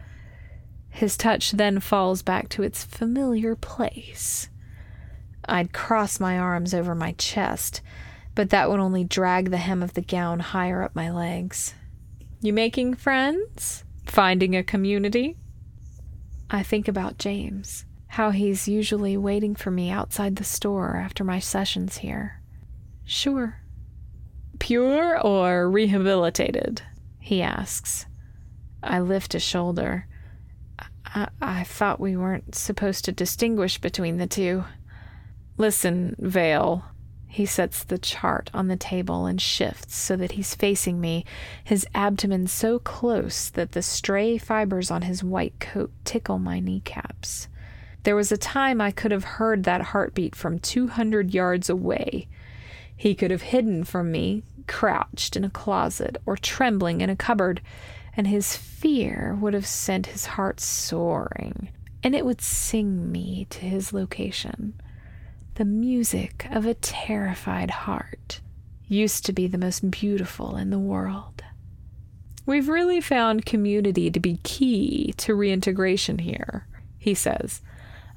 His 0.89 1.17
touch 1.17 1.53
then 1.53 1.79
falls 1.79 2.23
back 2.23 2.49
to 2.49 2.65
its 2.65 2.83
familiar 2.83 3.55
place 3.55 4.49
I'd 5.47 5.73
cross 5.73 6.21
my 6.21 6.39
arms 6.39 6.75
over 6.75 6.95
my 6.95 7.13
chest, 7.13 7.81
but 8.35 8.51
that 8.51 8.71
would 8.71 8.81
only 8.81 9.05
drag 9.05 9.51
the 9.51 9.57
hem 9.57 9.83
of 9.83 9.95
the 9.95 10.03
gown 10.03 10.41
higher 10.41 10.83
up 10.83 10.95
my 10.95 11.11
legs. 11.11 11.75
You 12.41 12.53
making 12.53 12.95
friends? 12.95 13.85
Finding 14.07 14.57
a 14.57 14.63
community? 14.63 15.37
I 16.51 16.63
think 16.63 16.89
about 16.89 17.19
James, 17.19 17.85
how 18.09 18.31
he's 18.31 18.67
usually 18.67 19.17
waiting 19.17 19.55
for 19.55 19.71
me 19.71 19.91
outside 19.91 20.37
the 20.37 20.45
store 20.45 20.97
after 20.97 21.23
my 21.23 21.39
sessions 21.39 21.99
here. 21.99 22.41
Sure. 23.05 23.61
Pure 24.59 25.21
or 25.21 25.71
rehabilitated? 25.71 26.83
He 27.19 27.43
asks. 27.43 28.07
I 28.83 29.01
lift 29.01 29.35
a 29.35 29.41
shoulder. 29.41 30.07
I, 31.05 31.29
I 31.41 31.65
thought 31.65 32.01
we 32.01 32.17
weren't 32.17 32.55
supposed 32.55 33.05
to 33.05 33.13
distinguish 33.13 33.79
between 33.79 34.17
the 34.17 34.27
two. 34.27 34.65
Listen, 35.61 36.17
Vale. 36.19 36.87
He 37.29 37.45
sets 37.45 37.85
the 37.85 37.99
chart 37.99 38.49
on 38.55 38.69
the 38.69 38.79
table 38.79 39.27
and 39.27 39.39
shifts 39.39 39.95
so 39.95 40.17
that 40.17 40.33
he's 40.33 40.55
facing 40.55 41.03
me, 41.03 41.27
his 41.63 41.87
abdomen 41.95 42.47
so 42.47 42.79
close 42.79 43.51
that 43.51 43.73
the 43.73 43.83
stray 43.83 44.39
fibers 44.39 44.91
on 44.91 45.03
his 45.03 45.23
white 45.23 45.61
coat 45.61 45.93
tickle 46.07 46.39
my 46.39 46.61
kneecaps. 46.61 47.49
There 48.05 48.17
was 48.17 48.33
a 48.33 48.39
time 48.39 48.81
I 48.81 48.91
could 48.91 49.11
have 49.11 49.37
heard 49.37 49.65
that 49.65 49.83
heartbeat 49.83 50.35
from 50.35 50.61
200 50.61 51.35
yards 51.35 51.69
away. 51.69 52.27
He 52.97 53.15
could 53.15 53.31
have 53.31 53.43
hidden 53.43 53.85
from 53.85 54.11
me, 54.11 54.45
crouched 54.67 55.37
in 55.37 55.45
a 55.45 55.51
closet 55.51 56.17
or 56.25 56.39
trembling 56.39 57.03
in 57.03 57.11
a 57.11 57.17
cupboard, 57.17 57.61
and 58.17 58.27
his 58.27 58.57
fear 58.57 59.37
would 59.39 59.53
have 59.53 59.67
sent 59.67 60.07
his 60.07 60.25
heart 60.25 60.59
soaring, 60.59 61.69
and 62.03 62.15
it 62.15 62.25
would 62.25 62.41
sing 62.41 63.13
me 63.13 63.47
to 63.51 63.59
his 63.67 63.93
location 63.93 64.73
the 65.61 65.65
music 65.67 66.47
of 66.53 66.65
a 66.65 66.73
terrified 66.73 67.71
heart 67.71 68.41
used 68.89 69.27
to 69.27 69.33
be 69.35 69.47
the 69.47 69.59
most 69.59 69.91
beautiful 69.91 70.57
in 70.57 70.71
the 70.71 70.79
world. 70.79 71.45
We've 72.47 72.71
really 72.71 73.03
found 73.03 73.45
community 73.45 74.11
to 74.11 74.19
be 74.19 74.39
key 74.43 75.13
to 75.19 75.35
reintegration 75.35 76.21
here, 76.21 76.67
he 76.97 77.13
says. 77.13 77.61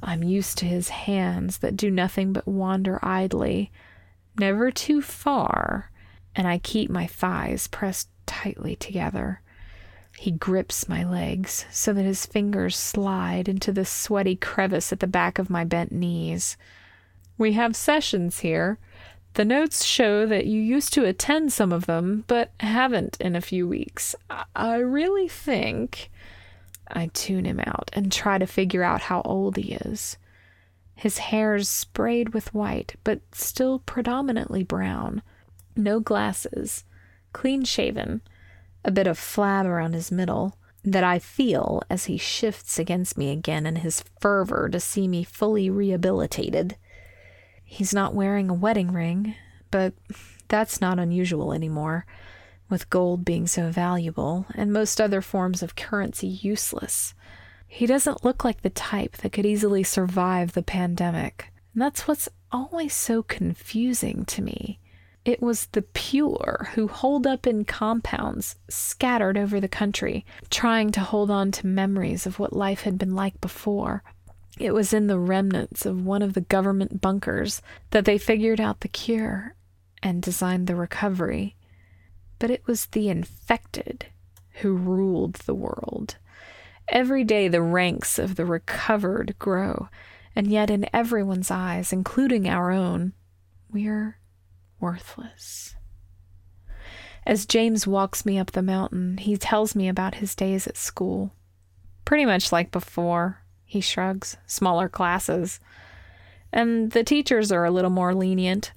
I'm 0.01 0.23
used 0.23 0.57
to 0.59 0.65
his 0.65 0.87
hands 0.87 1.57
that 1.57 1.75
do 1.75 1.91
nothing 1.91 2.31
but 2.31 2.47
wander 2.47 2.97
idly, 3.03 3.73
never 4.39 4.71
too 4.71 5.01
far, 5.01 5.91
and 6.37 6.47
I 6.47 6.59
keep 6.59 6.89
my 6.89 7.07
thighs 7.07 7.67
pressed 7.67 8.07
tightly 8.25 8.77
together. 8.77 9.41
He 10.17 10.31
grips 10.31 10.87
my 10.87 11.03
legs 11.03 11.65
so 11.71 11.91
that 11.91 12.05
his 12.05 12.25
fingers 12.25 12.77
slide 12.77 13.49
into 13.49 13.73
the 13.73 13.83
sweaty 13.83 14.37
crevice 14.37 14.93
at 14.93 15.01
the 15.01 15.07
back 15.07 15.39
of 15.39 15.49
my 15.49 15.65
bent 15.65 15.91
knees. 15.91 16.55
We 17.43 17.51
have 17.51 17.75
sessions 17.75 18.39
here. 18.39 18.79
The 19.33 19.43
notes 19.43 19.83
show 19.83 20.25
that 20.25 20.45
you 20.45 20.61
used 20.61 20.93
to 20.93 21.03
attend 21.03 21.51
some 21.51 21.73
of 21.73 21.87
them, 21.87 22.23
but 22.27 22.53
haven't 22.61 23.17
in 23.19 23.35
a 23.35 23.41
few 23.41 23.67
weeks. 23.67 24.15
I 24.55 24.77
really 24.77 25.27
think. 25.27 26.09
I 26.87 27.07
tune 27.07 27.43
him 27.43 27.59
out 27.59 27.91
and 27.91 28.09
try 28.09 28.37
to 28.37 28.47
figure 28.47 28.81
out 28.81 29.01
how 29.01 29.23
old 29.25 29.57
he 29.57 29.73
is. 29.73 30.15
His 30.95 31.17
hair's 31.17 31.67
sprayed 31.67 32.33
with 32.33 32.53
white, 32.53 32.95
but 33.03 33.19
still 33.33 33.79
predominantly 33.79 34.63
brown. 34.63 35.21
No 35.75 35.99
glasses. 35.99 36.85
Clean 37.33 37.65
shaven. 37.65 38.21
A 38.85 38.91
bit 38.91 39.05
of 39.05 39.19
flab 39.19 39.65
around 39.65 39.95
his 39.95 40.13
middle 40.13 40.55
that 40.85 41.03
I 41.03 41.19
feel 41.19 41.83
as 41.89 42.05
he 42.05 42.17
shifts 42.17 42.79
against 42.79 43.17
me 43.17 43.31
again 43.31 43.65
in 43.65 43.75
his 43.75 44.01
fervor 44.21 44.69
to 44.69 44.79
see 44.79 45.09
me 45.09 45.25
fully 45.25 45.69
rehabilitated. 45.69 46.77
He's 47.73 47.91
not 47.91 48.13
wearing 48.13 48.51
a 48.51 48.53
wedding 48.53 48.93
ring, 48.93 49.33
but 49.71 49.95
that's 50.47 50.79
not 50.79 50.99
unusual 50.99 51.53
anymore, 51.53 52.05
with 52.69 52.91
gold 52.91 53.25
being 53.25 53.47
so 53.47 53.71
valuable 53.71 54.45
and 54.53 54.71
most 54.71 55.01
other 55.01 55.21
forms 55.21 55.63
of 55.63 55.75
currency 55.75 56.27
useless. 56.27 57.15
He 57.65 57.87
doesn't 57.87 58.23
look 58.23 58.43
like 58.43 58.61
the 58.61 58.69
type 58.69 59.17
that 59.17 59.31
could 59.31 59.47
easily 59.47 59.81
survive 59.81 60.53
the 60.53 60.61
pandemic. 60.61 61.51
And 61.73 61.81
that's 61.81 62.07
what's 62.07 62.29
always 62.51 62.93
so 62.93 63.23
confusing 63.23 64.23
to 64.25 64.43
me. 64.43 64.79
It 65.25 65.41
was 65.41 65.65
the 65.71 65.81
pure 65.81 66.69
who 66.75 66.87
holed 66.87 67.25
up 67.25 67.47
in 67.47 67.65
compounds 67.65 68.55
scattered 68.69 69.35
over 69.35 69.59
the 69.59 69.67
country, 69.67 70.27
trying 70.51 70.91
to 70.91 70.99
hold 70.99 71.31
on 71.31 71.51
to 71.53 71.65
memories 71.65 72.27
of 72.27 72.37
what 72.37 72.53
life 72.53 72.81
had 72.81 72.99
been 72.99 73.15
like 73.15 73.41
before, 73.41 74.03
it 74.59 74.73
was 74.73 74.93
in 74.93 75.07
the 75.07 75.19
remnants 75.19 75.85
of 75.85 76.05
one 76.05 76.21
of 76.21 76.33
the 76.33 76.41
government 76.41 77.01
bunkers 77.01 77.61
that 77.91 78.05
they 78.05 78.17
figured 78.17 78.61
out 78.61 78.81
the 78.81 78.87
cure, 78.87 79.55
and 80.01 80.21
designed 80.21 80.67
the 80.67 80.75
recovery, 80.75 81.55
but 82.39 82.51
it 82.51 82.67
was 82.67 82.87
the 82.87 83.09
infected 83.09 84.07
who 84.61 84.73
ruled 84.75 85.35
the 85.35 85.55
world. 85.55 86.17
Every 86.89 87.23
day 87.23 87.47
the 87.47 87.61
ranks 87.61 88.19
of 88.19 88.35
the 88.35 88.45
recovered 88.45 89.35
grow, 89.39 89.87
and 90.35 90.47
yet 90.47 90.69
in 90.69 90.89
everyone's 90.93 91.49
eyes, 91.49 91.93
including 91.93 92.47
our 92.47 92.71
own, 92.71 93.13
we're 93.71 94.17
worthless. 94.79 95.75
As 97.25 97.45
James 97.45 97.87
walks 97.87 98.25
me 98.25 98.37
up 98.37 98.51
the 98.51 98.61
mountain, 98.61 99.17
he 99.17 99.37
tells 99.37 99.75
me 99.75 99.87
about 99.87 100.15
his 100.15 100.35
days 100.35 100.67
at 100.67 100.75
school. 100.75 101.33
Pretty 102.03 102.25
much 102.25 102.51
like 102.51 102.69
before, 102.69 103.42
he 103.73 103.81
shrugs, 103.81 104.37
smaller 104.45 104.87
classes. 104.87 105.59
And 106.51 106.91
the 106.91 107.03
teachers 107.03 107.51
are 107.51 107.65
a 107.65 107.71
little 107.71 107.89
more 107.89 108.13
lenient. 108.13 108.71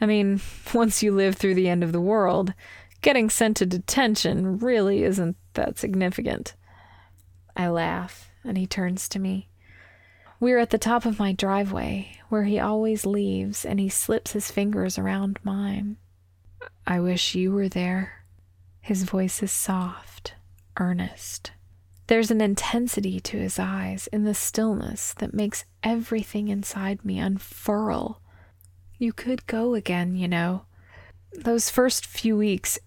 I 0.00 0.06
mean, 0.06 0.40
once 0.74 1.04
you 1.04 1.14
live 1.14 1.36
through 1.36 1.54
the 1.54 1.68
end 1.68 1.84
of 1.84 1.92
the 1.92 2.00
world, 2.00 2.52
getting 3.00 3.30
sent 3.30 3.58
to 3.58 3.66
detention 3.66 4.58
really 4.58 5.04
isn't 5.04 5.36
that 5.54 5.78
significant. 5.78 6.54
I 7.56 7.68
laugh, 7.68 8.32
and 8.42 8.58
he 8.58 8.66
turns 8.66 9.08
to 9.10 9.20
me. 9.20 9.48
We're 10.40 10.58
at 10.58 10.70
the 10.70 10.78
top 10.78 11.06
of 11.06 11.20
my 11.20 11.32
driveway, 11.32 12.18
where 12.28 12.44
he 12.44 12.58
always 12.58 13.06
leaves, 13.06 13.64
and 13.64 13.78
he 13.78 13.88
slips 13.88 14.32
his 14.32 14.50
fingers 14.50 14.98
around 14.98 15.38
mine. 15.44 15.96
I 16.88 16.98
wish 16.98 17.36
you 17.36 17.52
were 17.52 17.68
there. 17.68 18.24
His 18.80 19.04
voice 19.04 19.44
is 19.44 19.52
soft, 19.52 20.34
earnest. 20.76 21.52
There's 22.10 22.32
an 22.32 22.40
intensity 22.40 23.20
to 23.20 23.38
his 23.38 23.56
eyes 23.56 24.08
in 24.08 24.24
the 24.24 24.34
stillness 24.34 25.14
that 25.18 25.32
makes 25.32 25.64
everything 25.84 26.48
inside 26.48 27.04
me 27.04 27.20
unfurl. 27.20 28.20
You 28.98 29.12
could 29.12 29.46
go 29.46 29.74
again, 29.74 30.16
you 30.16 30.26
know. 30.26 30.62
Those 31.32 31.70
first 31.70 32.04
few 32.04 32.36
weeks, 32.36 32.80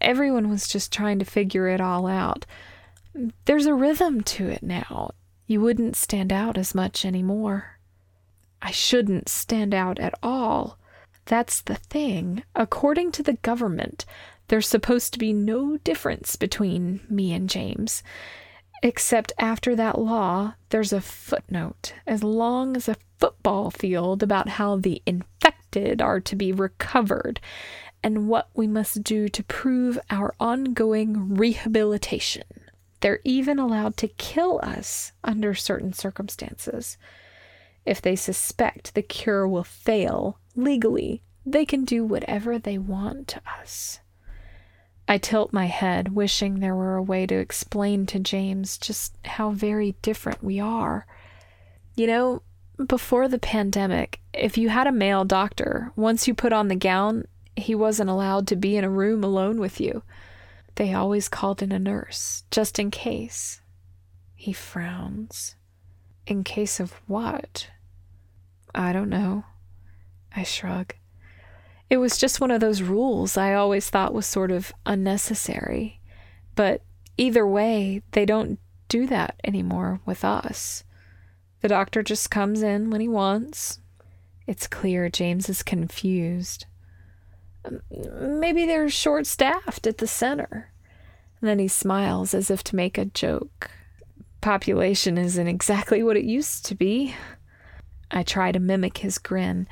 everyone 0.00 0.48
was 0.48 0.68
just 0.68 0.92
trying 0.92 1.18
to 1.18 1.24
figure 1.24 1.66
it 1.66 1.80
all 1.80 2.06
out. 2.06 2.46
There's 3.44 3.66
a 3.66 3.74
rhythm 3.74 4.20
to 4.20 4.46
it 4.46 4.62
now. 4.62 5.10
You 5.48 5.60
wouldn't 5.60 5.96
stand 5.96 6.32
out 6.32 6.56
as 6.56 6.72
much 6.72 7.04
anymore. 7.04 7.80
I 8.62 8.70
shouldn't 8.70 9.28
stand 9.28 9.74
out 9.74 9.98
at 9.98 10.14
all. 10.22 10.78
That's 11.24 11.60
the 11.60 11.74
thing. 11.74 12.44
According 12.54 13.10
to 13.12 13.24
the 13.24 13.32
government, 13.32 14.06
there's 14.46 14.68
supposed 14.68 15.12
to 15.14 15.18
be 15.18 15.32
no 15.32 15.76
difference 15.78 16.36
between 16.36 17.00
me 17.10 17.32
and 17.32 17.50
James. 17.50 18.04
Except 18.82 19.32
after 19.38 19.76
that 19.76 19.98
law, 19.98 20.54
there's 20.70 20.92
a 20.92 21.00
footnote 21.00 21.92
as 22.06 22.22
long 22.22 22.76
as 22.76 22.88
a 22.88 22.96
football 23.18 23.70
field 23.70 24.22
about 24.22 24.48
how 24.48 24.76
the 24.76 25.02
infected 25.04 26.00
are 26.00 26.20
to 26.20 26.34
be 26.34 26.52
recovered 26.52 27.40
and 28.02 28.26
what 28.28 28.48
we 28.54 28.66
must 28.66 29.02
do 29.02 29.28
to 29.28 29.42
prove 29.44 29.98
our 30.08 30.34
ongoing 30.40 31.34
rehabilitation. 31.34 32.44
They're 33.00 33.20
even 33.24 33.58
allowed 33.58 33.96
to 33.98 34.08
kill 34.08 34.60
us 34.62 35.12
under 35.22 35.54
certain 35.54 35.92
circumstances. 35.92 36.96
If 37.84 38.00
they 38.00 38.16
suspect 38.16 38.94
the 38.94 39.02
cure 39.02 39.46
will 39.46 39.64
fail 39.64 40.38
legally, 40.56 41.22
they 41.44 41.64
can 41.64 41.84
do 41.84 42.04
whatever 42.04 42.58
they 42.58 42.78
want 42.78 43.28
to 43.28 43.42
us. 43.60 44.00
I 45.10 45.18
tilt 45.18 45.52
my 45.52 45.66
head, 45.66 46.14
wishing 46.14 46.60
there 46.60 46.76
were 46.76 46.94
a 46.94 47.02
way 47.02 47.26
to 47.26 47.34
explain 47.34 48.06
to 48.06 48.20
James 48.20 48.78
just 48.78 49.12
how 49.24 49.50
very 49.50 49.96
different 50.02 50.40
we 50.40 50.60
are. 50.60 51.04
You 51.96 52.06
know, 52.06 52.42
before 52.86 53.26
the 53.26 53.40
pandemic, 53.40 54.20
if 54.32 54.56
you 54.56 54.68
had 54.68 54.86
a 54.86 54.92
male 54.92 55.24
doctor, 55.24 55.90
once 55.96 56.28
you 56.28 56.32
put 56.32 56.52
on 56.52 56.68
the 56.68 56.76
gown, 56.76 57.24
he 57.56 57.74
wasn't 57.74 58.08
allowed 58.08 58.46
to 58.46 58.56
be 58.56 58.76
in 58.76 58.84
a 58.84 58.88
room 58.88 59.24
alone 59.24 59.58
with 59.58 59.80
you. 59.80 60.04
They 60.76 60.94
always 60.94 61.28
called 61.28 61.60
in 61.60 61.72
a 61.72 61.80
nurse, 61.80 62.44
just 62.52 62.78
in 62.78 62.92
case. 62.92 63.62
He 64.36 64.52
frowns. 64.52 65.56
In 66.24 66.44
case 66.44 66.78
of 66.78 66.92
what? 67.08 67.68
I 68.76 68.92
don't 68.92 69.10
know. 69.10 69.42
I 70.36 70.44
shrug. 70.44 70.94
It 71.90 71.96
was 71.96 72.16
just 72.16 72.40
one 72.40 72.52
of 72.52 72.60
those 72.60 72.82
rules 72.82 73.36
I 73.36 73.52
always 73.52 73.90
thought 73.90 74.14
was 74.14 74.24
sort 74.24 74.52
of 74.52 74.72
unnecessary. 74.86 76.00
But 76.54 76.82
either 77.16 77.46
way, 77.46 78.02
they 78.12 78.24
don't 78.24 78.60
do 78.88 79.06
that 79.08 79.40
anymore 79.44 80.00
with 80.06 80.24
us. 80.24 80.84
The 81.60 81.68
doctor 81.68 82.02
just 82.02 82.30
comes 82.30 82.62
in 82.62 82.90
when 82.90 83.00
he 83.00 83.08
wants. 83.08 83.80
It's 84.46 84.66
clear 84.66 85.08
James 85.08 85.48
is 85.48 85.62
confused. 85.62 86.66
Maybe 87.90 88.66
they're 88.66 88.88
short 88.88 89.26
staffed 89.26 89.86
at 89.86 89.98
the 89.98 90.06
center. 90.06 90.72
And 91.40 91.48
then 91.48 91.58
he 91.58 91.68
smiles 91.68 92.34
as 92.34 92.50
if 92.50 92.62
to 92.64 92.76
make 92.76 92.98
a 92.98 93.04
joke. 93.04 93.70
Population 94.40 95.18
isn't 95.18 95.48
exactly 95.48 96.02
what 96.02 96.16
it 96.16 96.24
used 96.24 96.64
to 96.66 96.74
be. 96.74 97.14
I 98.10 98.22
try 98.22 98.52
to 98.52 98.58
mimic 98.58 98.98
his 98.98 99.18
grin, 99.18 99.68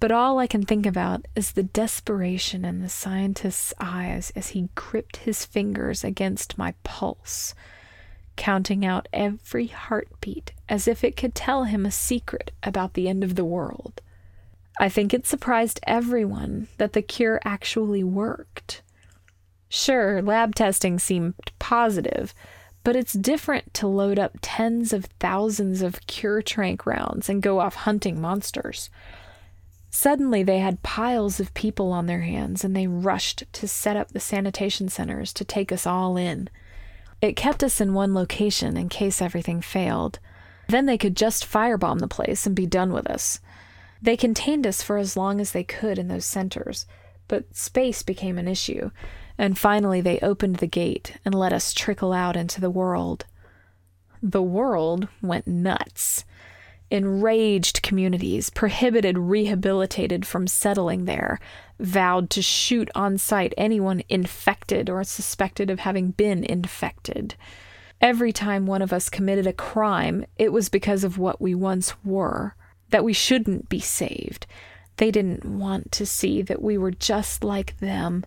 but 0.00 0.10
all 0.10 0.38
I 0.38 0.46
can 0.46 0.64
think 0.64 0.86
about 0.86 1.26
is 1.36 1.52
the 1.52 1.62
desperation 1.62 2.64
in 2.64 2.80
the 2.80 2.88
scientist's 2.88 3.74
eyes 3.78 4.32
as 4.34 4.48
he 4.48 4.70
gripped 4.74 5.18
his 5.18 5.44
fingers 5.44 6.02
against 6.02 6.56
my 6.56 6.74
pulse, 6.82 7.54
counting 8.36 8.84
out 8.84 9.08
every 9.12 9.66
heartbeat 9.66 10.52
as 10.70 10.88
if 10.88 11.04
it 11.04 11.16
could 11.16 11.34
tell 11.34 11.64
him 11.64 11.84
a 11.84 11.90
secret 11.90 12.50
about 12.62 12.94
the 12.94 13.08
end 13.08 13.22
of 13.22 13.34
the 13.34 13.44
world. 13.44 14.00
I 14.80 14.88
think 14.88 15.12
it 15.12 15.26
surprised 15.26 15.78
everyone 15.86 16.68
that 16.78 16.94
the 16.94 17.02
cure 17.02 17.38
actually 17.44 18.02
worked. 18.02 18.80
Sure, 19.68 20.22
lab 20.22 20.54
testing 20.54 20.98
seemed 20.98 21.34
positive, 21.58 22.32
but 22.82 22.96
it's 22.96 23.12
different 23.12 23.74
to 23.74 23.86
load 23.86 24.18
up 24.18 24.38
tens 24.40 24.94
of 24.94 25.04
thousands 25.20 25.82
of 25.82 26.06
cure 26.06 26.40
tranq 26.40 26.86
rounds 26.86 27.28
and 27.28 27.42
go 27.42 27.60
off 27.60 27.74
hunting 27.74 28.18
monsters. 28.18 28.88
Suddenly, 29.90 30.44
they 30.44 30.60
had 30.60 30.82
piles 30.82 31.40
of 31.40 31.52
people 31.52 31.92
on 31.92 32.06
their 32.06 32.20
hands 32.20 32.64
and 32.64 32.76
they 32.76 32.86
rushed 32.86 33.44
to 33.52 33.66
set 33.66 33.96
up 33.96 34.12
the 34.12 34.20
sanitation 34.20 34.88
centers 34.88 35.32
to 35.32 35.44
take 35.44 35.72
us 35.72 35.86
all 35.86 36.16
in. 36.16 36.48
It 37.20 37.36
kept 37.36 37.62
us 37.62 37.80
in 37.80 37.92
one 37.92 38.14
location 38.14 38.76
in 38.76 38.88
case 38.88 39.20
everything 39.20 39.60
failed. 39.60 40.20
Then 40.68 40.86
they 40.86 40.96
could 40.96 41.16
just 41.16 41.44
firebomb 41.44 41.98
the 41.98 42.08
place 42.08 42.46
and 42.46 42.54
be 42.54 42.66
done 42.66 42.92
with 42.92 43.08
us. 43.08 43.40
They 44.00 44.16
contained 44.16 44.66
us 44.66 44.80
for 44.82 44.96
as 44.96 45.16
long 45.16 45.40
as 45.40 45.52
they 45.52 45.64
could 45.64 45.98
in 45.98 46.08
those 46.08 46.24
centers, 46.24 46.86
but 47.28 47.54
space 47.54 48.02
became 48.02 48.38
an 48.38 48.48
issue, 48.48 48.90
and 49.36 49.58
finally 49.58 50.00
they 50.00 50.18
opened 50.20 50.56
the 50.56 50.66
gate 50.66 51.18
and 51.24 51.34
let 51.34 51.52
us 51.52 51.74
trickle 51.74 52.12
out 52.12 52.36
into 52.36 52.60
the 52.60 52.70
world. 52.70 53.26
The 54.22 54.42
world 54.42 55.08
went 55.20 55.46
nuts. 55.46 56.24
Enraged 56.90 57.82
communities, 57.82 58.50
prohibited 58.50 59.16
rehabilitated 59.16 60.26
from 60.26 60.46
settling 60.46 61.04
there, 61.04 61.38
vowed 61.78 62.30
to 62.30 62.42
shoot 62.42 62.90
on 62.94 63.16
sight 63.16 63.54
anyone 63.56 64.02
infected 64.08 64.90
or 64.90 65.04
suspected 65.04 65.70
of 65.70 65.80
having 65.80 66.10
been 66.10 66.42
infected. 66.42 67.36
Every 68.00 68.32
time 68.32 68.66
one 68.66 68.82
of 68.82 68.92
us 68.92 69.08
committed 69.08 69.46
a 69.46 69.52
crime, 69.52 70.24
it 70.36 70.52
was 70.52 70.68
because 70.68 71.04
of 71.04 71.18
what 71.18 71.40
we 71.40 71.54
once 71.54 71.94
were 72.04 72.54
that 72.90 73.04
we 73.04 73.12
shouldn't 73.12 73.68
be 73.68 73.80
saved. 73.80 74.46
They 74.96 75.10
didn't 75.10 75.44
want 75.44 75.92
to 75.92 76.04
see 76.04 76.42
that 76.42 76.60
we 76.60 76.76
were 76.76 76.90
just 76.90 77.44
like 77.44 77.78
them. 77.78 78.24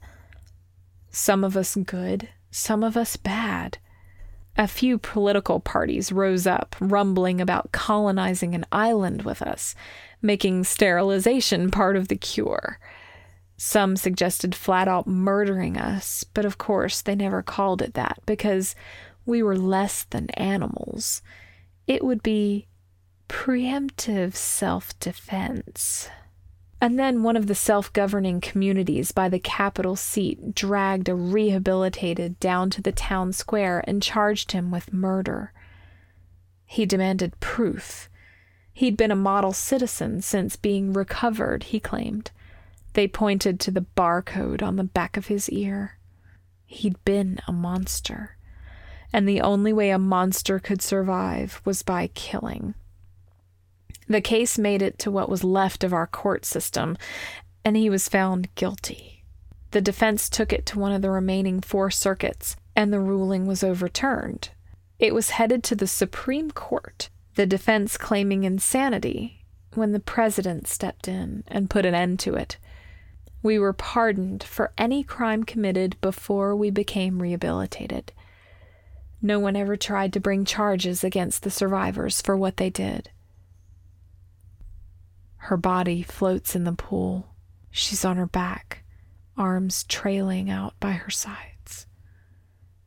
Some 1.12 1.44
of 1.44 1.56
us 1.56 1.76
good, 1.76 2.30
some 2.50 2.84
of 2.84 2.96
us 2.96 3.18
bad. 3.18 3.78
A 4.56 4.68
few 4.68 5.00
political 5.00 5.60
parties 5.60 6.12
rose 6.12 6.46
up, 6.46 6.76
rumbling 6.80 7.42
about 7.42 7.72
colonizing 7.72 8.54
an 8.54 8.66
island 8.72 9.24
with 9.24 9.42
us, 9.42 9.74
making 10.22 10.64
sterilization 10.64 11.72
part 11.72 11.96
of 11.96 12.08
the 12.08 12.16
cure. 12.16 12.80
Some 13.58 13.96
suggested 13.96 14.54
flat 14.54 14.88
out 14.88 15.08
murdering 15.08 15.78
us, 15.78 16.24
but 16.24 16.46
of 16.46 16.58
course 16.58 17.02
they 17.02 17.16
never 17.16 17.42
called 17.42 17.82
it 17.82 17.96
that 17.96 18.20
because 18.26 18.76
we 19.26 19.42
were 19.42 19.58
less 19.58 20.04
than 20.04 20.30
animals. 20.32 21.22
It 21.88 22.04
would 22.04 22.22
be 22.22 22.68
preemptive 23.30 24.36
self 24.36 24.98
defense. 25.00 26.10
And 26.84 27.00
then 27.00 27.24
one 27.24 27.38
of 27.38 27.48
the 27.48 27.56
self 27.56 27.94
governing 27.94 28.42
communities 28.42 29.14
by 29.14 29.30
the 29.30 29.40
capital 29.40 29.96
seat 29.96 30.54
dragged 30.54 31.08
a 31.08 31.16
rehabilitated 31.16 32.38
down 32.42 32.70
to 32.72 32.82
the 32.82 32.92
town 32.92 33.32
square 33.32 33.82
and 33.88 34.04
charged 34.04 34.52
him 34.52 34.70
with 34.70 34.92
murder. 34.92 35.54
He 36.66 36.86
demanded 36.86 37.40
proof. 37.40 38.10
He'd 38.74 38.98
been 38.98 39.12
a 39.12 39.16
model 39.16 39.54
citizen 39.54 40.22
since 40.22 40.58
being 40.58 40.92
recovered, 40.92 41.64
he 41.64 41.80
claimed. 41.80 42.32
They 42.96 43.08
pointed 43.08 43.62
to 43.62 43.72
the 43.72 43.86
barcode 43.96 44.62
on 44.62 44.76
the 44.76 44.84
back 44.84 45.16
of 45.16 45.28
his 45.28 45.50
ear. 45.50 45.98
He'd 46.66 47.02
been 47.06 47.40
a 47.48 47.54
monster. 47.54 48.36
And 49.14 49.26
the 49.26 49.40
only 49.40 49.72
way 49.72 49.92
a 49.92 49.98
monster 49.98 50.60
could 50.60 50.82
survive 50.82 51.62
was 51.64 51.82
by 51.82 52.08
killing. 52.08 52.74
The 54.08 54.22
case 54.22 54.58
made 54.58 54.82
it 54.82 55.00
to 55.00 55.12
what 55.12 55.30
was 55.30 55.44
left 55.44 55.84
of 55.84 55.94
our 55.94 56.08
court 56.08 56.46
system, 56.46 56.98
and 57.64 57.78
he 57.78 57.90
was 57.90 58.10
found 58.10 58.54
guilty. 58.56 59.24
The 59.72 59.82
defense 59.82 60.30
took 60.30 60.54
it 60.54 60.66
to 60.68 60.80
one 60.80 60.92
of 60.92 61.02
the 61.02 61.10
remaining 61.10 61.62
four 61.62 61.90
circuits, 61.90 62.56
and 62.76 62.92
the 62.92 63.00
ruling 63.00 63.46
was 63.46 63.64
overturned. 63.64 64.50
It 65.00 65.14
was 65.14 65.32
headed 65.32 65.64
to 65.66 65.76
the 65.76 65.88
Supreme 65.88 66.52
Court, 66.52 67.10
the 67.36 67.46
defense 67.46 67.98
claiming 67.98 68.44
insanity, 68.44 69.46
when 69.74 69.92
the 69.92 70.00
president 70.00 70.68
stepped 70.68 71.08
in 71.08 71.44
and 71.48 71.70
put 71.70 71.86
an 71.86 71.96
end 71.96 72.20
to 72.20 72.36
it. 72.36 72.58
We 73.42 73.58
were 73.58 73.74
pardoned 73.74 74.44
for 74.44 74.72
any 74.78 75.04
crime 75.04 75.44
committed 75.44 76.00
before 76.00 76.56
we 76.56 76.70
became 76.70 77.22
rehabilitated. 77.22 78.14
No 79.22 79.40
one 79.40 79.56
ever 79.56 79.76
tried 79.76 80.14
to 80.14 80.20
bring 80.20 80.46
charges 80.46 81.04
against 81.04 81.44
the 81.44 81.50
survivors 81.50 82.22
for 82.22 82.38
what 82.38 82.58
they 82.58 82.70
did. 82.70 83.10
Her 85.48 85.58
body 85.58 86.04
floats 86.04 86.56
in 86.56 86.64
the 86.64 86.72
pool. 86.72 87.36
She's 87.70 88.06
on 88.06 88.16
her 88.16 88.26
back, 88.26 88.86
arms 89.36 89.84
trailing 89.84 90.50
out 90.50 90.80
by 90.80 90.92
her 90.92 91.10
sides. 91.10 91.86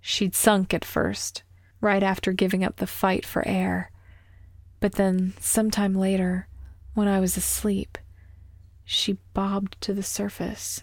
She'd 0.00 0.34
sunk 0.34 0.72
at 0.72 0.82
first, 0.82 1.42
right 1.82 2.02
after 2.02 2.32
giving 2.32 2.64
up 2.64 2.76
the 2.76 2.86
fight 2.86 3.26
for 3.26 3.46
air. 3.46 3.90
But 4.80 4.92
then, 4.92 5.34
sometime 5.38 5.94
later, 5.94 6.48
when 6.94 7.08
I 7.08 7.20
was 7.20 7.36
asleep, 7.36 7.98
she 8.86 9.18
bobbed 9.34 9.78
to 9.82 9.92
the 9.92 10.02
surface 10.02 10.82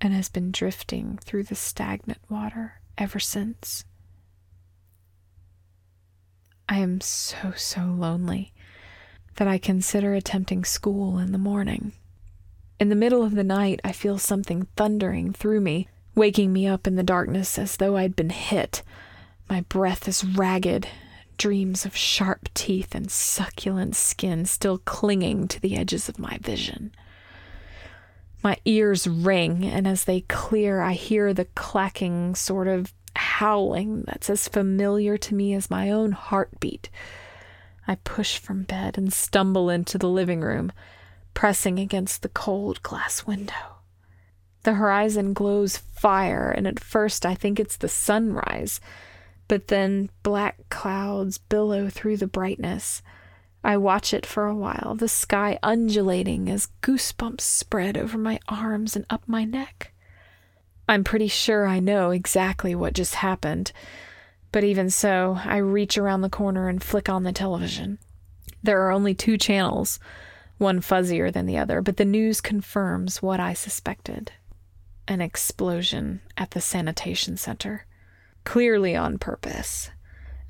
and 0.00 0.14
has 0.14 0.30
been 0.30 0.50
drifting 0.50 1.18
through 1.22 1.42
the 1.42 1.54
stagnant 1.54 2.20
water 2.30 2.80
ever 2.96 3.18
since. 3.18 3.84
I 6.70 6.78
am 6.78 7.02
so, 7.02 7.52
so 7.54 7.82
lonely 7.82 8.54
that 9.36 9.48
I 9.48 9.58
consider 9.58 10.14
attempting 10.14 10.64
school 10.64 11.18
in 11.18 11.32
the 11.32 11.38
morning. 11.38 11.92
In 12.78 12.88
the 12.88 12.94
middle 12.94 13.22
of 13.22 13.34
the 13.34 13.44
night, 13.44 13.80
I 13.84 13.92
feel 13.92 14.18
something 14.18 14.66
thundering 14.76 15.32
through 15.32 15.60
me, 15.60 15.88
waking 16.14 16.52
me 16.52 16.66
up 16.66 16.86
in 16.86 16.96
the 16.96 17.02
darkness 17.02 17.58
as 17.58 17.76
though 17.76 17.96
I'd 17.96 18.16
been 18.16 18.30
hit. 18.30 18.82
My 19.48 19.62
breath 19.62 20.08
is 20.08 20.24
ragged, 20.24 20.88
dreams 21.38 21.86
of 21.86 21.96
sharp 21.96 22.48
teeth 22.54 22.94
and 22.94 23.10
succulent 23.10 23.94
skin 23.94 24.44
still 24.46 24.78
clinging 24.78 25.48
to 25.48 25.60
the 25.60 25.76
edges 25.76 26.08
of 26.08 26.18
my 26.18 26.38
vision. 26.40 26.92
My 28.42 28.58
ears 28.64 29.06
ring, 29.06 29.64
and 29.64 29.86
as 29.86 30.04
they 30.04 30.20
clear, 30.22 30.80
I 30.80 30.92
hear 30.92 31.34
the 31.34 31.46
clacking 31.54 32.34
sort 32.34 32.68
of 32.68 32.92
howling 33.16 34.02
that's 34.02 34.30
as 34.30 34.48
familiar 34.48 35.16
to 35.16 35.34
me 35.34 35.54
as 35.54 35.70
my 35.70 35.90
own 35.90 36.12
heartbeat. 36.12 36.90
I 37.88 37.96
push 37.96 38.38
from 38.38 38.64
bed 38.64 38.98
and 38.98 39.12
stumble 39.12 39.70
into 39.70 39.98
the 39.98 40.08
living 40.08 40.40
room, 40.40 40.72
pressing 41.34 41.78
against 41.78 42.22
the 42.22 42.28
cold 42.28 42.82
glass 42.82 43.26
window. 43.26 43.76
The 44.64 44.74
horizon 44.74 45.32
glows 45.32 45.76
fire, 45.76 46.50
and 46.50 46.66
at 46.66 46.80
first 46.80 47.24
I 47.24 47.34
think 47.34 47.60
it's 47.60 47.76
the 47.76 47.88
sunrise, 47.88 48.80
but 49.46 49.68
then 49.68 50.10
black 50.24 50.68
clouds 50.70 51.38
billow 51.38 51.88
through 51.88 52.16
the 52.16 52.26
brightness. 52.26 53.02
I 53.62 53.76
watch 53.76 54.12
it 54.12 54.26
for 54.26 54.46
a 54.46 54.54
while, 54.56 54.96
the 54.98 55.08
sky 55.08 55.58
undulating 55.62 56.50
as 56.50 56.68
goosebumps 56.82 57.42
spread 57.42 57.96
over 57.96 58.18
my 58.18 58.40
arms 58.48 58.96
and 58.96 59.04
up 59.08 59.22
my 59.26 59.44
neck. 59.44 59.92
I'm 60.88 61.04
pretty 61.04 61.28
sure 61.28 61.66
I 61.66 61.80
know 61.80 62.10
exactly 62.10 62.74
what 62.74 62.92
just 62.92 63.16
happened, 63.16 63.72
but 64.56 64.64
even 64.64 64.88
so, 64.88 65.38
I 65.44 65.58
reach 65.58 65.98
around 65.98 66.22
the 66.22 66.30
corner 66.30 66.70
and 66.70 66.82
flick 66.82 67.10
on 67.10 67.24
the 67.24 67.32
television. 67.32 67.98
There 68.62 68.80
are 68.80 68.90
only 68.90 69.12
two 69.12 69.36
channels, 69.36 70.00
one 70.56 70.80
fuzzier 70.80 71.30
than 71.30 71.44
the 71.44 71.58
other, 71.58 71.82
but 71.82 71.98
the 71.98 72.06
news 72.06 72.40
confirms 72.40 73.20
what 73.20 73.38
I 73.38 73.52
suspected 73.52 74.32
an 75.06 75.20
explosion 75.20 76.22
at 76.38 76.52
the 76.52 76.62
sanitation 76.62 77.36
center. 77.36 77.84
Clearly 78.44 78.96
on 78.96 79.18
purpose. 79.18 79.90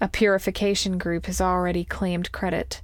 A 0.01 0.07
purification 0.07 0.99
group 0.99 1.27
has 1.27 1.41
already 1.41 1.85
claimed 1.85 2.31
credit. 2.31 2.83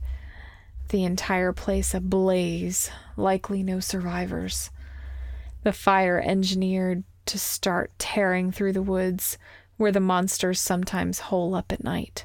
The 0.88 1.04
entire 1.04 1.52
place 1.52 1.94
ablaze, 1.94 2.90
likely 3.16 3.62
no 3.62 3.78
survivors. 3.78 4.70
The 5.62 5.72
fire 5.72 6.18
engineered 6.18 7.04
to 7.26 7.38
start 7.38 7.92
tearing 8.00 8.50
through 8.50 8.72
the 8.72 8.82
woods 8.82 9.38
where 9.82 9.92
the 9.92 10.00
monsters 10.00 10.60
sometimes 10.60 11.18
hole 11.18 11.54
up 11.54 11.72
at 11.72 11.84
night. 11.84 12.24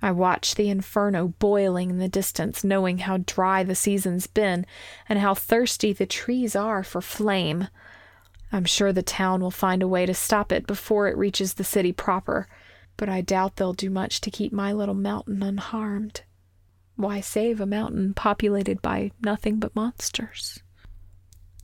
I 0.00 0.12
watch 0.12 0.54
the 0.54 0.68
inferno 0.68 1.28
boiling 1.38 1.90
in 1.90 1.98
the 1.98 2.08
distance, 2.08 2.62
knowing 2.62 2.98
how 2.98 3.18
dry 3.26 3.64
the 3.64 3.74
season's 3.74 4.28
been 4.28 4.64
and 5.08 5.18
how 5.18 5.34
thirsty 5.34 5.92
the 5.92 6.06
trees 6.06 6.54
are 6.54 6.84
for 6.84 7.00
flame. 7.00 7.68
I'm 8.52 8.64
sure 8.64 8.92
the 8.92 9.02
town 9.02 9.40
will 9.40 9.50
find 9.50 9.82
a 9.82 9.88
way 9.88 10.06
to 10.06 10.14
stop 10.14 10.52
it 10.52 10.66
before 10.66 11.08
it 11.08 11.16
reaches 11.16 11.54
the 11.54 11.64
city 11.64 11.92
proper, 11.92 12.46
but 12.96 13.08
I 13.08 13.22
doubt 13.22 13.56
they'll 13.56 13.72
do 13.72 13.90
much 13.90 14.20
to 14.20 14.30
keep 14.30 14.52
my 14.52 14.72
little 14.72 14.94
mountain 14.94 15.42
unharmed. 15.42 16.22
Why 16.94 17.20
save 17.20 17.60
a 17.60 17.66
mountain 17.66 18.14
populated 18.14 18.80
by 18.80 19.12
nothing 19.22 19.58
but 19.58 19.74
monsters? 19.74 20.60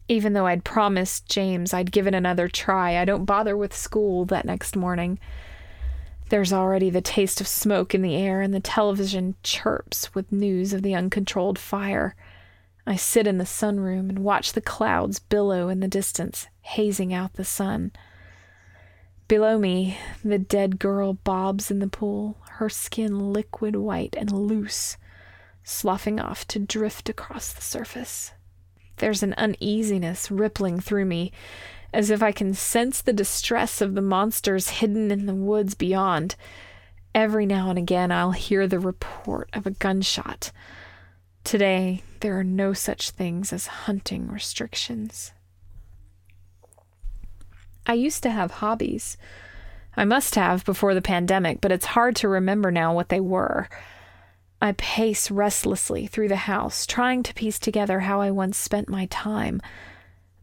Even 0.09 0.35
though 0.35 0.47
I'd 0.47 0.65
promised 0.65 1.29
James 1.29 1.73
I'd 1.73 1.93
give 1.93 2.07
it 2.07 2.15
another 2.15 2.49
try, 2.49 2.99
I 2.99 3.05
don't 3.05 3.25
bother 3.25 3.57
with 3.57 3.75
school 3.75 4.25
that 4.27 4.45
next 4.45 4.77
morning. 4.77 5.19
There's 6.29 6.53
already 6.53 6.91
the 6.91 7.01
taste 7.01 7.41
of 7.41 7.47
smoke 7.47 7.95
in 7.95 8.03
the 8.03 8.17
air, 8.17 8.41
and 8.41 8.53
the 8.53 8.61
television 8.61 9.35
chirps 9.43 10.15
with 10.15 10.33
news 10.33 10.73
of 10.73 10.83
the 10.83 10.95
uncontrolled 10.95 11.59
fire. 11.59 12.15
I 12.87 12.97
sit 12.97 13.27
in 13.27 13.39
the 13.39 13.45
sunroom 13.45 14.11
and 14.11 14.19
watch 14.19 14.53
the 14.53 14.61
clouds 14.61 15.19
billow 15.19 15.69
in 15.69 15.81
the 15.81 15.89
distance, 15.89 16.49
hazing 16.61 17.15
out 17.15 17.35
the 17.35 17.45
sun. 17.45 17.93
Below 19.27 19.59
me, 19.59 19.97
the 20.23 20.39
dead 20.39 20.79
girl 20.79 21.15
bobs 21.15 21.71
in 21.71 21.79
the 21.79 21.89
pool, 21.89 22.37
her 22.51 22.69
skin 22.69 23.33
liquid 23.33 23.77
white 23.77 24.15
and 24.19 24.31
loose, 24.31 24.99
sloughing 25.63 26.21
off 26.21 26.47
to 26.49 26.59
drift 26.59 27.09
across 27.09 27.53
the 27.53 27.63
surface. 27.63 28.33
There's 28.97 29.23
an 29.23 29.35
uneasiness 29.35 30.31
rippling 30.31 30.81
through 30.81 31.05
me, 31.05 31.33
as 31.93 32.11
if 32.11 32.23
I 32.23 32.33
can 32.33 32.55
sense 32.55 33.01
the 33.01 33.13
distress 33.13 33.81
of 33.81 33.95
the 33.95 34.03
monsters 34.03 34.69
hidden 34.69 35.11
in 35.11 35.27
the 35.27 35.35
woods 35.35 35.75
beyond. 35.75 36.37
Every 37.15 37.47
now 37.47 37.71
and 37.71 37.79
again, 37.79 38.11
I'll 38.11 38.33
hear 38.33 38.67
the 38.67 38.81
report 38.81 39.49
of 39.53 39.67
a 39.67 39.71
gunshot. 39.71 40.51
Today, 41.45 42.03
there 42.21 42.39
are 42.39 42.45
no 42.45 42.73
such 42.73 43.11
things 43.11 43.53
as 43.53 43.67
hunting 43.67 44.29
restrictions. 44.29 45.33
I 47.87 47.93
used 47.93 48.23
to 48.23 48.31
have 48.31 48.51
hobbies. 48.51 49.17
I 49.97 50.05
must 50.05 50.35
have 50.35 50.65
before 50.65 50.95
the 50.95 51.03
pandemic, 51.03 51.61
but 51.61 51.71
it's 51.71 51.85
hard 51.85 52.17
to 52.17 52.29
remember 52.29 52.71
now 52.71 52.95
what 52.95 53.11
they 53.11 53.21
were. 53.21 53.69
I 54.61 54.73
pace 54.73 55.31
restlessly 55.31 56.07
through 56.07 56.29
the 56.29 56.37
house, 56.37 56.87
trying 56.87 57.23
to 57.25 57.35
piece 57.35 57.59
together 57.59 58.01
how 58.01 58.21
I 58.21 58.31
once 58.31 58.57
spent 58.57 58.89
my 58.89 59.07
time. 59.07 59.61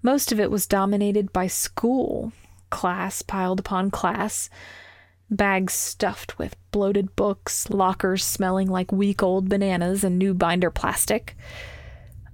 Most 0.04 0.32
of 0.32 0.40
it 0.40 0.52
was 0.52 0.68
dominated 0.68 1.34
by 1.34 1.48
school, 1.48 2.32
class 2.70 3.22
piled 3.22 3.60
upon 3.60 3.92
class, 3.92 4.50
bags 5.30 5.74
stuffed 5.74 6.38
with 6.38 6.56
bloated 6.72 7.16
books, 7.16 7.70
lockers 7.70 8.24
smelling 8.24 8.68
like 8.68 8.92
week 8.92 9.24
old 9.24 9.50
bananas 9.50 10.04
and 10.04 10.20
new 10.20 10.34
binder 10.34 10.70
plastic. 10.70 11.36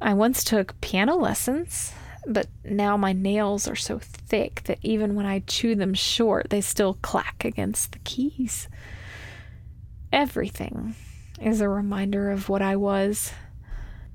I 0.01 0.13
once 0.13 0.43
took 0.43 0.79
piano 0.81 1.15
lessons, 1.15 1.93
but 2.25 2.47
now 2.63 2.97
my 2.97 3.13
nails 3.13 3.67
are 3.67 3.75
so 3.75 3.99
thick 3.99 4.63
that 4.65 4.79
even 4.81 5.15
when 5.15 5.25
I 5.25 5.39
chew 5.39 5.75
them 5.75 5.93
short, 5.93 6.49
they 6.49 6.61
still 6.61 6.95
clack 7.01 7.45
against 7.45 7.93
the 7.93 7.99
keys. 7.99 8.67
Everything 10.11 10.95
is 11.41 11.61
a 11.61 11.69
reminder 11.69 12.31
of 12.31 12.49
what 12.49 12.61
I 12.61 12.75
was. 12.75 13.31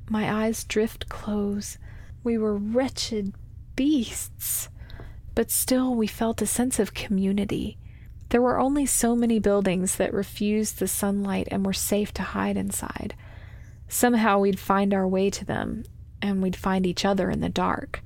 My 0.08 0.44
eyes 0.44 0.64
drift 0.64 1.08
close. 1.08 1.78
We 2.24 2.36
were 2.38 2.56
wretched 2.56 3.34
beasts, 3.76 4.68
but 5.34 5.50
still 5.50 5.94
we 5.94 6.06
felt 6.06 6.42
a 6.42 6.46
sense 6.46 6.78
of 6.78 6.94
community. 6.94 7.78
There 8.28 8.42
were 8.42 8.58
only 8.58 8.86
so 8.86 9.14
many 9.14 9.38
buildings 9.38 9.96
that 9.96 10.14
refused 10.14 10.78
the 10.78 10.88
sunlight 10.88 11.48
and 11.50 11.66
were 11.66 11.72
safe 11.72 12.12
to 12.14 12.22
hide 12.22 12.56
inside. 12.56 13.14
Somehow 13.88 14.38
we'd 14.38 14.58
find 14.58 14.94
our 14.94 15.06
way 15.06 15.28
to 15.30 15.44
them, 15.44 15.84
and 16.22 16.42
we'd 16.42 16.56
find 16.56 16.86
each 16.86 17.04
other 17.04 17.30
in 17.30 17.40
the 17.40 17.48
dark. 17.48 18.02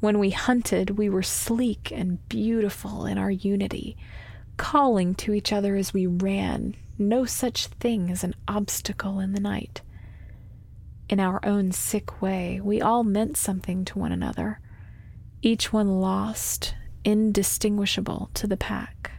When 0.00 0.18
we 0.18 0.30
hunted, 0.30 0.98
we 0.98 1.08
were 1.08 1.22
sleek 1.22 1.92
and 1.94 2.26
beautiful 2.28 3.06
in 3.06 3.18
our 3.18 3.30
unity, 3.30 3.96
calling 4.56 5.14
to 5.16 5.34
each 5.34 5.52
other 5.52 5.76
as 5.76 5.92
we 5.92 6.06
ran, 6.06 6.74
no 6.98 7.24
such 7.24 7.66
thing 7.66 8.10
as 8.10 8.22
an 8.24 8.34
obstacle 8.46 9.20
in 9.20 9.32
the 9.32 9.40
night. 9.40 9.82
In 11.08 11.20
our 11.20 11.44
own 11.44 11.72
sick 11.72 12.22
way, 12.22 12.60
we 12.62 12.80
all 12.80 13.04
meant 13.04 13.36
something 13.36 13.84
to 13.86 13.98
one 13.98 14.12
another, 14.12 14.60
each 15.42 15.72
one 15.72 16.00
lost, 16.00 16.74
indistinguishable 17.04 18.30
to 18.34 18.46
the 18.46 18.56
pack. 18.56 19.12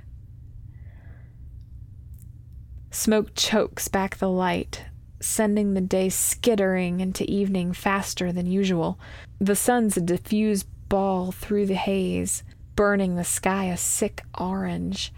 Smoke 2.91 3.35
chokes 3.35 3.87
back 3.87 4.17
the 4.17 4.29
light, 4.29 4.85
sending 5.19 5.73
the 5.73 5.81
day 5.81 6.09
skittering 6.09 7.01
into 7.01 7.29
evening 7.29 7.73
faster 7.73 8.31
than 8.31 8.45
usual. 8.45 8.99
The 9.39 9.55
sun's 9.55 9.97
a 9.97 10.01
diffused 10.01 10.67
ball 10.87 11.31
through 11.31 11.65
the 11.65 11.75
haze, 11.75 12.43
burning 12.75 13.15
the 13.15 13.23
sky 13.23 13.65
a 13.65 13.77
sick 13.77 14.23
orange, 14.39 15.13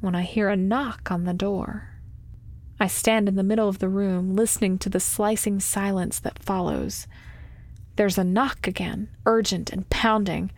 when 0.00 0.14
I 0.14 0.22
hear 0.22 0.48
a 0.48 0.56
knock 0.56 1.10
on 1.10 1.24
the 1.24 1.34
door. 1.34 1.95
I 2.78 2.86
stand 2.88 3.28
in 3.28 3.36
the 3.36 3.42
middle 3.42 3.68
of 3.68 3.78
the 3.78 3.88
room, 3.88 4.36
listening 4.36 4.78
to 4.78 4.90
the 4.90 5.00
slicing 5.00 5.60
silence 5.60 6.18
that 6.20 6.38
follows. 6.38 7.06
There's 7.96 8.18
a 8.18 8.24
knock 8.24 8.66
again, 8.66 9.08
urgent 9.24 9.70
and 9.70 9.88
pounding, 9.88 10.50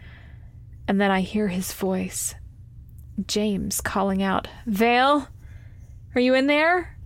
and 0.89 1.01
then 1.01 1.11
I 1.11 1.21
hear 1.21 1.49
his 1.49 1.73
voice. 1.73 2.35
James 3.27 3.81
calling 3.81 4.23
out, 4.23 4.49
Vale, 4.67 5.29
are 6.15 6.21
you 6.21 6.35
in 6.35 6.49
there? 6.49 6.97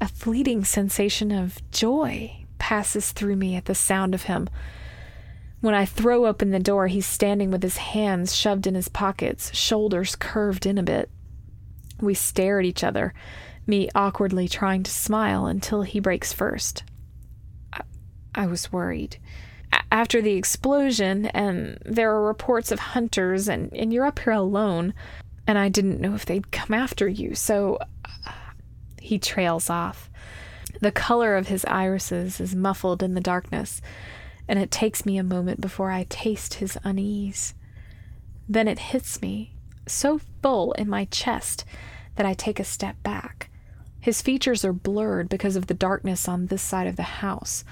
A 0.00 0.08
fleeting 0.08 0.64
sensation 0.64 1.32
of 1.32 1.62
joy 1.70 2.44
passes 2.58 3.12
through 3.12 3.36
me 3.36 3.56
at 3.56 3.64
the 3.64 3.74
sound 3.74 4.14
of 4.14 4.24
him. 4.24 4.48
When 5.60 5.74
I 5.74 5.86
throw 5.86 6.26
open 6.26 6.50
the 6.50 6.58
door, 6.58 6.88
he's 6.88 7.06
standing 7.06 7.50
with 7.50 7.62
his 7.62 7.78
hands 7.78 8.36
shoved 8.36 8.66
in 8.66 8.74
his 8.74 8.88
pockets, 8.88 9.54
shoulders 9.54 10.14
curved 10.14 10.66
in 10.66 10.76
a 10.76 10.82
bit. 10.82 11.10
We 12.00 12.12
stare 12.12 12.58
at 12.58 12.66
each 12.66 12.84
other, 12.84 13.14
me 13.66 13.88
awkwardly 13.94 14.48
trying 14.48 14.82
to 14.82 14.90
smile 14.90 15.46
until 15.46 15.82
he 15.82 16.00
breaks 16.00 16.32
first. 16.32 16.84
I, 17.72 17.82
I 18.34 18.46
was 18.46 18.72
worried. 18.72 19.18
A- 19.72 19.82
after 19.90 20.20
the 20.20 20.34
explosion, 20.34 21.26
and 21.26 21.78
there 21.84 22.10
are 22.10 22.26
reports 22.26 22.72
of 22.72 22.78
hunters, 22.78 23.48
and, 23.48 23.72
and 23.72 23.92
you're 23.92 24.06
up 24.06 24.18
here 24.20 24.32
alone, 24.32 24.94
and 25.46 25.58
I 25.58 25.68
didn't 25.68 26.00
know 26.00 26.14
if 26.14 26.26
they'd 26.26 26.50
come 26.50 26.74
after 26.74 27.08
you, 27.08 27.34
so. 27.34 27.78
Uh, 28.26 28.32
he 29.04 29.18
trails 29.18 29.68
off. 29.68 30.10
The 30.80 30.90
color 30.90 31.36
of 31.36 31.48
his 31.48 31.64
irises 31.66 32.40
is 32.40 32.54
muffled 32.54 33.02
in 33.02 33.14
the 33.14 33.20
darkness, 33.20 33.82
and 34.48 34.58
it 34.58 34.70
takes 34.70 35.04
me 35.04 35.18
a 35.18 35.22
moment 35.22 35.60
before 35.60 35.90
I 35.90 36.06
taste 36.08 36.54
his 36.54 36.78
unease. 36.84 37.54
Then 38.48 38.66
it 38.66 38.78
hits 38.78 39.20
me, 39.20 39.54
so 39.86 40.20
full 40.42 40.72
in 40.72 40.88
my 40.88 41.04
chest 41.06 41.64
that 42.16 42.26
I 42.26 42.32
take 42.32 42.58
a 42.58 42.64
step 42.64 43.02
back. 43.02 43.50
His 44.04 44.20
features 44.20 44.66
are 44.66 44.72
blurred 44.74 45.30
because 45.30 45.56
of 45.56 45.66
the 45.66 45.72
darkness 45.72 46.28
on 46.28 46.48
this 46.48 46.60
side 46.60 46.86
of 46.86 46.96
the 46.96 47.02
house, 47.24 47.64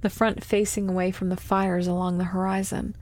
the 0.00 0.10
front 0.10 0.42
facing 0.42 0.88
away 0.88 1.12
from 1.12 1.28
the 1.28 1.36
fires 1.36 1.86
along 1.86 2.18
the 2.18 2.24
horizon. 2.24 2.96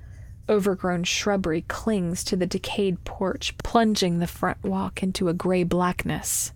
Overgrown 0.51 1.05
shrubbery 1.05 1.62
clings 1.62 2.22
to 2.24 2.37
the 2.37 2.45
decayed 2.45 3.03
porch, 3.05 3.57
plunging 3.57 4.18
the 4.18 4.26
front 4.26 4.62
walk 4.62 5.03
into 5.03 5.30
a 5.30 5.32
gray 5.32 5.62
blackness. 5.62 6.53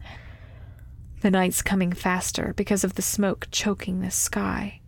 The 1.22 1.30
night's 1.30 1.62
coming 1.62 1.94
faster 1.94 2.52
because 2.58 2.84
of 2.84 2.96
the 2.96 3.00
smoke 3.00 3.48
choking 3.50 4.02
the 4.02 4.10
sky. 4.10 4.82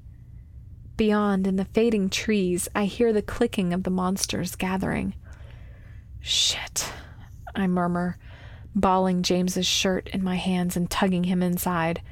Beyond, 0.99 1.47
in 1.47 1.57
the 1.57 1.64
fading 1.64 2.11
trees, 2.11 2.68
I 2.74 2.84
hear 2.84 3.14
the 3.14 3.22
clicking 3.22 3.72
of 3.72 3.84
the 3.84 3.91
monsters 3.91 4.57
gathering. 4.57 5.14
Shit, 6.20 6.93
I 7.55 7.66
murmur, 7.66 8.18
balling 8.74 9.22
James's 9.22 9.66
shirt 9.66 10.08
in 10.08 10.22
my 10.22 10.36
hands 10.36 10.76
and 10.76 10.90
tugging 10.90 11.24
him 11.24 11.42
inside. 11.42 12.02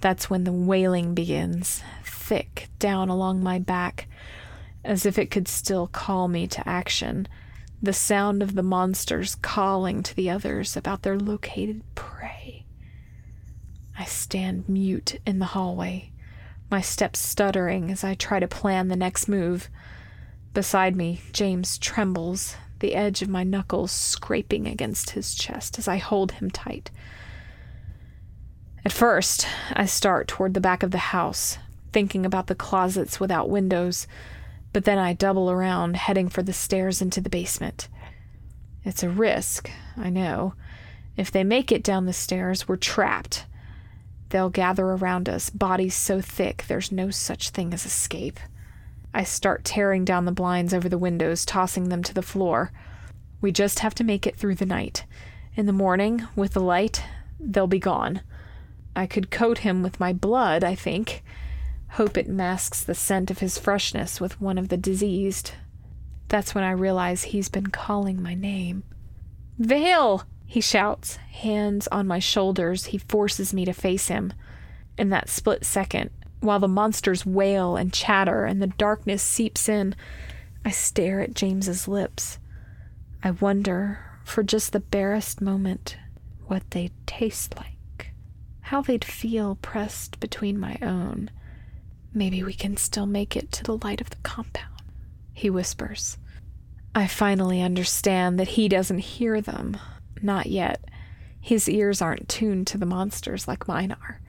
That's 0.00 0.28
when 0.28 0.44
the 0.44 0.52
wailing 0.52 1.14
begins, 1.14 1.82
thick 2.04 2.68
down 2.78 3.08
along 3.08 3.42
my 3.42 3.58
back, 3.58 4.08
as 4.84 5.06
if 5.06 5.18
it 5.18 5.30
could 5.30 5.46
still 5.46 5.86
call 5.86 6.28
me 6.28 6.46
to 6.48 6.68
action. 6.68 7.28
The 7.80 7.92
sound 7.92 8.42
of 8.42 8.54
the 8.54 8.62
monsters 8.62 9.36
calling 9.36 10.02
to 10.02 10.14
the 10.14 10.30
others 10.30 10.76
about 10.76 11.02
their 11.02 11.18
located 11.18 11.82
prey. 11.94 12.64
I 13.98 14.04
stand 14.04 14.68
mute 14.68 15.20
in 15.26 15.38
the 15.38 15.46
hallway, 15.46 16.10
my 16.70 16.80
steps 16.80 17.18
stuttering 17.18 17.90
as 17.90 18.02
I 18.02 18.14
try 18.14 18.40
to 18.40 18.48
plan 18.48 18.88
the 18.88 18.96
next 18.96 19.28
move. 19.28 19.68
Beside 20.54 20.96
me, 20.96 21.20
James 21.32 21.78
trembles, 21.78 22.56
the 22.82 22.94
edge 22.94 23.22
of 23.22 23.28
my 23.30 23.44
knuckles 23.44 23.90
scraping 23.90 24.66
against 24.66 25.10
his 25.10 25.34
chest 25.34 25.78
as 25.78 25.88
I 25.88 25.96
hold 25.96 26.32
him 26.32 26.50
tight. 26.50 26.90
At 28.84 28.92
first, 28.92 29.46
I 29.72 29.86
start 29.86 30.28
toward 30.28 30.52
the 30.52 30.60
back 30.60 30.82
of 30.82 30.90
the 30.90 30.98
house, 30.98 31.56
thinking 31.92 32.26
about 32.26 32.48
the 32.48 32.54
closets 32.54 33.18
without 33.18 33.48
windows, 33.48 34.06
but 34.72 34.84
then 34.84 34.98
I 34.98 35.14
double 35.14 35.50
around, 35.50 35.96
heading 35.96 36.28
for 36.28 36.42
the 36.42 36.52
stairs 36.52 37.00
into 37.00 37.20
the 37.20 37.30
basement. 37.30 37.88
It's 38.84 39.02
a 39.02 39.08
risk, 39.08 39.70
I 39.96 40.10
know. 40.10 40.54
If 41.16 41.30
they 41.30 41.44
make 41.44 41.70
it 41.70 41.84
down 41.84 42.06
the 42.06 42.12
stairs, 42.12 42.66
we're 42.66 42.76
trapped. 42.76 43.46
They'll 44.30 44.50
gather 44.50 44.86
around 44.86 45.28
us, 45.28 45.50
bodies 45.50 45.94
so 45.94 46.20
thick 46.20 46.64
there's 46.66 46.90
no 46.90 47.10
such 47.10 47.50
thing 47.50 47.72
as 47.72 47.86
escape. 47.86 48.40
I 49.14 49.24
start 49.24 49.64
tearing 49.64 50.04
down 50.04 50.24
the 50.24 50.32
blinds 50.32 50.72
over 50.72 50.88
the 50.88 50.98
windows, 50.98 51.44
tossing 51.44 51.88
them 51.88 52.02
to 52.02 52.14
the 52.14 52.22
floor. 52.22 52.72
We 53.40 53.52
just 53.52 53.80
have 53.80 53.94
to 53.96 54.04
make 54.04 54.26
it 54.26 54.36
through 54.36 54.54
the 54.54 54.66
night. 54.66 55.04
In 55.54 55.66
the 55.66 55.72
morning, 55.72 56.26
with 56.34 56.54
the 56.54 56.60
light, 56.60 57.04
they'll 57.38 57.66
be 57.66 57.78
gone. 57.78 58.22
I 58.96 59.06
could 59.06 59.30
coat 59.30 59.58
him 59.58 59.82
with 59.82 60.00
my 60.00 60.12
blood, 60.12 60.64
I 60.64 60.74
think. 60.74 61.22
Hope 61.90 62.16
it 62.16 62.28
masks 62.28 62.82
the 62.82 62.94
scent 62.94 63.30
of 63.30 63.40
his 63.40 63.58
freshness 63.58 64.20
with 64.20 64.40
one 64.40 64.56
of 64.56 64.68
the 64.68 64.78
diseased. 64.78 65.52
That's 66.28 66.54
when 66.54 66.64
I 66.64 66.70
realize 66.70 67.24
he's 67.24 67.50
been 67.50 67.66
calling 67.66 68.22
my 68.22 68.34
name. 68.34 68.82
Vale! 69.58 70.24
He 70.46 70.60
shouts, 70.60 71.16
hands 71.16 71.88
on 71.88 72.06
my 72.06 72.18
shoulders. 72.18 72.86
He 72.86 72.98
forces 72.98 73.52
me 73.52 73.64
to 73.66 73.72
face 73.72 74.08
him. 74.08 74.32
In 74.96 75.10
that 75.10 75.28
split 75.28 75.64
second, 75.64 76.10
while 76.42 76.58
the 76.58 76.68
monsters 76.68 77.24
wail 77.24 77.76
and 77.76 77.92
chatter 77.92 78.44
and 78.44 78.60
the 78.60 78.66
darkness 78.66 79.22
seeps 79.22 79.68
in, 79.68 79.94
I 80.64 80.70
stare 80.70 81.20
at 81.20 81.34
James's 81.34 81.88
lips. 81.88 82.38
I 83.22 83.30
wonder, 83.30 84.00
for 84.24 84.42
just 84.42 84.72
the 84.72 84.80
barest 84.80 85.40
moment, 85.40 85.96
what 86.46 86.70
they'd 86.70 86.92
taste 87.06 87.56
like, 87.56 88.12
how 88.60 88.82
they'd 88.82 89.04
feel 89.04 89.56
pressed 89.62 90.18
between 90.20 90.58
my 90.58 90.76
own. 90.82 91.30
Maybe 92.12 92.42
we 92.42 92.52
can 92.52 92.76
still 92.76 93.06
make 93.06 93.36
it 93.36 93.50
to 93.52 93.64
the 93.64 93.78
light 93.78 94.00
of 94.00 94.10
the 94.10 94.16
compound, 94.22 94.82
he 95.32 95.48
whispers. 95.48 96.18
I 96.94 97.06
finally 97.06 97.62
understand 97.62 98.38
that 98.38 98.48
he 98.48 98.68
doesn't 98.68 98.98
hear 98.98 99.40
them. 99.40 99.78
Not 100.20 100.46
yet. 100.46 100.84
His 101.40 101.68
ears 101.68 102.02
aren't 102.02 102.28
tuned 102.28 102.66
to 102.68 102.78
the 102.78 102.86
monsters 102.86 103.48
like 103.48 103.66
mine 103.66 103.92
are. 103.92 104.20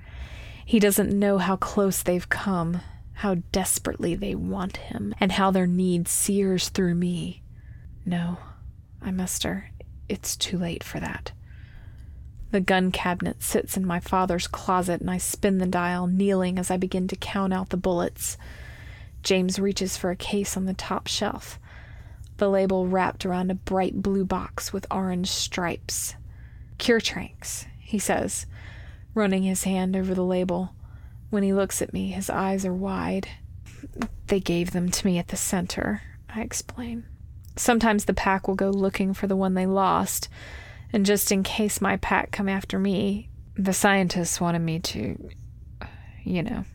He 0.74 0.80
doesn't 0.80 1.13
know 1.13 1.38
how 1.38 1.55
close 1.57 2.01
they've 2.01 2.28
come, 2.28 2.82
how 3.13 3.36
desperately 3.51 4.15
they 4.15 4.34
want 4.34 4.78
him, 4.78 5.13
and 5.19 5.32
how 5.32 5.51
their 5.51 5.67
need 5.67 6.07
sears 6.07 6.69
through 6.69 6.95
me. 6.95 7.43
No, 8.07 8.39
I 8.99 9.11
muster. 9.11 9.69
It's 10.09 10.36
too 10.36 10.57
late 10.57 10.84
for 10.84 10.99
that. 10.99 11.32
The 12.49 12.59
gun 12.59 12.91
cabinet 12.91 13.43
sits 13.43 13.78
in 13.78 13.86
my 13.86 13.99
father's 13.99 14.47
closet, 14.47 14.99
and 14.99 15.11
I 15.11 15.19
spin 15.19 15.59
the 15.59 15.67
dial, 15.67 16.07
kneeling 16.07 16.57
as 16.57 16.71
I 16.71 16.78
begin 16.78 17.07
to 17.09 17.15
count 17.15 17.53
out 17.53 17.69
the 17.69 17.78
bullets. 17.78 18.36
James 19.21 19.59
reaches 19.59 19.95
for 19.95 20.09
a 20.09 20.15
case 20.15 20.57
on 20.57 20.65
the 20.65 20.74
top 20.74 21.05
shelf, 21.05 21.59
the 22.38 22.49
label 22.49 22.88
wrapped 22.88 23.28
around 23.28 23.51
a 23.51 23.53
bright 23.53 24.01
blue 24.01 24.26
box 24.26 24.74
with 24.74 24.88
orange 24.89 25.30
stripes. 25.30 26.15
Cure 26.80 26.99
Tranqs, 26.99 27.67
he 27.78 27.99
says, 27.99 28.47
running 29.14 29.43
his 29.43 29.64
hand 29.64 29.95
over 29.95 30.14
the 30.14 30.24
label. 30.24 30.74
When 31.30 31.43
he 31.43 31.53
looks 31.53 31.82
at 31.82 31.93
me, 31.93 32.09
his 32.09 32.30
eyes 32.30 32.66
are 32.66 32.74
wide. 32.74 33.28
They 34.28 34.39
gave 34.39 34.72
them 34.72 34.89
to 34.89 35.05
me 35.05 35.18
at 35.18 35.30
the 35.30 35.36
center, 35.36 36.01
I 36.30 36.41
explain. 36.41 37.05
Sometimes 37.55 38.05
the 38.05 38.14
pack 38.14 38.47
will 38.47 38.55
go 38.55 38.70
looking 38.70 39.14
for 39.14 39.28
the 39.28 39.36
one 39.36 39.53
they 39.53 39.66
lost, 39.66 40.30
and 40.91 41.05
just 41.05 41.32
in 41.32 41.43
case 41.43 41.82
my 41.82 41.97
pack 41.97 42.32
come 42.32 42.49
after 42.49 42.80
me, 42.80 43.30
the 43.55 43.74
scientists 43.74 44.41
wanted 44.41 44.59
me 44.59 44.80
to, 44.80 45.30
you 46.24 46.43
know. 46.43 46.66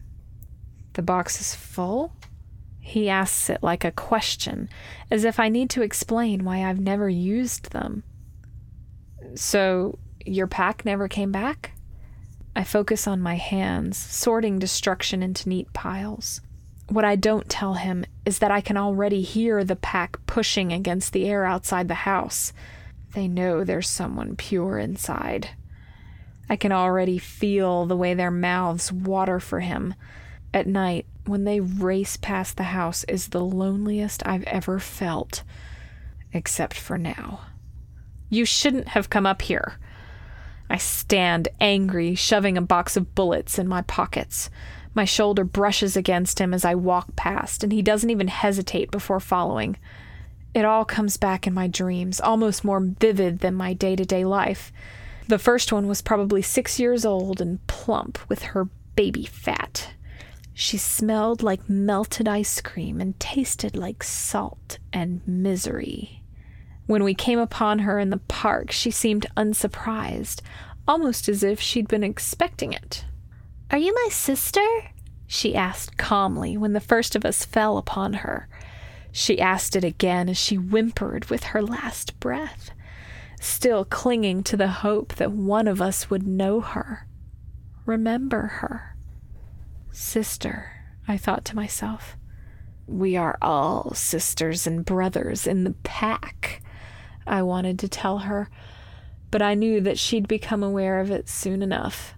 The 0.94 1.02
box 1.02 1.40
is 1.40 1.54
full? 1.54 2.12
He 2.80 3.08
asks 3.08 3.50
it 3.50 3.62
like 3.62 3.84
a 3.84 3.92
question, 3.92 4.68
as 5.10 5.24
if 5.24 5.38
I 5.38 5.48
need 5.48 5.70
to 5.70 5.82
explain 5.82 6.44
why 6.44 6.64
I've 6.64 6.80
never 6.80 7.08
used 7.08 7.70
them. 7.70 8.02
So, 9.34 9.98
your 10.24 10.46
pack 10.46 10.84
never 10.84 11.06
came 11.06 11.30
back? 11.30 11.72
I 12.58 12.64
focus 12.64 13.06
on 13.06 13.20
my 13.20 13.36
hands, 13.36 13.96
sorting 13.96 14.58
destruction 14.58 15.22
into 15.22 15.48
neat 15.48 15.72
piles. 15.72 16.40
What 16.88 17.04
I 17.04 17.14
don't 17.14 17.48
tell 17.48 17.74
him 17.74 18.04
is 18.26 18.40
that 18.40 18.50
I 18.50 18.60
can 18.60 18.76
already 18.76 19.22
hear 19.22 19.62
the 19.62 19.76
pack 19.76 20.16
pushing 20.26 20.72
against 20.72 21.12
the 21.12 21.26
air 21.26 21.44
outside 21.44 21.86
the 21.86 21.94
house. 21.94 22.52
They 23.12 23.28
know 23.28 23.62
there's 23.62 23.88
someone 23.88 24.34
pure 24.34 24.76
inside. 24.76 25.50
I 26.50 26.56
can 26.56 26.72
already 26.72 27.18
feel 27.18 27.86
the 27.86 27.96
way 27.96 28.12
their 28.14 28.32
mouths 28.32 28.90
water 28.90 29.38
for 29.38 29.60
him. 29.60 29.94
At 30.52 30.66
night, 30.66 31.06
when 31.26 31.44
they 31.44 31.60
race 31.60 32.16
past 32.16 32.56
the 32.56 32.64
house, 32.64 33.04
is 33.04 33.28
the 33.28 33.44
loneliest 33.44 34.26
I've 34.26 34.42
ever 34.48 34.80
felt. 34.80 35.44
Except 36.32 36.74
for 36.74 36.98
now. 36.98 37.42
You 38.28 38.44
shouldn't 38.44 38.88
have 38.88 39.10
come 39.10 39.26
up 39.26 39.42
here. 39.42 39.78
I 40.70 40.76
stand 40.76 41.48
angry, 41.60 42.14
shoving 42.14 42.58
a 42.58 42.62
box 42.62 42.96
of 42.96 43.14
bullets 43.14 43.58
in 43.58 43.68
my 43.68 43.82
pockets. 43.82 44.50
My 44.94 45.04
shoulder 45.04 45.44
brushes 45.44 45.96
against 45.96 46.38
him 46.38 46.52
as 46.52 46.64
I 46.64 46.74
walk 46.74 47.14
past, 47.16 47.62
and 47.62 47.72
he 47.72 47.82
doesn't 47.82 48.10
even 48.10 48.28
hesitate 48.28 48.90
before 48.90 49.20
following. 49.20 49.76
It 50.54 50.64
all 50.64 50.84
comes 50.84 51.16
back 51.16 51.46
in 51.46 51.54
my 51.54 51.68
dreams, 51.68 52.20
almost 52.20 52.64
more 52.64 52.80
vivid 52.80 53.40
than 53.40 53.54
my 53.54 53.74
day 53.74 53.96
to 53.96 54.04
day 54.04 54.24
life. 54.24 54.72
The 55.28 55.38
first 55.38 55.72
one 55.72 55.86
was 55.86 56.02
probably 56.02 56.42
six 56.42 56.80
years 56.80 57.04
old 57.04 57.40
and 57.40 57.64
plump 57.66 58.18
with 58.28 58.42
her 58.42 58.68
baby 58.96 59.24
fat. 59.24 59.90
She 60.54 60.78
smelled 60.78 61.42
like 61.42 61.68
melted 61.68 62.26
ice 62.26 62.60
cream 62.60 63.00
and 63.00 63.18
tasted 63.20 63.76
like 63.76 64.02
salt 64.02 64.78
and 64.92 65.20
misery. 65.26 66.17
When 66.88 67.04
we 67.04 67.12
came 67.12 67.38
upon 67.38 67.80
her 67.80 67.98
in 67.98 68.08
the 68.08 68.16
park, 68.16 68.70
she 68.70 68.90
seemed 68.90 69.26
unsurprised, 69.36 70.40
almost 70.86 71.28
as 71.28 71.42
if 71.42 71.60
she'd 71.60 71.86
been 71.86 72.02
expecting 72.02 72.72
it. 72.72 73.04
Are 73.70 73.76
you 73.76 73.94
my 73.94 74.08
sister? 74.10 74.66
she 75.26 75.54
asked 75.54 75.98
calmly 75.98 76.56
when 76.56 76.72
the 76.72 76.80
first 76.80 77.14
of 77.14 77.26
us 77.26 77.44
fell 77.44 77.76
upon 77.76 78.14
her. 78.14 78.48
She 79.12 79.38
asked 79.38 79.76
it 79.76 79.84
again 79.84 80.30
as 80.30 80.38
she 80.38 80.56
whimpered 80.56 81.26
with 81.26 81.44
her 81.44 81.60
last 81.60 82.18
breath, 82.20 82.70
still 83.38 83.84
clinging 83.84 84.42
to 84.44 84.56
the 84.56 84.68
hope 84.68 85.14
that 85.16 85.32
one 85.32 85.68
of 85.68 85.82
us 85.82 86.08
would 86.08 86.26
know 86.26 86.62
her, 86.62 87.06
remember 87.84 88.46
her. 88.62 88.96
Sister, 89.92 90.70
I 91.06 91.18
thought 91.18 91.44
to 91.44 91.56
myself. 91.56 92.16
We 92.86 93.14
are 93.14 93.36
all 93.42 93.92
sisters 93.92 94.66
and 94.66 94.86
brothers 94.86 95.46
in 95.46 95.64
the 95.64 95.74
pack, 95.82 96.62
I 97.28 97.42
wanted 97.42 97.78
to 97.80 97.88
tell 97.88 98.18
her, 98.18 98.48
but 99.30 99.42
I 99.42 99.54
knew 99.54 99.80
that 99.80 99.98
she'd 99.98 100.26
become 100.28 100.62
aware 100.62 101.00
of 101.00 101.10
it 101.10 101.28
soon 101.28 101.62
enough, 101.62 102.14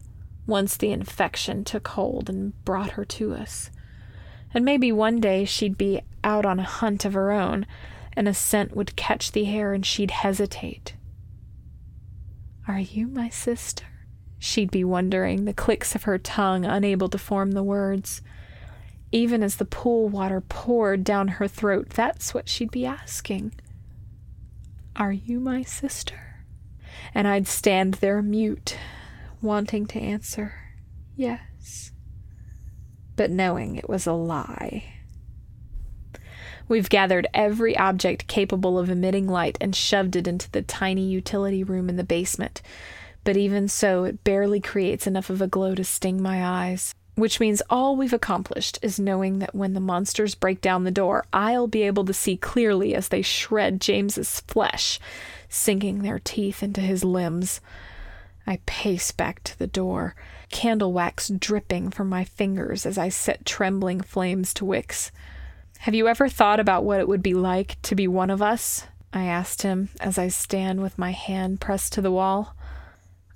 once 0.47 0.77
the 0.77 0.93
infection 0.93 1.65
took 1.65 1.89
hold 1.89 2.29
and 2.29 2.53
brought 2.65 2.93
her 2.93 3.05
to 3.05 3.35
us. 3.35 3.71
And 4.53 4.65
maybe 4.65 4.91
one 4.93 5.21
day 5.21 5.45
she'd 5.45 5.79
be 5.79 6.01
out 6.25 6.45
on 6.45 6.59
a 6.59 6.65
hunt 6.65 7.05
of 7.05 7.15
her 7.15 7.31
own, 7.31 7.67
and 8.15 8.29
a 8.29 8.35
scent 8.35 8.75
would 8.77 8.97
catch 8.97 9.33
the 9.33 9.49
air 9.49 9.73
and 9.73 9.85
she'd 9.85 10.11
hesitate. 10.11 10.95
Are 12.67 12.81
you 12.81 13.07
my 13.07 13.29
sister? 13.29 13.85
She'd 14.39 14.71
be 14.71 14.85
wondering, 14.85 15.45
the 15.45 15.53
clicks 15.53 15.95
of 15.95 16.05
her 16.05 16.19
tongue 16.19 16.65
unable 16.65 17.09
to 17.09 17.19
form 17.19 17.53
the 17.53 17.63
words. 17.63 18.23
Even 19.13 19.43
as 19.43 19.57
the 19.57 19.65
pool 19.65 20.09
water 20.09 20.41
poured 20.41 21.05
down 21.05 21.29
her 21.29 21.49
throat, 21.49 21.91
that's 21.91 22.33
what 22.33 22.49
she'd 22.49 22.71
be 22.71 22.87
asking. 22.87 23.53
Are 25.01 25.13
you 25.13 25.41
my 25.41 25.63
sister? 25.63 26.45
And 27.15 27.27
I'd 27.27 27.49
stand 27.49 27.95
there 27.95 28.21
mute, 28.21 28.77
wanting 29.41 29.87
to 29.87 29.99
answer, 29.99 30.53
yes, 31.17 31.91
but 33.17 33.31
knowing 33.31 33.77
it 33.77 33.89
was 33.89 34.07
a 34.07 34.13
lie. 34.13 34.85
We've 36.69 36.91
gathered 36.91 37.27
every 37.35 37.77
object 37.77 38.29
capable 38.29 38.79
of 38.79 38.91
emitting 38.91 39.27
light 39.27 39.59
and 39.61 39.75
shoved 39.75 40.15
it 40.15 40.29
into 40.29 40.51
the 40.51 40.63
tiny 40.63 41.09
utility 41.09 41.65
room 41.65 41.89
in 41.89 41.97
the 41.97 42.05
basement 42.05 42.63
but 43.23 43.37
even 43.37 43.69
so, 43.69 44.05
it 44.05 44.25
barely 44.25 44.61
creates 44.61 45.07
enough 45.07 45.31
of 45.31 45.43
a 45.43 45.47
glow 45.47 45.75
to 45.75 45.85
sting 45.85 46.23
my 46.23 46.45
eyes. 46.45 46.95
Which 47.17 47.41
means 47.41 47.63
all 47.69 47.97
we've 47.97 48.13
accomplished 48.13 48.79
is 48.83 48.99
knowing 48.99 49.41
that 49.41 49.55
when 49.55 49.75
the 49.75 49.81
monsters 49.81 50.35
break 50.35 50.61
down 50.61 50.85
the 50.85 50.91
door, 50.91 51.27
I'll 51.33 51.67
be 51.67 51.83
able 51.83 52.05
to 52.07 52.15
see 52.15 52.37
clearly 52.37 52.95
as 52.95 53.09
they 53.09 53.23
shred 53.23 53.81
James's 53.81 54.41
flesh, 54.41 54.99
sinking 55.49 56.03
their 56.03 56.19
teeth 56.19 56.63
into 56.63 56.81
his 56.81 57.05
limbs. 57.05 57.61
I 58.47 58.61
pace 58.67 59.11
back 59.13 59.45
to 59.45 59.59
the 59.59 59.67
door, 59.67 60.15
candle 60.51 60.93
wax 60.93 61.29
dripping 61.29 61.91
from 61.91 62.09
my 62.09 62.25
fingers 62.25 62.87
as 62.87 62.97
I 62.97 63.09
set 63.09 63.45
trembling 63.45 64.01
flames 64.01 64.55
to 64.55 64.65
wicks. 64.65 65.13
Have 65.81 65.95
you 65.95 66.09
ever 66.09 66.29
thought 66.29 66.61
about 66.61 66.85
what 66.85 67.01
it 67.01 67.09
would 67.09 67.23
be 67.23 67.35
like 67.35 67.81
to 67.83 67.95
be 67.95 68.09
one 68.09 68.31
of 68.31 68.43
us? 68.43 68.87
I 69.13 69.25
asked 69.25 69.63
him 69.63 69.89
as 70.01 70.19
I 70.19 70.29
stand 70.29 70.81
with 70.81 70.99
my 70.99 71.11
hand 71.11 71.61
pressed 71.61 71.93
to 71.95 72.01
the 72.01 72.13
wall. 72.13 72.55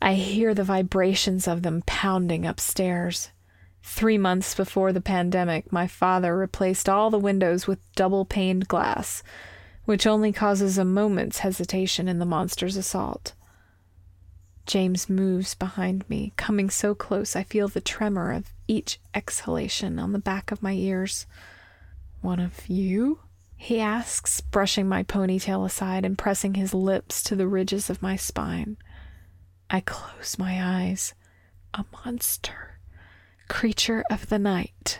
I 0.01 0.15
hear 0.15 0.55
the 0.55 0.65
vibrations 0.65 1.49
of 1.49 1.63
them 1.63 1.83
pounding 1.87 2.45
upstairs. 2.45 3.31
Three 3.87 4.17
months 4.17 4.55
before 4.55 4.95
the 4.95 5.03
pandemic, 5.03 5.71
my 5.71 5.87
father 5.87 6.35
replaced 6.35 6.89
all 6.89 7.11
the 7.11 7.19
windows 7.19 7.67
with 7.67 7.93
double 7.95 8.25
paned 8.25 8.67
glass, 8.67 9.23
which 9.85 10.07
only 10.07 10.33
causes 10.33 10.79
a 10.79 10.87
moment's 10.87 11.41
hesitation 11.41 12.09
in 12.09 12.19
the 12.19 12.25
monster's 12.25 12.79
assault. 12.79 13.35
James 14.65 15.11
moves 15.11 15.55
behind 15.55 16.09
me, 16.09 16.33
coming 16.37 16.71
so 16.71 16.95
close 16.95 17.37
I 17.37 17.43
feel 17.43 17.69
the 17.69 17.83
tremor 17.83 18.33
of 18.33 18.51
each 18.67 18.99
exhalation 19.15 19.99
on 19.99 20.13
the 20.13 20.19
back 20.19 20.51
of 20.51 20.63
my 20.63 20.73
ears. 20.73 21.27
One 22.23 22.41
of 22.41 22.67
you? 22.67 23.21
he 23.55 23.81
asks, 23.81 24.41
brushing 24.41 24.89
my 24.89 25.03
ponytail 25.03 25.65
aside 25.65 26.07
and 26.07 26.17
pressing 26.17 26.55
his 26.55 26.73
lips 26.73 27.23
to 27.25 27.37
the 27.37 27.47
ridges 27.47 27.91
of 27.91 28.03
my 28.03 28.17
spine. 28.17 28.79
I 29.69 29.81
close 29.81 30.39
my 30.39 30.59
eyes. 30.85 31.13
A 31.75 31.85
monster. 31.93 32.74
Creature 33.55 34.03
of 34.11 34.31
the 34.31 34.39
night. 34.41 34.99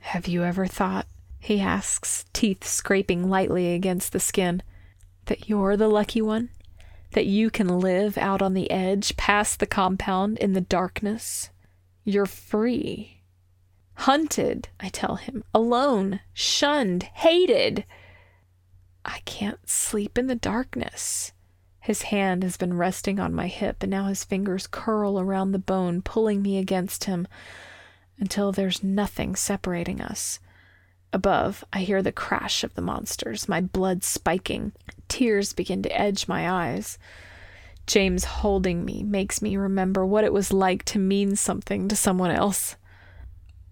Have 0.00 0.26
you 0.26 0.42
ever 0.44 0.66
thought, 0.66 1.06
he 1.38 1.60
asks, 1.60 2.24
teeth 2.32 2.64
scraping 2.64 3.28
lightly 3.28 3.74
against 3.74 4.14
the 4.14 4.18
skin, 4.18 4.62
that 5.26 5.46
you're 5.46 5.76
the 5.76 5.86
lucky 5.86 6.22
one? 6.22 6.48
That 7.12 7.26
you 7.26 7.50
can 7.50 7.80
live 7.80 8.16
out 8.16 8.40
on 8.40 8.54
the 8.54 8.70
edge, 8.70 9.18
past 9.18 9.60
the 9.60 9.66
compound, 9.66 10.38
in 10.38 10.54
the 10.54 10.62
darkness? 10.62 11.50
You're 12.02 12.24
free. 12.24 13.20
Hunted, 13.92 14.70
I 14.80 14.88
tell 14.88 15.16
him, 15.16 15.44
alone, 15.52 16.20
shunned, 16.32 17.02
hated. 17.02 17.84
I 19.04 19.18
can't 19.26 19.68
sleep 19.68 20.16
in 20.16 20.28
the 20.28 20.34
darkness. 20.34 21.32
His 21.84 22.00
hand 22.04 22.42
has 22.44 22.56
been 22.56 22.78
resting 22.78 23.20
on 23.20 23.34
my 23.34 23.46
hip, 23.46 23.82
and 23.82 23.90
now 23.90 24.06
his 24.06 24.24
fingers 24.24 24.66
curl 24.66 25.20
around 25.20 25.52
the 25.52 25.58
bone, 25.58 26.00
pulling 26.00 26.40
me 26.40 26.56
against 26.56 27.04
him 27.04 27.28
until 28.18 28.52
there's 28.52 28.82
nothing 28.82 29.36
separating 29.36 30.00
us. 30.00 30.40
Above, 31.12 31.62
I 31.74 31.80
hear 31.80 32.00
the 32.00 32.10
crash 32.10 32.64
of 32.64 32.72
the 32.72 32.80
monsters, 32.80 33.50
my 33.50 33.60
blood 33.60 34.02
spiking. 34.02 34.72
Tears 35.08 35.52
begin 35.52 35.82
to 35.82 35.94
edge 35.94 36.26
my 36.26 36.50
eyes. 36.50 36.96
James 37.86 38.24
holding 38.24 38.86
me 38.86 39.02
makes 39.02 39.42
me 39.42 39.58
remember 39.58 40.06
what 40.06 40.24
it 40.24 40.32
was 40.32 40.54
like 40.54 40.86
to 40.86 40.98
mean 40.98 41.36
something 41.36 41.86
to 41.88 41.96
someone 41.96 42.30
else. 42.30 42.76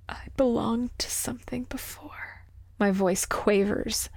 I 0.07 0.25
belonged 0.37 0.91
to 0.99 1.11
something 1.11 1.63
before. 1.63 2.45
My 2.79 2.91
voice 2.91 3.25
quavers 3.25 4.11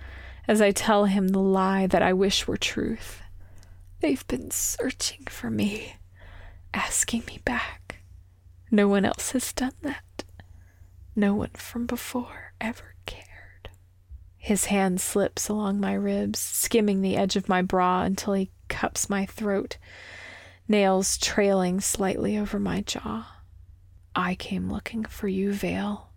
as 0.50 0.60
I 0.60 0.72
tell 0.72 1.06
him 1.06 1.30
the 1.30 1.40
lie 1.40 1.88
that 1.88 2.02
I 2.02 2.12
wish 2.12 2.46
were 2.46 2.58
truth. 2.58 3.22
They've 4.02 4.28
been 4.28 4.52
searching 4.52 5.26
for 5.30 5.50
me, 5.50 5.96
asking 6.74 7.24
me 7.28 7.40
back. 7.44 8.04
No 8.70 8.88
one 8.88 9.06
else 9.06 9.32
has 9.32 9.54
done 9.54 9.74
that. 9.82 10.24
No 11.16 11.34
one 11.34 11.52
from 11.54 11.86
before 11.86 12.54
ever 12.60 12.96
cared. 13.06 13.70
His 14.38 14.66
hand 14.66 15.00
slips 15.00 15.48
along 15.48 15.80
my 15.80 15.94
ribs, 15.94 16.40
skimming 16.40 17.02
the 17.02 17.16
edge 17.16 17.36
of 17.36 17.50
my 17.50 17.62
bra 17.62 18.04
until 18.04 18.34
he 18.34 18.52
cups 18.68 19.10
my 19.10 19.26
throat, 19.26 19.78
nails 20.68 21.18
trailing 21.18 21.80
slightly 21.80 22.38
over 22.38 22.60
my 22.60 22.82
jaw. 22.82 23.28
I 24.16 24.36
came 24.36 24.72
looking 24.72 25.04
for 25.06 25.28
you, 25.28 25.52
Vale. 25.52 26.10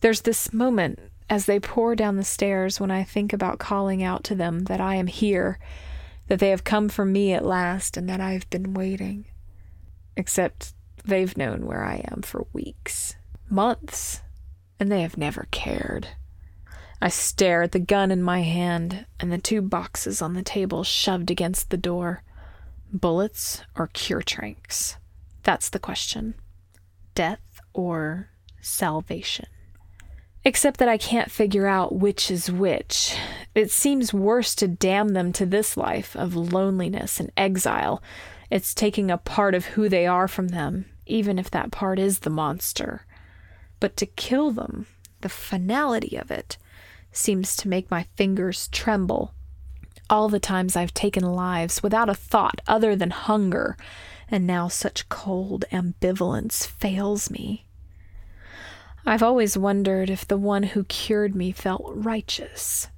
There's 0.00 0.22
this 0.22 0.52
moment 0.52 0.98
as 1.30 1.46
they 1.46 1.60
pour 1.60 1.94
down 1.94 2.16
the 2.16 2.24
stairs 2.24 2.80
when 2.80 2.90
I 2.90 3.04
think 3.04 3.32
about 3.32 3.58
calling 3.58 4.02
out 4.02 4.24
to 4.24 4.34
them 4.34 4.64
that 4.64 4.80
I 4.80 4.96
am 4.96 5.06
here 5.06 5.58
that 6.28 6.38
they 6.38 6.50
have 6.50 6.64
come 6.64 6.88
for 6.88 7.04
me 7.04 7.32
at 7.32 7.44
last 7.44 7.96
and 7.96 8.08
that 8.08 8.20
I've 8.20 8.48
been 8.50 8.74
waiting. 8.74 9.26
Except 10.16 10.74
they've 11.04 11.36
known 11.36 11.66
where 11.66 11.84
I 11.84 12.04
am 12.10 12.22
for 12.22 12.46
weeks, 12.52 13.16
months, 13.48 14.22
and 14.78 14.90
they 14.90 15.02
have 15.02 15.16
never 15.16 15.46
cared. 15.50 16.08
I 17.00 17.08
stare 17.08 17.62
at 17.62 17.72
the 17.72 17.80
gun 17.80 18.12
in 18.12 18.22
my 18.22 18.42
hand 18.42 19.06
and 19.18 19.32
the 19.32 19.38
two 19.38 19.60
boxes 19.60 20.22
on 20.22 20.34
the 20.34 20.42
table 20.42 20.84
shoved 20.84 21.30
against 21.30 21.70
the 21.70 21.76
door. 21.76 22.22
Bullets 22.92 23.62
or 23.74 23.88
cure 23.88 24.22
tranqs? 24.22 24.96
That's 25.42 25.68
the 25.68 25.80
question. 25.80 26.34
Death 27.14 27.60
or 27.72 28.30
salvation? 28.60 29.46
Except 30.44 30.78
that 30.78 30.88
I 30.88 30.98
can't 30.98 31.30
figure 31.30 31.66
out 31.68 31.94
which 31.94 32.30
is 32.30 32.50
which. 32.50 33.16
It 33.54 33.70
seems 33.70 34.12
worse 34.12 34.54
to 34.56 34.66
damn 34.66 35.10
them 35.10 35.32
to 35.34 35.46
this 35.46 35.76
life 35.76 36.16
of 36.16 36.34
loneliness 36.34 37.20
and 37.20 37.30
exile. 37.36 38.02
It's 38.50 38.74
taking 38.74 39.10
a 39.10 39.18
part 39.18 39.54
of 39.54 39.66
who 39.66 39.88
they 39.88 40.06
are 40.06 40.26
from 40.26 40.48
them, 40.48 40.86
even 41.06 41.38
if 41.38 41.50
that 41.52 41.70
part 41.70 41.98
is 41.98 42.20
the 42.20 42.30
monster. 42.30 43.06
But 43.78 43.96
to 43.98 44.06
kill 44.06 44.50
them, 44.50 44.86
the 45.20 45.28
finality 45.28 46.16
of 46.16 46.30
it, 46.30 46.58
seems 47.12 47.54
to 47.56 47.68
make 47.68 47.90
my 47.90 48.06
fingers 48.16 48.68
tremble. 48.68 49.34
All 50.10 50.28
the 50.28 50.40
times 50.40 50.76
I've 50.76 50.94
taken 50.94 51.22
lives 51.22 51.82
without 51.82 52.08
a 52.08 52.14
thought 52.14 52.60
other 52.66 52.96
than 52.96 53.10
hunger, 53.10 53.76
and 54.28 54.46
now 54.46 54.66
such 54.66 55.08
cold 55.08 55.64
ambivalence 55.70 56.66
fails 56.66 57.30
me. 57.30 57.64
I've 59.04 59.22
always 59.22 59.58
wondered 59.58 60.10
if 60.10 60.26
the 60.26 60.36
one 60.36 60.62
who 60.62 60.84
cured 60.84 61.34
me 61.34 61.50
felt 61.50 61.82
righteous. 61.86 62.88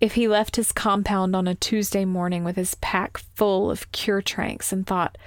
If 0.00 0.14
he 0.14 0.26
left 0.26 0.56
his 0.56 0.72
compound 0.72 1.36
on 1.36 1.46
a 1.46 1.54
Tuesday 1.54 2.06
morning 2.06 2.44
with 2.44 2.56
his 2.56 2.74
pack 2.76 3.18
full 3.18 3.70
of 3.70 3.92
cure 3.92 4.22
tranqs 4.22 4.72
and 4.72 4.86
thought, 4.86 5.18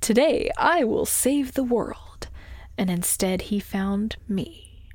Today 0.00 0.50
I 0.56 0.84
will 0.84 1.04
save 1.04 1.52
the 1.52 1.62
world, 1.64 2.28
and 2.78 2.90
instead 2.90 3.42
he 3.42 3.60
found 3.60 4.16
me. 4.26 4.90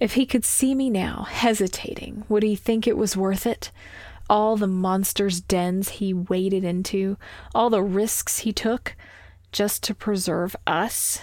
If 0.00 0.14
he 0.14 0.26
could 0.26 0.44
see 0.44 0.74
me 0.74 0.90
now, 0.90 1.28
hesitating, 1.30 2.24
would 2.28 2.42
he 2.42 2.56
think 2.56 2.86
it 2.86 2.96
was 2.96 3.16
worth 3.16 3.46
it? 3.46 3.70
All 4.28 4.56
the 4.56 4.66
monsters' 4.66 5.40
dens 5.40 5.90
he 5.90 6.12
waded 6.12 6.64
into, 6.64 7.16
all 7.54 7.70
the 7.70 7.82
risks 7.82 8.40
he 8.40 8.52
took, 8.52 8.96
just 9.52 9.84
to 9.84 9.94
preserve 9.94 10.56
us? 10.66 11.20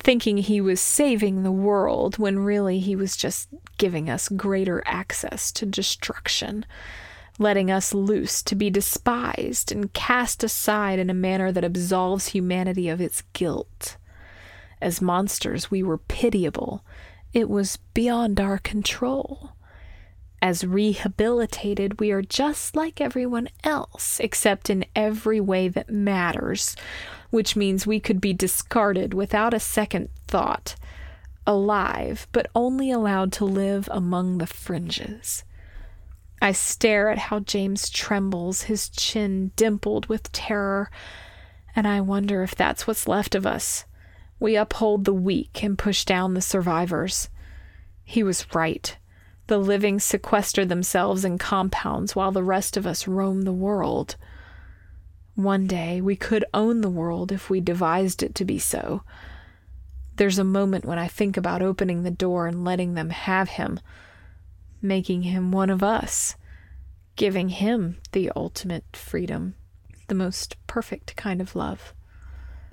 Thinking 0.00 0.38
he 0.38 0.60
was 0.60 0.80
saving 0.80 1.42
the 1.42 1.52
world 1.52 2.18
when 2.18 2.38
really 2.38 2.80
he 2.80 2.96
was 2.96 3.16
just 3.16 3.48
giving 3.78 4.08
us 4.08 4.28
greater 4.28 4.82
access 4.86 5.52
to 5.52 5.66
destruction, 5.66 6.64
letting 7.38 7.70
us 7.70 7.94
loose 7.94 8.42
to 8.42 8.54
be 8.54 8.70
despised 8.70 9.70
and 9.70 9.92
cast 9.92 10.42
aside 10.42 10.98
in 10.98 11.10
a 11.10 11.14
manner 11.14 11.52
that 11.52 11.64
absolves 11.64 12.28
humanity 12.28 12.88
of 12.88 13.00
its 13.00 13.22
guilt. 13.34 13.96
As 14.80 15.02
monsters, 15.02 15.70
we 15.70 15.82
were 15.82 15.98
pitiable. 15.98 16.84
It 17.32 17.50
was 17.50 17.76
beyond 17.92 18.40
our 18.40 18.58
control. 18.58 19.52
As 20.42 20.64
rehabilitated, 20.64 22.00
we 22.00 22.10
are 22.10 22.22
just 22.22 22.74
like 22.74 23.00
everyone 23.00 23.50
else, 23.62 24.18
except 24.20 24.70
in 24.70 24.86
every 24.96 25.38
way 25.40 25.68
that 25.68 25.90
matters 25.90 26.74
which 27.30 27.56
means 27.56 27.86
we 27.86 28.00
could 28.00 28.20
be 28.20 28.32
discarded 28.32 29.14
without 29.14 29.54
a 29.54 29.60
second 29.60 30.08
thought, 30.26 30.74
alive, 31.46 32.26
but 32.32 32.50
only 32.54 32.90
allowed 32.90 33.32
to 33.32 33.44
live 33.44 33.88
among 33.92 34.38
the 34.38 34.46
fringes. 34.46 35.44
I 36.42 36.52
stare 36.52 37.10
at 37.10 37.18
how 37.18 37.40
James 37.40 37.90
trembles, 37.90 38.62
his 38.62 38.88
chin 38.88 39.52
dimpled 39.56 40.06
with 40.06 40.32
terror, 40.32 40.90
and 41.76 41.86
I 41.86 42.00
wonder 42.00 42.42
if 42.42 42.54
that's 42.54 42.86
what's 42.86 43.06
left 43.06 43.34
of 43.34 43.46
us. 43.46 43.84
We 44.38 44.56
uphold 44.56 45.04
the 45.04 45.14
weak 45.14 45.62
and 45.62 45.78
push 45.78 46.04
down 46.04 46.34
the 46.34 46.40
survivors. 46.40 47.28
He 48.02 48.22
was 48.22 48.54
right. 48.54 48.96
The 49.48 49.58
living 49.58 50.00
sequester 50.00 50.64
themselves 50.64 51.24
in 51.24 51.36
compounds 51.36 52.16
while 52.16 52.32
the 52.32 52.42
rest 52.42 52.76
of 52.76 52.86
us 52.86 53.06
roam 53.06 53.42
the 53.42 53.52
world. 53.52 54.16
One 55.42 55.66
day 55.66 56.02
we 56.02 56.16
could 56.16 56.44
own 56.52 56.82
the 56.82 56.90
world 56.90 57.32
if 57.32 57.48
we 57.48 57.62
devised 57.62 58.22
it 58.22 58.34
to 58.34 58.44
be 58.44 58.58
so. 58.58 59.04
There's 60.16 60.38
a 60.38 60.44
moment 60.44 60.84
when 60.84 60.98
I 60.98 61.08
think 61.08 61.38
about 61.38 61.62
opening 61.62 62.02
the 62.02 62.10
door 62.10 62.46
and 62.46 62.62
letting 62.62 62.92
them 62.92 63.08
have 63.08 63.48
him, 63.48 63.80
making 64.82 65.22
him 65.22 65.50
one 65.50 65.70
of 65.70 65.82
us, 65.82 66.36
giving 67.16 67.48
him 67.48 67.96
the 68.12 68.30
ultimate 68.36 68.84
freedom, 68.92 69.54
the 70.08 70.14
most 70.14 70.56
perfect 70.66 71.16
kind 71.16 71.40
of 71.40 71.56
love. 71.56 71.94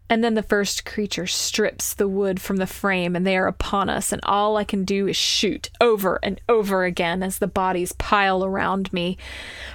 And 0.09 0.23
then 0.23 0.35
the 0.35 0.43
first 0.43 0.85
creature 0.85 1.27
strips 1.27 1.93
the 1.93 2.07
wood 2.07 2.39
from 2.39 2.57
the 2.57 2.67
frame, 2.67 3.13
and 3.13 3.27
they 3.27 3.35
are 3.35 3.47
upon 3.47 3.89
us, 3.89 4.13
and 4.13 4.21
all 4.23 4.55
I 4.55 4.63
can 4.63 4.85
do 4.85 5.05
is 5.05 5.17
shoot 5.17 5.69
over 5.81 6.17
and 6.23 6.39
over 6.47 6.85
again 6.85 7.21
as 7.21 7.39
the 7.39 7.47
bodies 7.47 7.91
pile 7.91 8.45
around 8.45 8.93
me. 8.93 9.17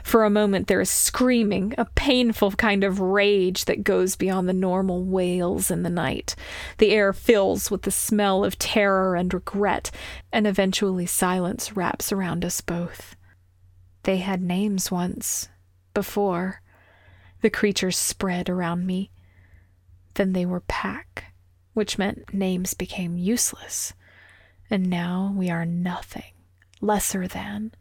For 0.02 0.24
a 0.24 0.30
moment, 0.30 0.68
there 0.68 0.80
is 0.80 0.88
screaming, 0.88 1.74
a 1.76 1.84
painful 1.84 2.52
kind 2.52 2.82
of 2.82 2.98
rage 2.98 3.66
that 3.66 3.84
goes 3.84 4.16
beyond 4.16 4.48
the 4.48 4.54
normal 4.54 5.04
wails 5.04 5.70
in 5.70 5.82
the 5.82 5.90
night. 5.90 6.34
The 6.78 6.92
air 6.92 7.12
fills 7.12 7.70
with 7.70 7.82
the 7.82 7.90
smell 7.90 8.42
of 8.42 8.58
terror 8.58 9.14
and 9.14 9.32
regret, 9.34 9.90
and 10.32 10.46
eventually 10.46 11.04
silence 11.04 11.76
wraps 11.76 12.10
around 12.10 12.42
us 12.42 12.62
both. 12.62 13.16
They 14.04 14.16
had 14.16 14.40
names 14.40 14.90
once, 14.90 15.50
before. 15.92 16.62
The 17.42 17.50
creatures 17.50 17.98
spread 17.98 18.48
around 18.48 18.86
me 18.86 19.10
then 20.14 20.32
they 20.32 20.46
were 20.46 20.60
pack, 20.60 21.32
which 21.74 21.98
meant 21.98 22.32
names 22.32 22.74
became 22.74 23.16
useless. 23.16 23.94
And 24.70 24.88
now 24.88 25.34
we 25.36 25.50
are 25.50 25.66
nothing, 25.66 26.32
lesser 26.80 27.26
than. 27.26 27.72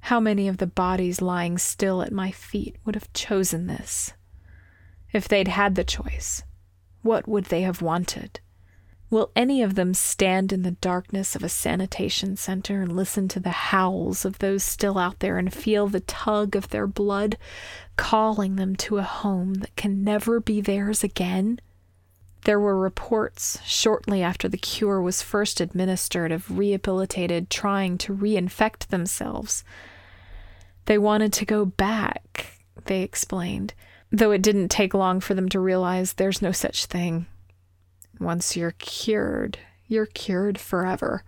How 0.00 0.20
many 0.20 0.48
of 0.48 0.58
the 0.58 0.66
bodies 0.66 1.20
lying 1.20 1.58
still 1.58 2.02
at 2.02 2.12
my 2.12 2.30
feet 2.30 2.76
would 2.84 2.94
have 2.94 3.12
chosen 3.12 3.66
this? 3.66 4.12
If 5.12 5.28
they'd 5.28 5.48
had 5.48 5.74
the 5.74 5.84
choice, 5.84 6.42
what 7.02 7.28
would 7.28 7.46
they 7.46 7.62
have 7.62 7.82
wanted? 7.82 8.40
Will 9.10 9.32
any 9.34 9.60
of 9.60 9.74
them 9.74 9.92
stand 9.92 10.52
in 10.52 10.62
the 10.62 10.70
darkness 10.70 11.34
of 11.34 11.42
a 11.42 11.48
sanitation 11.48 12.36
center 12.36 12.80
and 12.80 12.94
listen 12.94 13.26
to 13.28 13.40
the 13.40 13.50
howls 13.50 14.24
of 14.24 14.38
those 14.38 14.62
still 14.62 14.98
out 14.98 15.18
there 15.18 15.36
and 15.36 15.52
feel 15.52 15.88
the 15.88 15.98
tug 15.98 16.54
of 16.54 16.68
their 16.68 16.86
blood 16.86 17.36
calling 17.96 18.54
them 18.54 18.76
to 18.76 18.98
a 18.98 19.02
home 19.02 19.54
that 19.54 19.74
can 19.74 20.04
never 20.04 20.38
be 20.38 20.60
theirs 20.60 21.02
again? 21.02 21.58
There 22.44 22.60
were 22.60 22.78
reports 22.78 23.58
shortly 23.64 24.22
after 24.22 24.48
the 24.48 24.56
cure 24.56 25.02
was 25.02 25.22
first 25.22 25.60
administered 25.60 26.30
of 26.30 26.56
rehabilitated 26.56 27.50
trying 27.50 27.98
to 27.98 28.16
reinfect 28.16 28.86
themselves. 28.88 29.64
They 30.86 30.98
wanted 30.98 31.32
to 31.34 31.44
go 31.44 31.64
back, 31.64 32.60
they 32.84 33.02
explained, 33.02 33.74
though 34.10 34.30
it 34.30 34.40
didn't 34.40 34.68
take 34.68 34.94
long 34.94 35.18
for 35.18 35.34
them 35.34 35.48
to 35.48 35.58
realize 35.58 36.12
there's 36.12 36.40
no 36.40 36.52
such 36.52 36.86
thing. 36.86 37.26
Once 38.20 38.54
you're 38.54 38.72
cured, 38.72 39.58
you're 39.88 40.06
cured 40.06 40.58
forever. 40.60 41.24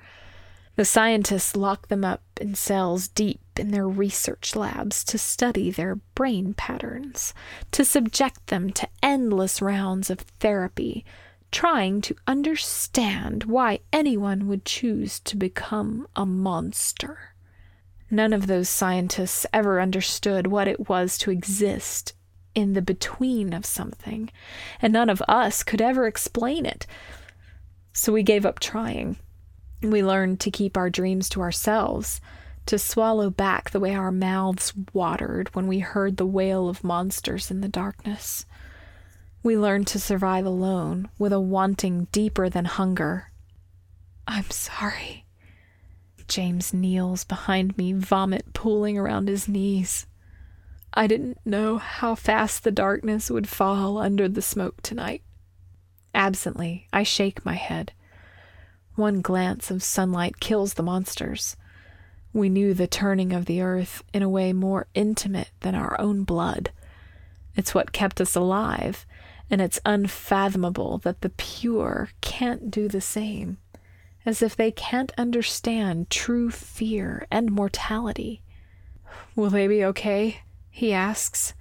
The 0.77 0.85
scientists 0.85 1.57
lock 1.57 1.89
them 1.89 2.05
up 2.05 2.23
in 2.41 2.55
cells 2.55 3.09
deep 3.09 3.41
in 3.59 3.71
their 3.71 3.89
research 3.89 4.55
labs 4.55 5.03
to 5.05 5.19
study 5.19 5.71
their 5.71 5.97
brain 6.15 6.55
patterns, 6.55 7.35
to 7.73 7.85
subject 7.85 8.47
them 8.49 8.71
to 8.71 8.89
endless 9.03 9.63
rounds 9.63 10.11
of 10.11 10.21
therapy, 10.41 11.05
trying 11.51 12.01
to 12.03 12.17
understand 12.27 13.45
why 13.45 13.81
anyone 13.93 14.47
would 14.49 14.65
choose 14.65 15.19
to 15.21 15.37
become 15.37 16.07
a 16.15 16.25
monster. 16.25 17.35
None 18.11 18.33
of 18.33 18.47
those 18.47 18.69
scientists 18.69 19.47
ever 19.53 19.81
understood 19.81 20.47
what 20.47 20.69
it 20.69 20.89
was 20.89 21.17
to 21.19 21.31
exist 21.31 22.13
in 22.55 22.73
the 22.73 22.83
between 22.83 23.53
of 23.53 23.67
something, 23.67 24.31
and 24.81 24.93
none 24.93 25.11
of 25.11 25.23
us 25.29 25.63
could 25.63 25.81
ever 25.81 26.07
explain 26.07 26.67
it. 26.67 26.87
So 27.93 28.13
we 28.13 28.23
gave 28.23 28.47
up 28.47 28.59
trying. 28.59 29.17
We 29.83 30.03
learned 30.03 30.41
to 30.41 30.51
keep 30.51 30.77
our 30.77 30.91
dreams 30.91 31.29
to 31.31 31.41
ourselves, 31.41 32.21
to 32.67 32.79
swallow 32.79 33.31
back 33.31 33.71
the 33.71 33.81
way 33.81 33.95
our 33.95 34.13
mouths 34.13 34.73
watered 34.93 35.55
when 35.55 35.67
we 35.67 35.81
heard 35.81 36.17
the 36.17 36.27
wail 36.27 36.69
of 36.69 36.85
monsters 36.85 37.51
in 37.51 37.61
the 37.61 37.69
darkness. 37.69 38.47
We 39.43 39.59
learned 39.59 39.89
to 39.89 39.99
survive 39.99 40.47
alone 40.47 41.09
with 41.19 41.33
a 41.33 41.41
wanting 41.41 42.07
deeper 42.13 42.49
than 42.49 42.65
hunger. 42.65 43.33
I'm 44.27 44.51
sorry. 44.51 45.25
James 46.29 46.73
kneels 46.73 47.25
behind 47.25 47.77
me, 47.77 47.93
vomit 47.93 48.55
pooling 48.55 48.97
around 48.97 49.29
his 49.29 49.49
knees. 49.49 50.07
I 50.95 51.07
didn't 51.07 51.39
know 51.45 51.79
how 51.79 52.15
fast 52.15 52.65
the 52.65 52.71
darkness 52.71 53.31
would 53.31 53.49
fall 53.49 53.97
under 53.97 54.29
the 54.29 54.43
smoke 54.43 54.83
tonight. 54.83 55.23
Absently, 56.15 56.87
I 56.93 57.03
shake 57.03 57.47
my 57.47 57.55
head. 57.55 57.93
One 58.95 59.23
glance 59.23 59.71
of 59.71 59.83
sunlight 59.83 60.39
kills 60.39 60.75
the 60.75 60.83
monsters. 60.83 61.57
We 62.35 62.51
knew 62.51 62.75
the 62.75 62.87
turning 62.87 63.33
of 63.33 63.47
the 63.47 63.63
earth 63.63 64.03
in 64.13 64.23
a 64.23 64.29
way 64.29 64.53
more 64.53 64.87
intimate 64.93 65.51
than 65.61 65.75
our 65.75 65.99
own 65.99 66.25
blood. 66.25 66.71
It's 67.57 67.75
what 67.75 67.93
kept 67.93 68.21
us 68.21 68.37
alive, 68.37 69.07
and 69.51 69.63
it's 69.63 69.81
unfathomable 69.87 70.99
that 70.99 71.23
the 71.23 71.31
pure 71.31 72.11
can't 72.21 72.71
do 72.71 72.87
the 72.89 73.01
same, 73.01 73.57
as 74.27 74.43
if 74.43 74.55
they 74.55 74.71
can't 74.71 75.13
understand 75.17 76.11
true 76.11 76.51
fear 76.51 77.27
and 77.31 77.51
mortality. 77.51 78.43
Will 79.35 79.51
they 79.51 79.67
be 79.67 79.85
okay? 79.85 80.43
He 80.73 80.93
asks, 80.93 81.55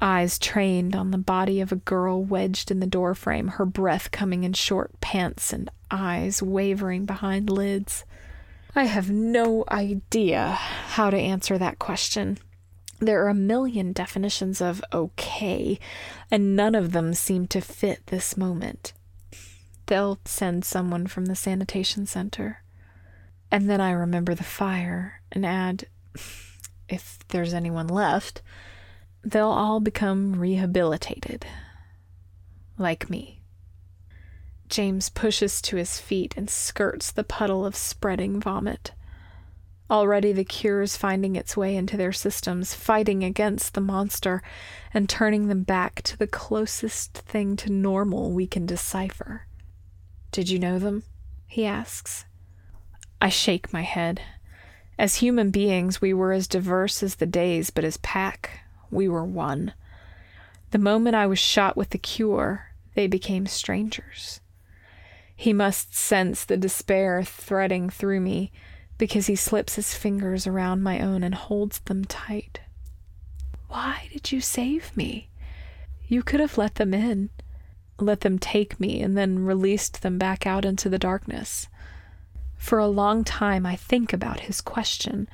eyes 0.00 0.38
trained 0.38 0.94
on 0.94 1.12
the 1.12 1.16
body 1.16 1.60
of 1.60 1.72
a 1.72 1.76
girl 1.76 2.22
wedged 2.22 2.70
in 2.70 2.80
the 2.80 2.86
doorframe, 2.86 3.48
her 3.52 3.64
breath 3.64 4.10
coming 4.10 4.44
in 4.44 4.52
short 4.52 5.00
pants 5.00 5.52
and 5.52 5.70
eyes 5.90 6.42
wavering 6.42 7.06
behind 7.06 7.48
lids. 7.48 8.04
I 8.74 8.84
have 8.84 9.10
no 9.10 9.64
idea 9.70 10.50
how 10.50 11.08
to 11.10 11.16
answer 11.16 11.56
that 11.56 11.78
question. 11.78 12.38
There 12.98 13.24
are 13.24 13.28
a 13.28 13.34
million 13.34 13.92
definitions 13.92 14.60
of 14.60 14.82
okay, 14.92 15.78
and 16.30 16.56
none 16.56 16.74
of 16.74 16.90
them 16.90 17.14
seem 17.14 17.46
to 17.48 17.60
fit 17.60 18.06
this 18.08 18.36
moment. 18.36 18.92
They'll 19.86 20.18
send 20.24 20.64
someone 20.64 21.06
from 21.06 21.26
the 21.26 21.36
sanitation 21.36 22.06
center. 22.06 22.62
And 23.50 23.70
then 23.70 23.80
I 23.80 23.92
remember 23.92 24.34
the 24.34 24.44
fire 24.44 25.22
and 25.32 25.46
add, 25.46 25.86
if 26.88 27.18
there's 27.28 27.54
anyone 27.54 27.88
left, 27.88 28.42
they'll 29.22 29.46
all 29.46 29.80
become 29.80 30.38
rehabilitated. 30.38 31.46
Like 32.78 33.10
me. 33.10 33.42
James 34.68 35.08
pushes 35.08 35.62
to 35.62 35.76
his 35.76 35.98
feet 35.98 36.34
and 36.36 36.50
skirts 36.50 37.10
the 37.10 37.24
puddle 37.24 37.64
of 37.64 37.74
spreading 37.74 38.40
vomit. 38.40 38.92
Already 39.90 40.32
the 40.32 40.44
cure 40.44 40.82
is 40.82 40.98
finding 40.98 41.34
its 41.34 41.56
way 41.56 41.74
into 41.74 41.96
their 41.96 42.12
systems, 42.12 42.74
fighting 42.74 43.24
against 43.24 43.72
the 43.72 43.80
monster 43.80 44.42
and 44.92 45.08
turning 45.08 45.48
them 45.48 45.62
back 45.62 46.02
to 46.02 46.18
the 46.18 46.26
closest 46.26 47.14
thing 47.14 47.56
to 47.56 47.72
normal 47.72 48.30
we 48.30 48.46
can 48.46 48.66
decipher. 48.66 49.46
Did 50.30 50.50
you 50.50 50.58
know 50.58 50.78
them? 50.78 51.04
he 51.46 51.64
asks. 51.64 52.26
I 53.20 53.30
shake 53.30 53.72
my 53.72 53.80
head. 53.80 54.20
As 54.98 55.16
human 55.16 55.50
beings, 55.50 56.00
we 56.00 56.12
were 56.12 56.32
as 56.32 56.48
diverse 56.48 57.02
as 57.02 57.16
the 57.16 57.26
days, 57.26 57.70
but 57.70 57.84
as 57.84 57.98
pack, 57.98 58.62
we 58.90 59.08
were 59.08 59.24
one. 59.24 59.72
The 60.72 60.78
moment 60.78 61.14
I 61.14 61.26
was 61.26 61.38
shot 61.38 61.76
with 61.76 61.90
the 61.90 61.98
cure, 61.98 62.72
they 62.94 63.06
became 63.06 63.46
strangers. 63.46 64.40
He 65.36 65.52
must 65.52 65.94
sense 65.94 66.44
the 66.44 66.56
despair 66.56 67.22
threading 67.22 67.90
through 67.90 68.20
me 68.20 68.50
because 68.98 69.28
he 69.28 69.36
slips 69.36 69.76
his 69.76 69.94
fingers 69.94 70.48
around 70.48 70.82
my 70.82 70.98
own 70.98 71.22
and 71.22 71.34
holds 71.34 71.78
them 71.78 72.04
tight. 72.04 72.60
Why 73.68 74.08
did 74.12 74.32
you 74.32 74.40
save 74.40 74.96
me? 74.96 75.28
You 76.08 76.24
could 76.24 76.40
have 76.40 76.58
let 76.58 76.74
them 76.74 76.92
in, 76.92 77.30
let 78.00 78.22
them 78.22 78.40
take 78.40 78.80
me, 78.80 79.00
and 79.00 79.16
then 79.16 79.44
released 79.44 80.02
them 80.02 80.18
back 80.18 80.44
out 80.44 80.64
into 80.64 80.88
the 80.88 80.98
darkness. 80.98 81.68
For 82.58 82.78
a 82.78 82.86
long 82.86 83.24
time, 83.24 83.64
I 83.64 83.76
think 83.76 84.12
about 84.12 84.40
his 84.40 84.60
question 84.60 85.28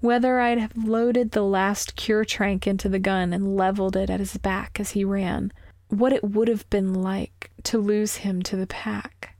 whether 0.00 0.38
I'd 0.38 0.58
have 0.58 0.76
loaded 0.76 1.32
the 1.32 1.42
last 1.42 1.96
cure 1.96 2.24
tranq 2.24 2.66
into 2.66 2.88
the 2.88 3.00
gun 3.00 3.32
and 3.32 3.56
leveled 3.56 3.96
it 3.96 4.08
at 4.08 4.20
his 4.20 4.36
back 4.36 4.78
as 4.78 4.92
he 4.92 5.04
ran, 5.04 5.52
what 5.88 6.12
it 6.12 6.22
would 6.22 6.46
have 6.46 6.68
been 6.70 6.94
like 6.94 7.50
to 7.64 7.78
lose 7.78 8.16
him 8.16 8.42
to 8.42 8.54
the 8.54 8.66
pack. 8.66 9.36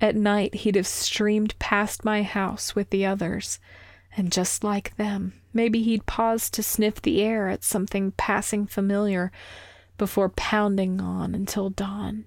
At 0.00 0.16
night, 0.16 0.54
he'd 0.54 0.76
have 0.76 0.86
streamed 0.86 1.58
past 1.58 2.04
my 2.04 2.22
house 2.22 2.74
with 2.74 2.90
the 2.90 3.04
others, 3.04 3.60
and 4.16 4.32
just 4.32 4.64
like 4.64 4.96
them, 4.96 5.34
maybe 5.52 5.82
he'd 5.82 6.06
pause 6.06 6.48
to 6.50 6.62
sniff 6.62 7.02
the 7.02 7.22
air 7.22 7.48
at 7.48 7.62
something 7.62 8.12
passing 8.12 8.66
familiar 8.66 9.30
before 9.98 10.28
pounding 10.30 11.00
on 11.00 11.34
until 11.34 11.70
dawn. 11.70 12.24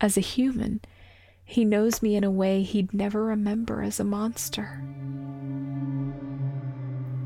As 0.00 0.16
a 0.16 0.20
human, 0.20 0.80
he 1.44 1.64
knows 1.64 2.02
me 2.02 2.16
in 2.16 2.24
a 2.24 2.30
way 2.30 2.62
he'd 2.62 2.94
never 2.94 3.24
remember 3.24 3.82
as 3.82 4.00
a 4.00 4.04
monster. 4.04 4.82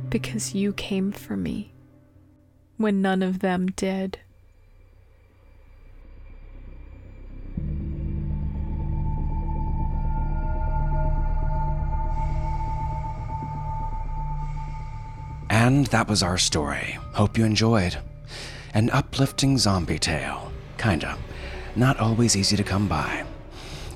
Because 0.09 0.55
you 0.55 0.73
came 0.73 1.12
for 1.12 1.37
me 1.37 1.73
when 2.77 3.03
none 3.03 3.23
of 3.23 3.41
them 3.41 3.67
did. 3.69 4.19
And 15.49 15.87
that 15.89 16.09
was 16.09 16.23
our 16.23 16.39
story. 16.39 16.99
Hope 17.14 17.39
you 17.39 17.45
enjoyed. 17.45 17.97
An 18.75 18.91
uplifting 18.91 19.59
zombie 19.59 19.99
tale. 19.99 20.53
Kinda. 20.77 21.17
Not 21.75 21.99
always 21.99 22.37
easy 22.37 22.57
to 22.57 22.64
come 22.64 22.89
by. 22.89 23.25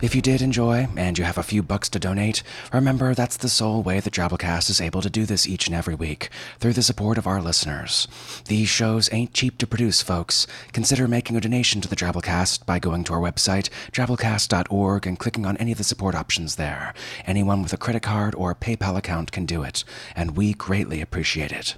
If 0.02 0.14
you 0.14 0.22
did 0.22 0.40
enjoy, 0.40 0.88
and 0.96 1.18
you 1.18 1.24
have 1.24 1.36
a 1.36 1.42
few 1.42 1.62
bucks 1.62 1.90
to 1.90 1.98
donate, 1.98 2.42
remember 2.72 3.14
that's 3.14 3.36
the 3.36 3.50
sole 3.50 3.82
way 3.82 4.00
the 4.00 4.10
Drabblecast 4.10 4.70
is 4.70 4.80
able 4.80 5.02
to 5.02 5.10
do 5.10 5.26
this 5.26 5.46
each 5.46 5.66
and 5.66 5.76
every 5.76 5.94
week, 5.94 6.30
through 6.58 6.72
the 6.72 6.82
support 6.82 7.18
of 7.18 7.26
our 7.26 7.42
listeners. 7.42 8.08
These 8.46 8.70
shows 8.70 9.12
ain't 9.12 9.34
cheap 9.34 9.58
to 9.58 9.66
produce, 9.66 10.00
folks. 10.00 10.46
Consider 10.72 11.06
making 11.06 11.36
a 11.36 11.40
donation 11.40 11.82
to 11.82 11.88
the 11.88 11.96
Drabblecast 11.96 12.64
by 12.64 12.78
going 12.78 13.04
to 13.04 13.12
our 13.12 13.20
website, 13.20 13.68
drabblecast.org, 13.92 15.06
and 15.06 15.18
clicking 15.18 15.44
on 15.44 15.58
any 15.58 15.72
of 15.72 15.78
the 15.78 15.84
support 15.84 16.14
options 16.14 16.56
there. 16.56 16.94
Anyone 17.26 17.62
with 17.62 17.74
a 17.74 17.76
credit 17.76 18.02
card 18.02 18.34
or 18.34 18.50
a 18.50 18.54
PayPal 18.54 18.96
account 18.96 19.32
can 19.32 19.44
do 19.44 19.62
it, 19.62 19.84
and 20.16 20.34
we 20.34 20.54
greatly 20.54 21.02
appreciate 21.02 21.52
it. 21.52 21.76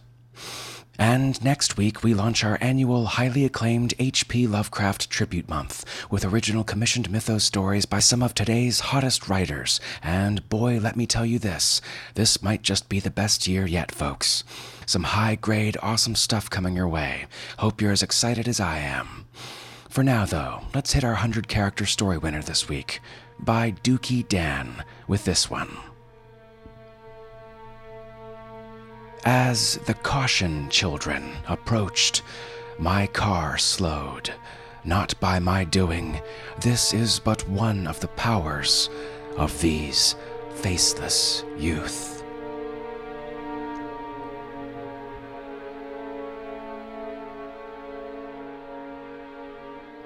And 0.99 1.43
next 1.43 1.76
week, 1.76 2.03
we 2.03 2.12
launch 2.12 2.45
our 2.45 2.59
annual 2.61 3.07
highly 3.07 3.45
acclaimed 3.45 3.95
H.P. 3.99 4.47
Lovecraft 4.47 5.09
Tribute 5.09 5.49
Month 5.49 5.84
with 6.11 6.24
original 6.24 6.64
commissioned 6.64 7.11
mythos 7.11 7.45
stories 7.45 7.86
by 7.86 7.99
some 7.99 8.22
of 8.22 8.34
today's 8.34 8.80
hottest 8.80 9.28
writers. 9.28 9.80
And 10.03 10.47
boy, 10.49 10.78
let 10.78 10.97
me 10.97 11.07
tell 11.07 11.24
you 11.24 11.38
this 11.38 11.80
this 12.14 12.43
might 12.43 12.62
just 12.62 12.88
be 12.88 13.01
the 13.01 13.11
best 13.11 13.47
year 13.47 13.66
yet, 13.66 13.90
folks. 13.90 14.45
Some 14.84 15.05
high 15.05 15.36
grade, 15.36 15.76
awesome 15.82 16.14
stuff 16.14 16.51
coming 16.51 16.76
your 16.76 16.88
way. 16.88 17.26
Hope 17.59 17.80
you're 17.80 17.93
as 17.93 18.03
excited 18.03 18.47
as 18.47 18.61
I 18.61 18.78
am. 18.78 19.26
For 19.88 20.03
now, 20.05 20.24
though, 20.24 20.62
let's 20.74 20.93
hit 20.93 21.05
our 21.05 21.12
100 21.12 21.49
character 21.49 21.86
story 21.86 22.18
winner 22.18 22.43
this 22.43 22.68
week 22.68 23.01
by 23.38 23.72
Dookie 23.72 24.28
Dan 24.28 24.84
with 25.07 25.24
this 25.24 25.51
one. 25.51 25.91
As 29.24 29.76
the 29.86 29.94
caution 29.94 30.68
children 30.68 31.36
approached, 31.46 32.22
my 32.76 33.06
car 33.06 33.56
slowed. 33.56 34.32
Not 34.84 35.14
by 35.20 35.38
my 35.38 35.62
doing, 35.62 36.20
this 36.60 36.92
is 36.92 37.20
but 37.20 37.48
one 37.48 37.86
of 37.86 38.00
the 38.00 38.08
powers 38.08 38.90
of 39.36 39.60
these 39.60 40.16
faceless 40.56 41.44
youth. 41.56 42.11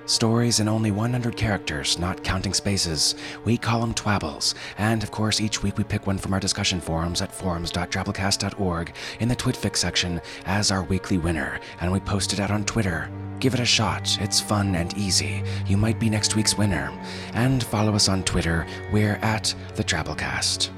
Stories 0.07 0.61
in 0.61 0.68
only 0.68 0.92
100 0.92 1.36
characters, 1.36 1.98
not 1.98 2.22
counting 2.22 2.54
spaces. 2.54 3.16
We 3.44 3.59
call 3.59 3.80
them 3.80 3.92
twabbles. 3.92 4.54
And 4.78 5.02
of 5.02 5.11
course, 5.11 5.40
each 5.40 5.64
week 5.64 5.76
we 5.78 5.84
pick 5.84 6.07
one 6.07 6.16
from 6.16 6.32
our 6.32 6.38
discussion 6.38 6.80
forums 6.80 7.20
at 7.20 7.32
forums.drabblecast.org 7.34 8.94
in 9.18 9.28
the 9.28 9.34
TwitFix 9.34 9.76
section 9.76 10.20
as 10.44 10.70
our 10.70 10.84
weekly 10.84 11.18
winner, 11.18 11.59
and 11.80 11.90
we 11.90 11.98
post 11.98 12.32
it 12.32 12.38
out 12.38 12.52
on 12.52 12.64
Twitter. 12.64 13.11
Give 13.40 13.52
it 13.52 13.61
a 13.61 13.66
shot, 13.66 14.16
it's 14.20 14.40
fun 14.40 14.76
and 14.76 14.96
easy. 14.96 15.42
You 15.66 15.76
might 15.76 15.98
be 15.98 16.09
next 16.09 16.36
week's 16.36 16.57
winner. 16.57 16.92
And 17.34 17.62
follow 17.64 17.94
us 17.94 18.09
on 18.09 18.22
Twitter, 18.22 18.64
we're 18.92 19.18
at 19.22 19.52
the 19.74 19.82
Drabblecast. 19.84 20.70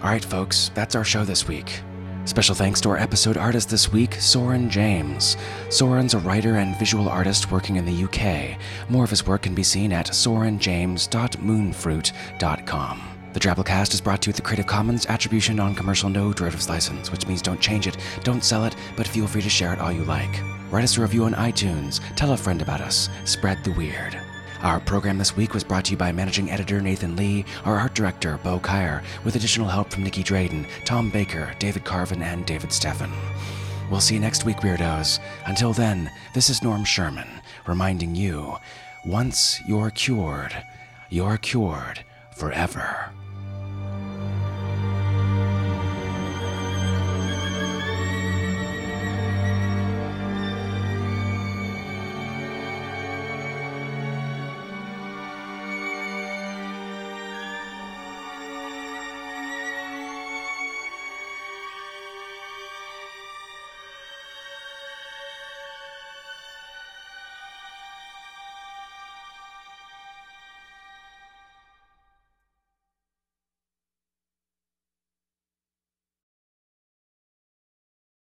Alright, 0.00 0.24
folks, 0.24 0.70
that's 0.74 0.94
our 0.94 1.04
show 1.04 1.24
this 1.24 1.48
week. 1.48 1.80
Special 2.28 2.54
thanks 2.54 2.80
to 2.82 2.90
our 2.90 2.98
episode 2.98 3.38
artist 3.38 3.70
this 3.70 3.90
week, 3.90 4.16
Soren 4.16 4.68
James. 4.68 5.38
Soren's 5.70 6.12
a 6.12 6.18
writer 6.18 6.56
and 6.56 6.78
visual 6.78 7.08
artist 7.08 7.50
working 7.50 7.76
in 7.76 7.86
the 7.86 8.04
UK. 8.04 8.58
More 8.90 9.02
of 9.02 9.08
his 9.08 9.26
work 9.26 9.40
can 9.42 9.54
be 9.54 9.62
seen 9.62 9.94
at 9.94 10.08
sorenjames.moonfruit.com. 10.08 13.02
The 13.32 13.40
Drabblecast 13.40 13.94
is 13.94 14.02
brought 14.02 14.20
to 14.20 14.26
you 14.26 14.32
with 14.32 14.36
the 14.36 14.42
Creative 14.42 14.66
Commons 14.66 15.06
Attribution 15.06 15.56
Non 15.56 15.74
Commercial 15.74 16.10
No 16.10 16.34
Derivatives 16.34 16.68
License, 16.68 17.10
which 17.10 17.26
means 17.26 17.40
don't 17.40 17.62
change 17.62 17.86
it, 17.86 17.96
don't 18.24 18.44
sell 18.44 18.66
it, 18.66 18.76
but 18.94 19.08
feel 19.08 19.26
free 19.26 19.40
to 19.40 19.48
share 19.48 19.72
it 19.72 19.80
all 19.80 19.90
you 19.90 20.04
like. 20.04 20.42
Write 20.70 20.84
us 20.84 20.98
a 20.98 21.00
review 21.00 21.24
on 21.24 21.32
iTunes, 21.32 22.02
tell 22.14 22.32
a 22.32 22.36
friend 22.36 22.60
about 22.60 22.82
us, 22.82 23.08
spread 23.24 23.64
the 23.64 23.72
weird. 23.72 24.18
Our 24.62 24.80
program 24.80 25.18
this 25.18 25.36
week 25.36 25.54
was 25.54 25.62
brought 25.62 25.84
to 25.84 25.92
you 25.92 25.96
by 25.96 26.10
managing 26.10 26.50
editor 26.50 26.80
Nathan 26.80 27.14
Lee, 27.14 27.44
our 27.64 27.78
art 27.78 27.94
director 27.94 28.40
Bo 28.42 28.58
Kaier, 28.58 29.04
with 29.24 29.36
additional 29.36 29.68
help 29.68 29.92
from 29.92 30.02
Nicky 30.02 30.24
Drayden, 30.24 30.66
Tom 30.84 31.10
Baker, 31.10 31.54
David 31.60 31.84
Carvin, 31.84 32.22
and 32.22 32.44
David 32.44 32.70
Steffen. 32.70 33.12
We'll 33.88 34.00
see 34.00 34.14
you 34.14 34.20
next 34.20 34.44
week, 34.44 34.56
Weirdos. 34.58 35.20
Until 35.46 35.72
then, 35.72 36.10
this 36.34 36.50
is 36.50 36.62
Norm 36.62 36.84
Sherman, 36.84 37.28
reminding 37.68 38.16
you 38.16 38.56
once 39.06 39.60
you're 39.68 39.90
cured, 39.90 40.64
you're 41.08 41.38
cured 41.38 42.04
forever. 42.36 43.12